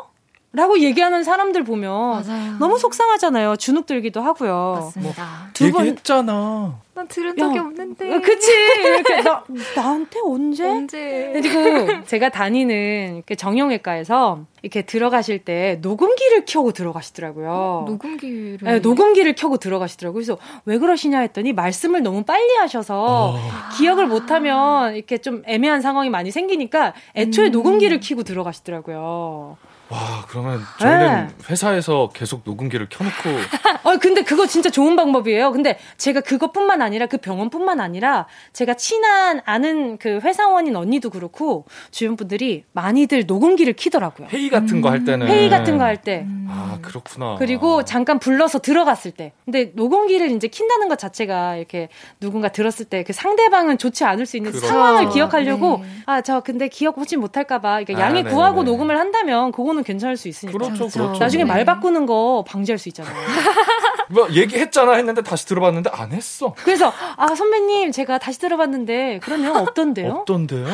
라고 0.57 0.79
얘기하는 0.79 1.23
사람들 1.23 1.63
보면 1.63 1.91
맞아요. 2.23 2.57
너무 2.59 2.79
속상하잖아요. 2.79 3.57
주눅 3.57 3.85
들기도 3.85 4.21
하고요. 4.21 4.79
맞습니다. 4.85 5.49
두 5.53 5.71
번- 5.71 5.81
얘기했잖아. 5.85 6.79
난 6.95 7.07
들은 7.07 7.37
적이 7.37 7.57
야, 7.57 7.61
없는데. 7.61 8.11
어, 8.11 8.19
그치. 8.21 8.51
이렇게 8.51 9.21
나, 9.21 9.43
나한테 9.75 10.19
언제? 10.25 10.67
언제? 10.67 11.29
그리고 11.31 12.03
제가 12.07 12.29
다니는 12.29 13.21
그 13.27 13.35
정형외과에서 13.35 14.39
이렇게 14.63 14.81
들어가실 14.81 15.45
때 15.45 15.77
녹음기를 15.83 16.45
켜고 16.47 16.71
들어가시더라고요. 16.71 17.83
녹음기를. 17.87 18.57
네, 18.63 18.79
녹음기를 18.79 19.35
켜고 19.35 19.57
들어가시더라고요. 19.57 20.15
그래서 20.15 20.39
왜 20.65 20.79
그러시냐 20.79 21.19
했더니 21.19 21.53
말씀을 21.53 22.01
너무 22.01 22.23
빨리 22.23 22.55
하셔서 22.55 23.35
기억을 23.77 24.07
못하면 24.07 24.95
이렇게 24.95 25.19
좀 25.19 25.43
애매한 25.45 25.81
상황이 25.81 26.09
많이 26.09 26.31
생기니까 26.31 26.93
애초에 27.15 27.49
녹음기를 27.49 27.99
켜고 27.99 28.23
들어가시더라고요. 28.23 29.57
와, 29.89 30.25
그러면 30.27 30.61
저희는 30.79 31.27
네. 31.27 31.33
회사에서 31.49 32.09
계속 32.13 32.41
녹음기를 32.43 32.87
켜놓고 32.89 33.13
어, 33.89 33.97
근데 33.97 34.21
그거 34.23 34.45
진짜 34.45 34.69
좋은 34.69 34.95
방법이에요. 34.97 35.51
근데 35.53 35.79
제가 35.97 36.19
그것뿐만 36.21 36.81
아니라 36.81 37.05
그 37.05 37.17
병원뿐만 37.17 37.79
아니라 37.79 38.27
제가 38.51 38.73
친한 38.73 39.41
아는 39.45 39.97
그 39.97 40.19
회사원인 40.23 40.75
언니도 40.75 41.09
그렇고 41.09 41.65
주변 41.91 42.17
분들이 42.17 42.65
많이들 42.73 43.25
녹음기를 43.27 43.73
키더라고요. 43.73 44.27
회의 44.29 44.49
같은 44.49 44.81
거할 44.81 45.05
때는 45.05 45.27
회의 45.27 45.49
같은 45.49 45.77
거 45.77 45.85
할 45.85 46.01
때. 46.01 46.25
아, 46.49 46.79
그렇구나. 46.81 47.35
그리고 47.39 47.85
잠깐 47.85 48.19
불러서 48.19 48.59
들어갔을 48.59 49.11
때. 49.11 49.31
근데 49.45 49.71
녹음기를 49.73 50.31
이제 50.31 50.49
킨다는 50.49 50.89
것 50.89 50.97
자체가 50.99 51.55
이렇게 51.55 51.87
누군가 52.19 52.49
들었을 52.49 52.85
때 52.85 53.03
그 53.07 53.13
상대방은 53.13 53.77
좋지 53.77 54.03
않을 54.03 54.25
수 54.25 54.35
있는 54.35 54.51
그렇죠. 54.51 54.67
상황을 54.67 55.09
기억하려고 55.11 55.77
네. 55.81 55.87
아, 56.07 56.19
저 56.21 56.41
근데 56.41 56.67
기억 56.67 56.97
혹시 56.97 57.15
못할까봐. 57.15 57.83
그러니까 57.85 57.93
아, 57.97 58.01
양해 58.01 58.15
네네네. 58.23 58.35
구하고 58.35 58.63
녹음을 58.63 58.99
한다면 58.99 59.51
그 59.53 59.61
거는 59.77 59.83
괜찮을 59.83 60.17
수 60.17 60.27
있으니까. 60.27 60.57
그렇죠, 60.57 60.73
그렇죠. 60.75 60.99
그렇죠. 60.99 61.19
나중에 61.19 61.43
네. 61.43 61.47
말 61.47 61.63
바꾸는 61.63 62.05
거 62.05 62.43
방지할 62.47 62.77
수 62.77 62.89
있잖아요. 62.89 63.13
뭐 64.09 64.27
얘기했잖아 64.31 64.93
했는데 64.93 65.21
다시 65.21 65.45
들어봤는데 65.45 65.91
안 65.93 66.11
했어. 66.11 66.53
그래서 66.63 66.93
아 67.17 67.35
선배님 67.35 67.91
제가 67.91 68.17
다시 68.17 68.39
들어봤는데 68.39 69.19
그런 69.21 69.41
내용 69.41 69.57
없던데요? 69.57 70.11
없던데요? 70.11 70.65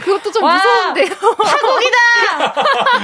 그것도 0.00 0.30
좀 0.30 0.44
와. 0.44 0.56
무서운데요. 0.56 1.08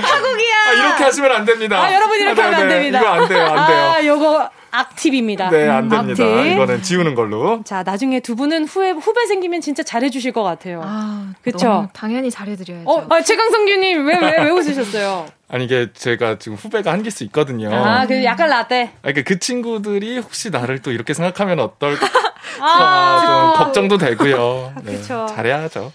파국이야. 0.05 0.57
아, 0.68 0.72
이렇게 0.72 1.05
하시면 1.05 1.32
안 1.32 1.45
됩니다. 1.45 1.82
아, 1.82 1.93
여러분 1.93 2.18
이렇게 2.18 2.34
네, 2.34 2.43
하면 2.43 2.61
안 2.61 2.68
네. 2.68 2.74
됩니다. 2.74 3.01
이거 3.01 3.09
안 3.09 3.28
돼요, 3.28 3.45
안 3.47 3.66
돼요. 3.66 3.90
아, 3.90 4.05
요거 4.05 4.51
악팁입니다. 4.73 5.51
네, 5.51 5.68
안 5.68 5.89
됩니다. 5.89 6.25
악팁. 6.25 6.53
이거는 6.53 6.83
지우는 6.83 7.14
걸로. 7.14 7.62
자, 7.64 7.83
나중에 7.83 8.20
두 8.20 8.35
분은 8.35 8.64
후에 8.64 8.91
후배 8.93 9.27
생기면 9.27 9.61
진짜 9.61 9.83
잘해 9.83 10.09
주실 10.11 10.33
것 10.33 10.43
같아요. 10.43 10.81
아, 10.83 11.33
그쵸? 11.43 11.68
너무 11.68 11.89
당연히 11.93 12.31
잘해 12.31 12.57
드려야죠. 12.57 12.89
어, 12.91 13.07
아, 13.11 13.20
최강성 13.23 13.66
규 13.66 13.77
님, 13.77 14.07
왜, 14.07 14.18
왜, 14.18 14.45
왜 14.45 14.51
웃으셨어요? 14.51 15.27
아니 15.49 15.64
이게 15.66 15.93
제가 15.93 16.39
지금 16.39 16.57
후배가 16.57 16.91
한 16.91 17.03
개수 17.03 17.25
있거든요. 17.25 17.73
아, 17.75 18.07
그 18.07 18.25
약간 18.25 18.49
라떼. 18.49 18.93
그러니까 19.03 19.23
그 19.29 19.39
친구들이 19.39 20.18
혹시 20.18 20.49
나를 20.49 20.81
또 20.81 20.91
이렇게 20.91 21.12
생각하면 21.12 21.61
어떨까 21.61 22.07
아, 22.61 23.55
좀 23.57 23.64
걱정도 23.64 23.99
되고요. 23.99 24.73
네, 24.85 24.93
그쵸. 24.97 25.27
잘해야죠. 25.29 25.93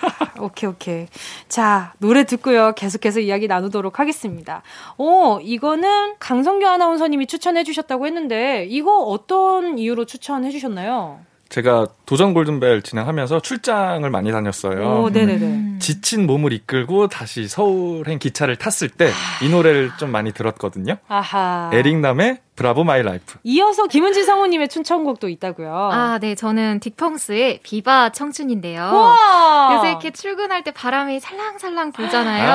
오케이, 0.40 0.68
오케이. 0.68 1.06
자, 1.48 1.92
노래 1.98 2.24
듣고요. 2.24 2.72
계속해서 2.74 3.20
이야기 3.20 3.46
나누도록 3.46 3.98
하겠습니다. 3.98 4.62
오, 4.96 5.40
이거는 5.40 6.14
강성규 6.18 6.66
아나운서님이 6.66 7.26
추천해 7.26 7.64
주셨다고 7.64 8.06
했는데, 8.06 8.66
이거 8.68 8.98
어떤 8.98 9.78
이유로 9.78 10.04
추천해 10.06 10.50
주셨나요? 10.50 11.20
제가 11.48 11.86
도전 12.10 12.34
골든벨 12.34 12.82
진행하면서 12.82 13.38
출장을 13.38 14.10
많이 14.10 14.32
다녔어요. 14.32 15.02
오, 15.04 15.10
네네네. 15.10 15.46
음. 15.46 15.78
지친 15.80 16.26
몸을 16.26 16.52
이끌고 16.52 17.06
다시 17.06 17.46
서울행 17.46 18.18
기차를 18.18 18.56
탔을 18.56 18.88
때 18.88 19.10
이 19.44 19.48
노래를 19.48 19.92
좀 19.96 20.10
많이 20.10 20.32
들었거든요. 20.32 20.96
아하. 21.06 21.70
에릭남의 21.72 22.38
Bravo 22.56 22.84
My 22.84 23.02
Life. 23.02 23.38
이어서 23.44 23.86
김은지 23.86 24.22
성우님의 24.24 24.68
추천곡도 24.68 25.30
있다고요. 25.30 25.72
아, 25.92 26.18
네. 26.20 26.34
저는 26.34 26.80
딕펑스의 26.80 27.60
Viva 27.62 28.10
청춘인데요. 28.12 28.82
우와! 28.82 29.76
요새 29.76 29.88
이렇게 29.90 30.10
출근할 30.10 30.62
때 30.62 30.70
바람이 30.70 31.20
살랑살랑 31.20 31.92
불잖아요. 31.92 32.50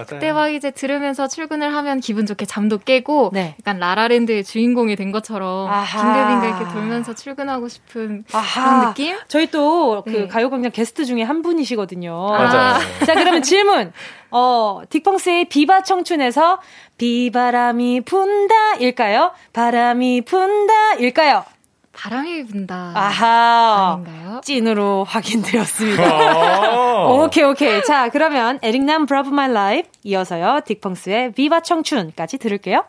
아. 0.00 0.04
그때 0.08 0.32
막 0.32 0.48
이제 0.48 0.70
들으면서 0.70 1.28
출근을 1.28 1.74
하면 1.74 2.00
기분 2.00 2.24
좋게 2.24 2.46
잠도 2.46 2.78
깨고 2.78 3.32
네. 3.34 3.54
약간 3.60 3.78
라라랜드의 3.78 4.42
주인공이 4.44 4.96
된 4.96 5.12
것처럼 5.12 5.68
아하. 5.68 6.00
빙글빙글 6.02 6.48
이렇게 6.48 6.72
돌면서 6.72 7.14
출근하고 7.14 7.68
싶은 7.68 8.24
아하. 8.32 8.62
그런 8.64 8.88
느낌? 8.88 8.91
저희 9.28 9.50
또그 9.50 10.10
네. 10.10 10.26
가요광장 10.28 10.72
게스트 10.72 11.04
중에 11.04 11.22
한 11.22 11.42
분이시거든요. 11.42 12.14
맞아요. 12.14 12.78
자, 13.06 13.14
그러면 13.14 13.42
질문. 13.42 13.92
어, 14.30 14.82
딕펑스의 14.88 15.48
비바 15.48 15.82
청춘에서 15.82 16.60
비바람이 16.98 18.02
분다 18.02 18.74
일까요? 18.76 19.32
바람이 19.52 20.22
분다 20.22 20.94
일까요? 20.94 21.44
바람이 21.92 22.46
분다. 22.46 22.92
아하. 22.94 24.00
아닌가요? 24.02 24.40
찐으로 24.42 25.04
확인되었습니다. 25.04 26.02
아. 26.02 27.06
오케이, 27.12 27.44
오케이. 27.44 27.84
자, 27.84 28.08
그러면 28.08 28.58
에릭남 28.62 29.06
Bravo 29.06 29.28
My 29.28 29.52
Life 29.52 29.88
이어서요. 30.02 30.60
딕펑스의 30.64 31.34
Viva 31.34 31.60
청춘까지 31.60 32.38
들을게요. 32.38 32.84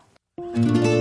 해 0.56 0.93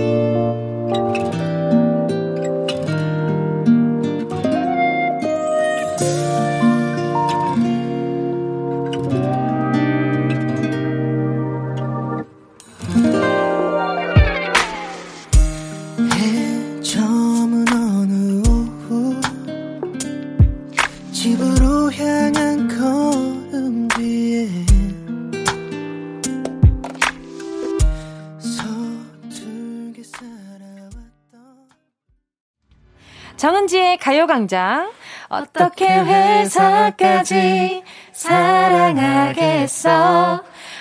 가요광장. 34.03 34.91
어떻게 35.29 35.87
회사까지 35.87 37.83
사랑하겠어. 38.11 39.63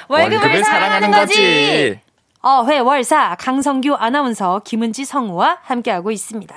월급을 0.08 0.64
사랑하는 0.64 1.12
거지. 1.12 2.00
어회월사 2.40 3.36
강성규 3.38 3.94
아나운서 3.94 4.60
김은지 4.64 5.04
성우와 5.04 5.60
함께하고 5.62 6.10
있습니다. 6.10 6.52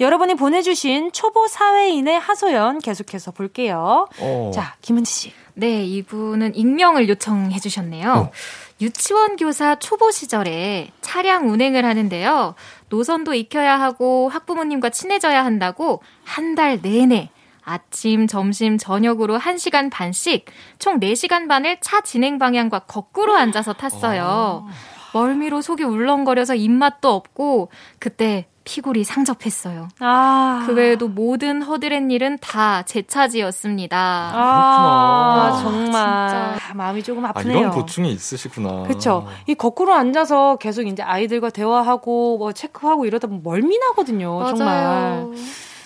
여러분이 0.00 0.34
보내주신 0.34 1.12
초보 1.12 1.46
사회인의 1.46 2.18
하소연 2.18 2.80
계속해서 2.80 3.30
볼게요. 3.30 4.08
어. 4.18 4.50
자, 4.52 4.74
김은지 4.82 5.12
씨. 5.12 5.32
네, 5.54 5.84
이분은 5.84 6.56
익명을 6.56 7.08
요청해 7.08 7.60
주셨네요. 7.60 8.32
유치원 8.80 9.36
교사 9.36 9.76
초보 9.76 10.10
시절에 10.10 10.90
차량 11.00 11.48
운행을 11.48 11.84
하는데요. 11.84 12.56
노선도 12.96 13.32
익혀야 13.32 13.80
하고 13.80 14.28
학부모님과 14.28 14.90
친해져야 14.90 15.44
한다고 15.46 16.02
한 16.24 16.54
달 16.54 16.78
내내 16.82 17.30
아침, 17.64 18.26
점심, 18.26 18.76
저녁으로 18.76 19.38
1시간 19.38 19.90
반씩 19.90 20.44
총 20.78 21.00
4시간 21.00 21.48
반을 21.48 21.78
차 21.80 22.02
진행 22.02 22.38
방향과 22.38 22.80
거꾸로 22.80 23.34
앉아서 23.34 23.72
탔어요. 23.72 24.66
멀미로 25.14 25.62
속이 25.62 25.82
울렁거려서 25.84 26.54
입맛도 26.56 27.08
없고 27.10 27.70
그때 27.98 28.46
피골이 28.64 29.04
상접했어요. 29.04 29.88
아. 30.00 30.62
그 30.66 30.72
외에도 30.74 31.08
모든 31.08 31.62
허드렛 31.62 32.10
일은 32.10 32.38
다 32.40 32.84
제 32.86 33.02
차지였습니다. 33.02 33.96
아, 34.34 35.50
그렇구나. 35.52 35.62
정말. 35.62 36.28
진짜. 36.28 36.70
아, 36.70 36.74
마음이 36.74 37.02
조금 37.02 37.24
아, 37.24 37.30
아프네요. 37.30 37.58
이런 37.58 37.70
고충이 37.72 38.10
있으시구나. 38.12 38.82
그렇죠. 38.84 39.26
이 39.46 39.54
거꾸로 39.54 39.92
앉아서 39.94 40.56
계속 40.56 40.86
이제 40.86 41.02
아이들과 41.02 41.50
대화하고 41.50 42.38
뭐 42.38 42.52
체크하고 42.52 43.04
이러다 43.06 43.26
보면 43.28 43.42
멀미 43.42 43.78
나거든요. 43.78 44.44
정말. 44.46 44.66
맞아요. 44.66 45.32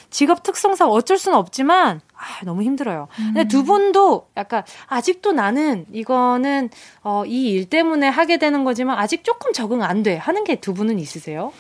직업 0.09 0.43
특성상 0.43 0.91
어쩔 0.91 1.19
수는 1.19 1.37
없지만 1.37 2.01
아, 2.15 2.45
너무 2.45 2.63
힘들어요. 2.63 3.09
근데 3.17 3.47
두 3.49 3.65
분도 3.65 4.29
약간 4.37 4.63
아직도 4.87 5.33
나는 5.33 5.85
이거는 5.93 6.71
어, 7.03 7.25
이 7.27 7.51
일 7.53 7.69
때문에 7.69 8.09
하게 8.09 8.39
되는 8.39 8.65
거지만 8.65 8.99
아직 8.99 9.25
조금 9.25 9.53
적응 9.53 9.83
안 9.83 10.03
돼. 10.03 10.17
하는 10.17 10.45
게 10.45 10.57
두 10.57 10.73
분은 10.73 10.99
있으세요? 10.99 11.53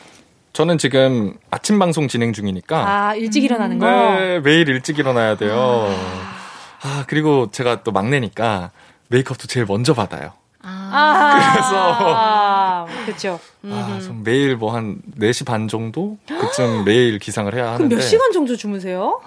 저는 0.56 0.78
지금 0.78 1.34
아침 1.50 1.78
방송 1.78 2.08
진행 2.08 2.32
중이니까 2.32 3.08
아, 3.08 3.14
일찍 3.14 3.44
일어나는 3.44 3.78
거. 3.78 3.84
네, 3.84 4.40
매일 4.40 4.66
일찍 4.70 4.98
일어나야 4.98 5.36
돼요. 5.36 5.94
아, 6.82 7.04
그리고 7.06 7.50
제가 7.50 7.82
또 7.82 7.92
막내니까 7.92 8.70
메이크업도 9.08 9.48
제일 9.48 9.66
먼저 9.66 9.92
받아요. 9.92 10.32
아, 10.62 11.52
그래서- 11.52 12.86
그렇죠. 13.04 13.38
아, 13.70 14.00
좀 14.02 14.22
매일 14.24 14.56
뭐 14.56 14.74
한 14.74 14.96
4시 15.18 15.44
반 15.44 15.68
정도? 15.68 16.16
그쯤 16.26 16.86
매일 16.86 17.18
기상을 17.18 17.52
해야 17.52 17.64
그럼 17.64 17.74
하는데. 17.74 17.94
몇 17.96 18.00
시간 18.00 18.32
정도 18.32 18.56
주무세요? 18.56 19.20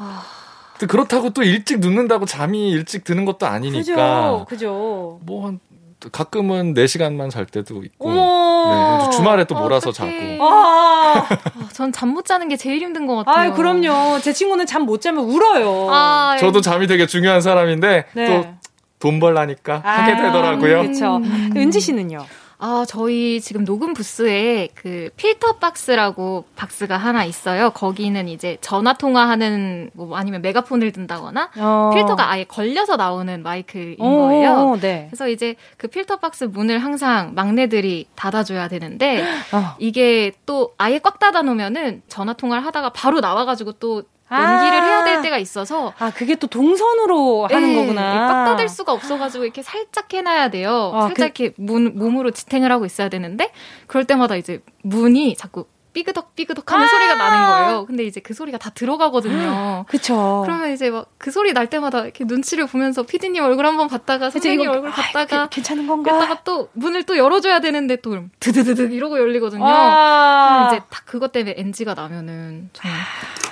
근데 0.79 0.87
그렇다고 0.87 1.29
또 1.29 1.43
일찍 1.43 1.79
눕는다고 1.79 2.25
잠이 2.25 2.71
일찍 2.71 3.03
드는 3.03 3.25
것도 3.25 3.45
아니니까. 3.45 3.77
그죠, 3.83 4.45
그죠. 4.49 5.19
뭐 5.21 5.45
한, 5.45 5.59
가끔은 6.11 6.73
4시간만 6.73 7.29
잘 7.29 7.45
때도 7.45 7.83
있고. 7.83 8.09
네, 8.11 9.09
주말에 9.11 9.43
또 9.45 9.55
몰아서 9.55 9.89
어떡해. 9.89 10.37
자고. 10.37 10.47
아, 10.47 11.25
전 11.73 11.91
잠 11.91 12.09
못 12.13 12.25
자는 12.25 12.47
게 12.49 12.55
제일 12.55 12.79
힘든 12.81 13.05
것 13.05 13.17
같아요. 13.25 13.51
아, 13.51 13.53
그럼요. 13.55 14.19
제 14.21 14.31
친구는 14.33 14.65
잠 14.65 14.83
못 14.85 15.01
자면 15.01 15.25
울어요. 15.25 15.87
아, 15.91 16.37
저도 16.39 16.61
잠이 16.61 16.87
되게 16.87 17.05
중요한 17.05 17.41
사람인데 17.41 18.05
네. 18.13 18.55
또돈 18.99 19.19
벌라니까 19.19 19.81
아, 19.83 19.89
하게 20.03 20.15
되더라고요. 20.15 20.81
그렇죠. 20.83 21.17
은지 21.55 21.79
씨는요? 21.81 22.19
아, 22.61 22.83
저희 22.85 23.39
지금 23.39 23.63
녹음 23.63 23.93
부스에 23.93 24.67
그 24.75 25.09
필터 25.15 25.53
박스라고 25.59 26.43
박스가 26.57 26.97
하나 26.97 27.23
있어요. 27.23 27.69
거기는 27.69 28.27
이제 28.27 28.57
전화 28.59 28.91
통화하는 28.93 29.91
뭐 29.93 30.17
아니면 30.17 30.41
메가폰을 30.41 30.91
든다거나 30.91 31.51
어. 31.57 31.91
필터가 31.93 32.29
아예 32.29 32.43
걸려서 32.43 32.97
나오는 32.97 33.41
마이크인 33.41 33.95
어, 33.99 34.09
거예요. 34.09 34.77
네. 34.81 35.07
그래서 35.09 35.29
이제 35.29 35.55
그 35.77 35.87
필터 35.87 36.17
박스 36.17 36.43
문을 36.43 36.79
항상 36.79 37.33
막내들이 37.33 38.07
닫아줘야 38.15 38.67
되는데 38.67 39.23
어. 39.53 39.75
이게 39.79 40.33
또 40.45 40.73
아예 40.77 40.99
꽉 40.99 41.17
닫아 41.17 41.43
놓으면은 41.43 42.01
전화 42.09 42.33
통화를 42.33 42.65
하다가 42.65 42.89
바로 42.89 43.21
나와가지고 43.21 43.73
또 43.73 44.03
아. 44.03 44.18
연기를 44.31 44.83
해야 44.83 45.03
될 45.03 45.21
때가 45.21 45.37
있어서 45.37 45.93
아, 45.99 46.11
그게 46.11 46.35
또 46.35 46.47
동선으로 46.47 47.47
하는 47.49 47.69
네, 47.69 47.75
거구나. 47.75 48.27
꽉 48.27 48.45
닫을 48.45 48.69
수가 48.69 48.91
없어가지고 48.93 49.43
이렇게 49.43 49.61
살짝 49.61 50.13
해놔야 50.13 50.49
돼요. 50.49 50.91
아, 50.93 51.01
살짝 51.07 51.39
이렇게 51.39 51.53
문, 51.57 51.97
몸으로 51.97 52.31
지탱을 52.31 52.71
하고 52.71 52.85
있어야 52.85 53.09
되는데 53.09 53.51
그럴 53.87 54.05
때마다 54.05 54.35
이제 54.35 54.61
문이 54.83 55.35
자꾸 55.35 55.65
삐그덕 55.91 56.35
삐그덕 56.35 56.71
하는 56.71 56.85
아. 56.85 56.87
소리가 56.87 57.15
나는 57.15 57.47
거예요. 57.65 57.85
근데 57.87 58.03
이제 58.03 58.19
그 58.21 58.35
소리가 58.35 58.59
다 58.59 58.69
들어가거든요. 58.69 59.85
그쵸. 59.89 60.43
그러면 60.45 60.71
이제 60.71 60.89
막 60.91 61.07
그 61.19 61.31
소리 61.31 61.51
날 61.51 61.67
때마다 61.67 62.03
이렇게 62.03 62.23
눈치를 62.23 62.65
보면서 62.67 63.03
피디님 63.03 63.43
얼굴 63.43 63.65
한번 63.65 63.89
봤다가 63.89 64.29
선생님 64.29 64.61
이거, 64.61 64.71
얼굴 64.71 64.89
아, 64.89 64.93
봤다가 64.93 65.43
그- 65.45 65.55
괜찮은 65.55 65.85
건가? 65.85 66.11
그러다가 66.11 66.41
또 66.45 66.69
문을 66.73 67.03
또 67.03 67.17
열어줘야 67.17 67.59
되는데 67.59 67.97
또 67.97 68.11
그럼 68.11 68.29
드드드드 68.39 68.93
이러고 68.93 69.19
열리거든요. 69.19 69.65
아. 69.67 70.47
그럼 70.47 70.67
이제 70.77 70.85
딱 70.89 71.05
그것 71.05 71.33
때문에 71.33 71.55
NG가 71.57 71.93
나면은 71.95 72.69
좀 72.71 72.89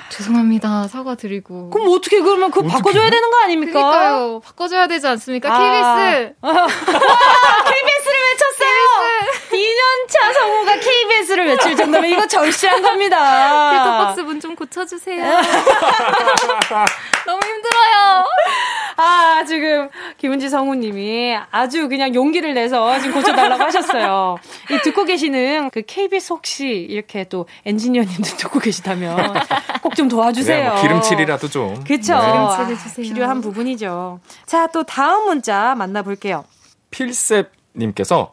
죄송합니다. 0.10 0.88
사과드리고. 0.88 1.70
그럼 1.70 1.88
어떻게 1.90 2.20
그러면 2.22 2.50
그거 2.52 2.68
바꿔줘야 2.68 3.10
되는 3.10 3.30
거 3.30 3.38
아닙니까? 3.44 3.74
그러니까요. 3.74 4.42
바꿔줘야 4.44 4.88
되지 4.88 5.06
않습니까? 5.08 5.54
아. 5.54 5.58
KBS 5.60 6.42
KBS를 6.42 8.18
외쳤어요. 8.32 8.78
2년차 9.52 10.34
성우가 10.34 10.76
KBS를 10.80 11.46
외칠 11.48 11.76
정도면 11.76 12.10
이거 12.10 12.26
절실한 12.28 12.82
겁니다. 12.82 13.72
필터박스 13.72 14.22
문 14.22 14.38
좀 14.40 14.56
고쳐주세요. 14.56 15.24
너무 17.26 17.40
힘들어요 17.44 18.26
아, 18.98 19.44
지금 19.46 19.90
김은지 20.18 20.50
성우님이 20.50 21.36
아주 21.52 21.88
그냥 21.88 22.14
용기를 22.16 22.54
내서 22.56 23.00
지금 23.00 23.16
고쳐달라고 23.16 23.64
하셨어요. 23.64 24.38
이 24.72 24.80
듣고 24.84 25.04
계시는 25.06 25.70
그 25.72 25.84
KBS 25.84 26.34
혹시 26.34 26.68
이렇게 26.68 27.24
또 27.26 27.46
엔지니어님들 27.66 28.38
듣고 28.38 28.60
계시다면 28.60 29.34
꼭 29.82 29.98
좀 29.98 30.08
도와주세요. 30.10 30.74
뭐 30.74 30.82
기름칠이라도 30.82 31.48
좀. 31.48 31.84
그쵸. 31.84 32.14
네. 32.14 32.20
아, 32.20 32.58
기름칠 32.66 32.76
해주세요. 32.76 33.04
필요한 33.14 33.42
부분이죠. 33.42 34.20
자, 34.46 34.68
또 34.68 34.84
다음 34.84 35.26
문자 35.26 35.74
만나볼게요. 35.76 36.44
필셉님께서 36.92 38.32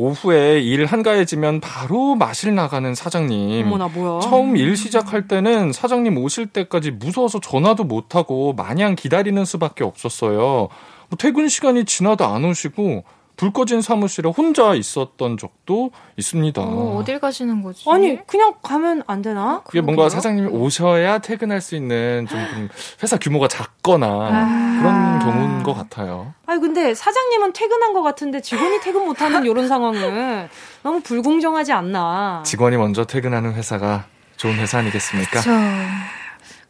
오후에 0.00 0.60
일 0.60 0.86
한가해지면 0.86 1.60
바로 1.60 2.14
마실 2.14 2.54
나가는 2.54 2.94
사장님. 2.94 3.66
어머나, 3.66 3.88
뭐야. 3.88 4.20
처음 4.20 4.56
일 4.56 4.74
시작할 4.74 5.28
때는 5.28 5.72
사장님 5.72 6.16
오실 6.16 6.46
때까지 6.46 6.90
무서워서 6.90 7.38
전화도 7.38 7.84
못 7.84 8.14
하고 8.14 8.54
마냥 8.54 8.94
기다리는 8.94 9.44
수밖에 9.44 9.84
없었어요. 9.84 10.40
뭐 10.40 11.18
퇴근 11.18 11.48
시간이 11.48 11.84
지나도 11.84 12.24
안 12.24 12.46
오시고 12.46 13.04
불 13.40 13.54
꺼진 13.54 13.80
사무실에 13.80 14.28
혼자 14.28 14.74
있었던 14.74 15.38
적도 15.38 15.92
있습니다. 16.18 16.60
어, 16.60 16.98
어딜 16.98 17.18
가시는 17.18 17.62
거지 17.62 17.88
아니, 17.88 18.18
그냥 18.26 18.52
가면 18.62 19.02
안 19.06 19.22
되나? 19.22 19.62
그게 19.64 19.80
뭔가 19.80 20.10
사장님이 20.10 20.48
오셔야 20.48 21.20
퇴근할 21.20 21.62
수 21.62 21.74
있는 21.74 22.26
좀 22.28 22.68
회사 23.02 23.16
규모가 23.16 23.48
작거나 23.48 24.06
아. 24.06 24.78
그런 24.78 25.18
경우인 25.20 25.62
것 25.62 25.72
같아요. 25.72 26.34
아니, 26.44 26.60
근데 26.60 26.92
사장님은 26.92 27.54
퇴근한 27.54 27.94
것 27.94 28.02
같은데 28.02 28.42
직원이 28.42 28.78
퇴근 28.80 29.06
못하는 29.06 29.46
이런 29.46 29.68
상황은 29.68 30.50
너무 30.82 31.00
불공정하지 31.00 31.72
않나. 31.72 32.42
직원이 32.44 32.76
먼저 32.76 33.06
퇴근하는 33.06 33.54
회사가 33.54 34.04
좋은 34.36 34.56
회사 34.56 34.80
아니겠습니까? 34.80 35.40
저... 35.40 35.50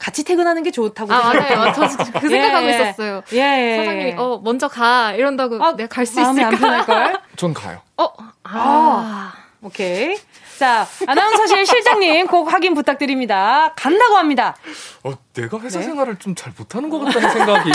같이 0.00 0.24
퇴근하는 0.24 0.62
게 0.62 0.70
좋다고. 0.70 1.12
아 1.12 1.32
맞아요 1.34 1.72
저 1.74 1.86
진짜 1.86 2.10
그 2.18 2.26
생각하고 2.28 2.66
예. 2.66 2.70
있었어요 2.70 3.22
예. 3.32 3.76
사장님이 3.76 4.14
어 4.16 4.40
먼저 4.42 4.66
가 4.66 5.12
이런다고 5.12 5.62
아, 5.62 5.76
내가 5.76 5.88
갈수 5.88 6.18
마음이 6.20 6.40
있을까 6.40 6.48
안 6.48 6.58
편할걸? 6.86 7.20
전 7.36 7.54
가요. 7.54 7.80
어? 7.96 8.08
아. 8.44 9.32
오케이. 9.62 10.16
자, 10.58 10.86
아나운서실 11.06 11.66
실장님 11.66 12.26
꼭 12.26 12.50
확인 12.52 12.74
부탁드립니다. 12.74 13.72
간다고 13.76 14.16
합니다. 14.16 14.56
어, 15.04 15.12
내가 15.34 15.58
회사 15.60 15.78
네? 15.80 15.84
생활을 15.86 16.18
좀 16.18 16.34
잘 16.34 16.52
못하는 16.56 16.88
것 16.90 16.98
같다는 17.00 17.30
생각이 17.30 17.70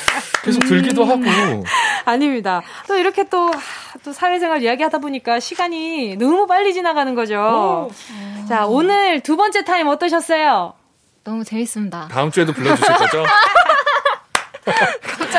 계속 0.44 0.60
들기도 0.60 1.04
하고. 1.04 1.22
아닙니다. 2.04 2.60
또 2.88 2.96
이렇게 2.96 3.24
또, 3.24 3.48
하, 3.48 3.58
또 4.04 4.12
사회생활 4.12 4.62
이야기 4.62 4.82
하다 4.82 4.98
보니까 4.98 5.40
시간이 5.40 6.16
너무 6.16 6.46
빨리 6.46 6.72
지나가는 6.74 7.14
거죠. 7.14 7.90
자, 8.48 8.66
오늘 8.66 9.20
두 9.20 9.36
번째 9.36 9.64
타임 9.64 9.86
어떠셨어요? 9.88 10.74
너무 11.30 11.44
재밌습니다 11.44 12.08
다음 12.10 12.28
주에도 12.32 12.52
불러주실 12.52 12.92
거죠? 12.96 13.24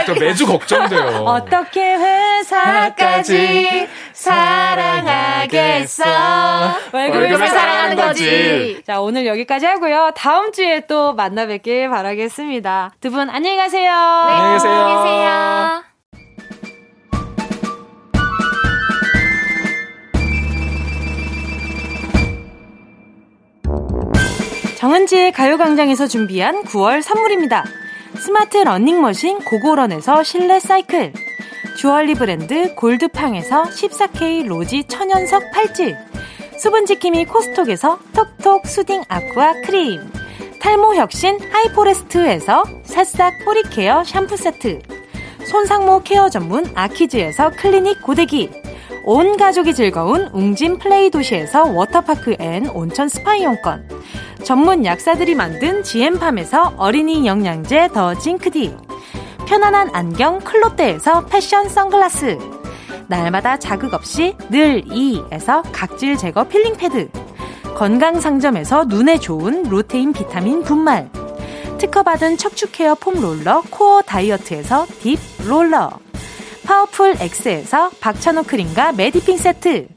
저 0.05 0.13
매주 0.15 0.45
걱정돼요. 0.47 1.23
어떻게 1.25 1.95
회사까지 1.95 3.87
사랑하겠어? 4.13 6.03
월급을 6.93 7.37
사랑하는 7.47 7.95
거지. 7.97 8.23
거지. 8.25 8.83
자, 8.87 8.99
오늘 9.01 9.25
여기까지 9.27 9.65
하고요. 9.65 10.11
다음 10.15 10.51
주에 10.53 10.81
또 10.87 11.13
만나 11.13 11.45
뵙길 11.45 11.89
바라겠습니다. 11.89 12.93
두 13.01 13.11
분 13.11 13.29
안녕히 13.29 13.57
가세요. 13.57 13.91
안녕히 13.91 14.53
계세요. 14.55 14.71
안녕히 14.73 14.95
계세요 15.03 15.90
정은지의 24.81 25.31
가요광장에서 25.33 26.07
준비한 26.07 26.63
9월 26.63 27.03
선물입니다. 27.03 27.65
스마트 28.15 28.57
러닝머신 28.57 29.41
고고런에서 29.41 30.23
실내 30.23 30.59
사이클. 30.59 31.13
주얼리 31.77 32.15
브랜드 32.15 32.73
골드팡에서 32.73 33.65
14K 33.65 34.47
로지 34.47 34.83
천연석 34.85 35.51
팔찌 35.51 35.93
수분지킴이 36.57 37.25
코스톡에서 37.25 37.99
톡톡 38.15 38.65
soothing 38.65 39.03
aqua 39.07 39.61
크림 39.67 39.99
탈모 40.59 40.95
혁신 40.95 41.37
하이포레스트에서 41.39 42.63
새싹 42.83 43.45
뿌리 43.45 43.61
care 43.61 44.03
샴푸 44.03 44.35
세트 44.35 44.79
손상모 45.45 46.01
care 46.01 46.27
전문 46.29 46.65
아키즈에서 46.73 47.51
클리닉 47.51 48.01
고데기 48.01 48.49
온 49.03 49.37
가족이 49.37 49.75
즐거운 49.75 50.27
웅진 50.33 50.79
플레이 50.79 51.11
도시에서 51.11 51.65
워터파크 51.65 52.37
and 52.39 52.67
온천 52.67 53.09
스파 53.09 53.35
이용권 53.35 54.01
전문 54.43 54.85
약사들이 54.85 55.35
만든 55.35 55.83
지엠팜에서 55.83 56.73
어린이 56.77 57.25
영양제 57.27 57.89
더 57.93 58.15
징크디. 58.15 58.75
편안한 59.47 59.91
안경 59.93 60.39
클로떼에서 60.39 61.25
패션 61.25 61.69
선글라스. 61.69 62.37
날마다 63.07 63.57
자극 63.57 63.93
없이 63.93 64.35
늘 64.49 64.83
이에서 64.91 65.61
각질 65.71 66.17
제거 66.17 66.45
필링 66.45 66.75
패드. 66.75 67.09
건강 67.75 68.19
상점에서 68.19 68.85
눈에 68.85 69.19
좋은 69.19 69.63
루테인 69.63 70.13
비타민 70.13 70.63
분말. 70.63 71.09
특허받은 71.77 72.37
척추 72.37 72.71
케어 72.71 72.95
foam 72.95 73.21
roller 73.21 73.61
코어 73.69 74.01
다이어트에서 74.01 74.85
deep 75.01 75.19
roller. 75.47 75.91
파워풀 76.65 77.15
X에서 77.19 77.89
박찬호 77.99 78.43
크림과 78.43 78.93
메디핑 78.93 79.37
세트 79.37 79.87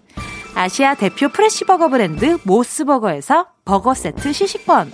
아시아 0.55 0.95
대표 0.95 1.29
fresh버거 1.29 1.89
브랜드 1.89 2.39
모스버거에서 2.45 3.47
버거 3.65 3.95
세트 3.95 4.33
시식권 4.33 4.93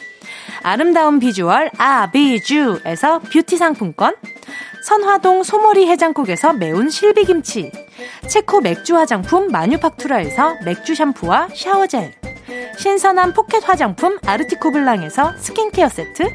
아름다운 0.62 1.18
비주얼 1.18 1.70
아비주에서 1.76 3.20
뷰티 3.20 3.56
상품권 3.56 4.14
선화동 4.82 5.42
소머리 5.42 5.86
해장국에서 5.86 6.54
매운 6.54 6.88
실비김치 6.88 7.70
체코 8.28 8.60
맥주 8.60 8.96
화장품 8.96 9.48
마뉴팍투라에서 9.48 10.56
맥주 10.64 10.94
샴푸와 10.94 11.48
샤워젤 11.54 12.14
신선한 12.78 13.34
포켓 13.34 13.68
화장품 13.68 14.18
아르티코 14.24 14.72
블랑에서 14.72 15.36
스킨케어 15.36 15.88
세트 15.88 16.30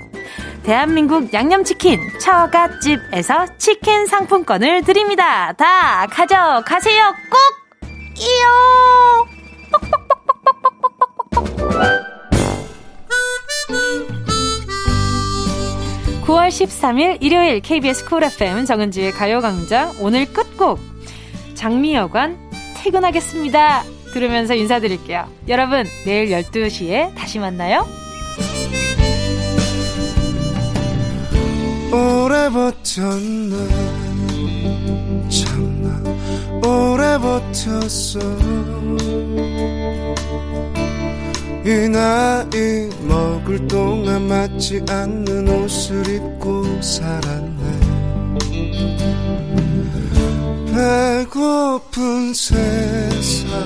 대한민국 0.64 1.32
양념치킨 1.34 2.00
처갓집에서 2.20 3.58
치킨 3.58 4.08
상품권을 4.08 4.84
드립니다. 4.84 5.54
다 5.54 6.08
가져가세요. 6.08 7.14
꼭! 7.30 7.65
이요! 8.18 9.28
9월 16.26 16.48
13일 16.50 17.18
일요일 17.22 17.60
KBS 17.60 18.06
쿨 18.06 18.24
FM 18.24 18.66
정은지의 18.66 19.12
가요광장 19.12 19.96
오늘 20.00 20.26
끝곡 20.26 20.80
장미여관 21.54 22.38
퇴근하겠습니다. 22.78 23.84
들으면서 24.14 24.56
인사드릴게요. 24.56 25.28
여러분 25.48 25.86
내일 26.06 26.30
12시에 26.30 27.14
다시 27.16 27.38
만나요. 27.38 27.86
오래 31.92 32.50
참나 32.84 34.05
오래 36.64 37.18
버텼어. 37.18 38.20
이 41.66 41.90
나이 41.90 42.90
먹을 43.02 43.68
동안 43.68 44.28
맞지 44.28 44.86
않는 44.88 45.48
옷을 45.50 46.08
입고 46.08 46.82
살았네. 46.82 47.56
배고픈 50.76 52.34
세상 52.34 53.60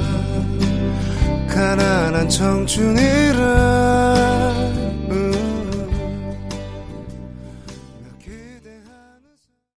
가난한 1.50 2.30
청춘이라 2.30 3.40